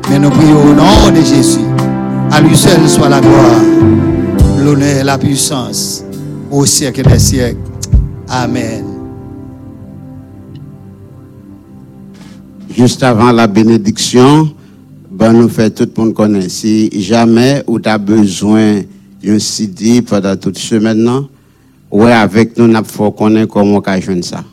mais 0.08 0.16
nous 0.16 0.30
prions 0.30 0.62
au 0.62 0.72
nom 0.72 1.10
de 1.10 1.24
Jésus. 1.24 1.58
À 2.30 2.40
lui 2.40 2.56
seul 2.56 2.88
soit 2.88 3.08
la 3.08 3.20
gloire, 3.20 3.60
l'honneur 4.62 5.00
et 5.00 5.02
la 5.02 5.18
puissance 5.18 6.04
au 6.48 6.64
siècle 6.64 7.02
des 7.02 7.18
siècles. 7.18 7.58
Amen. 8.28 8.84
Juste 12.76 13.02
avant 13.02 13.32
la 13.32 13.48
bénédiction, 13.48 14.54
ben 15.10 15.32
nous 15.32 15.48
fait 15.48 15.70
tout 15.70 15.88
le 15.96 16.00
monde 16.00 16.14
connaître. 16.14 16.52
Si 16.52 16.88
jamais 17.02 17.64
ou 17.66 17.80
tu 17.80 17.88
as 17.88 17.98
besoin 17.98 18.82
d'un 19.20 19.40
CD 19.40 20.00
pendant 20.00 20.36
toute 20.36 20.58
semaine, 20.58 20.98
non, 20.98 21.28
ouais, 21.90 22.12
avec 22.12 22.56
nous, 22.56 22.68
nous 22.68 22.84
faut 22.84 23.10
connaître 23.10 23.52
comment 23.52 23.82
on 23.84 24.22
ça. 24.22 24.44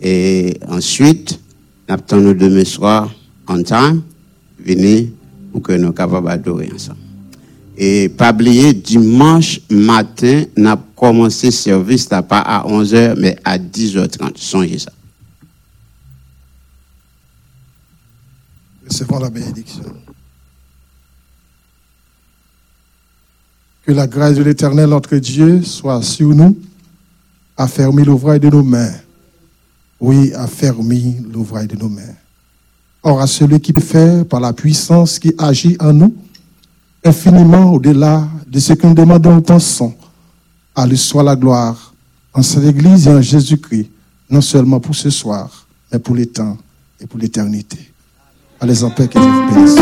Et 0.00 0.56
ensuite, 0.70 1.40
nous 1.88 1.94
attendons 1.94 2.32
demain 2.32 2.64
soir, 2.64 3.12
en 3.46 3.62
time, 3.62 4.02
venez 4.58 5.12
pour 5.52 5.62
que 5.62 5.72
nous 5.72 5.92
capables 5.92 6.26
d'adorer 6.26 6.70
ensemble. 6.74 6.98
Et 7.78 8.08
pas 8.08 8.32
oublier, 8.32 8.72
dimanche 8.72 9.60
matin, 9.70 10.44
nous 10.56 10.76
commencé 10.96 11.48
le 11.48 11.52
service, 11.52 12.06
pas 12.06 12.22
à 12.22 12.66
11h, 12.66 13.16
mais 13.18 13.36
à 13.44 13.58
10h30. 13.58 14.32
Songez 14.36 14.78
ça. 14.78 14.92
Recevons 18.88 19.18
la 19.18 19.30
bénédiction. 19.30 19.82
Que 23.84 23.92
la 23.92 24.06
grâce 24.06 24.36
de 24.36 24.42
l'éternel, 24.42 24.88
notre 24.88 25.16
Dieu, 25.16 25.62
soit 25.62 26.02
sur 26.02 26.34
nous, 26.34 26.56
affermi 27.56 28.04
l'ouvrage 28.04 28.40
de 28.40 28.48
nos 28.48 28.62
mains. 28.62 28.92
Oui, 30.00 30.32
affermi 30.34 31.16
l'ouvrage 31.32 31.68
de 31.68 31.76
nos 31.76 31.88
mains. 31.88 32.02
Or, 33.02 33.20
à 33.20 33.26
celui 33.26 33.60
qui 33.60 33.72
peut 33.72 33.80
faire 33.80 34.26
par 34.26 34.40
la 34.40 34.52
puissance 34.52 35.18
qui 35.18 35.32
agit 35.38 35.76
en 35.80 35.92
nous, 35.92 36.14
infiniment 37.04 37.72
au-delà 37.72 38.28
de 38.46 38.58
ce 38.58 38.72
que 38.72 38.86
nous 38.86 38.94
demandons 38.94 39.36
ou 39.36 39.40
pensons, 39.40 39.94
à 40.74 40.86
lui 40.86 40.98
soit 40.98 41.22
la 41.22 41.36
gloire 41.36 41.94
en 42.34 42.42
cette 42.42 42.64
Église 42.64 43.06
et 43.06 43.10
en 43.10 43.22
Jésus-Christ, 43.22 43.88
non 44.28 44.40
seulement 44.40 44.80
pour 44.80 44.94
ce 44.94 45.08
soir, 45.08 45.66
mais 45.92 45.98
pour 45.98 46.14
les 46.14 46.26
temps 46.26 46.58
et 47.00 47.06
pour 47.06 47.18
l'éternité. 47.18 47.92
Allez 48.60 48.82
en 48.82 48.90
paix, 48.90 49.08
que 49.08 49.18
Dieu 49.18 49.30
vous 49.30 49.54
bénisse. 49.54 49.76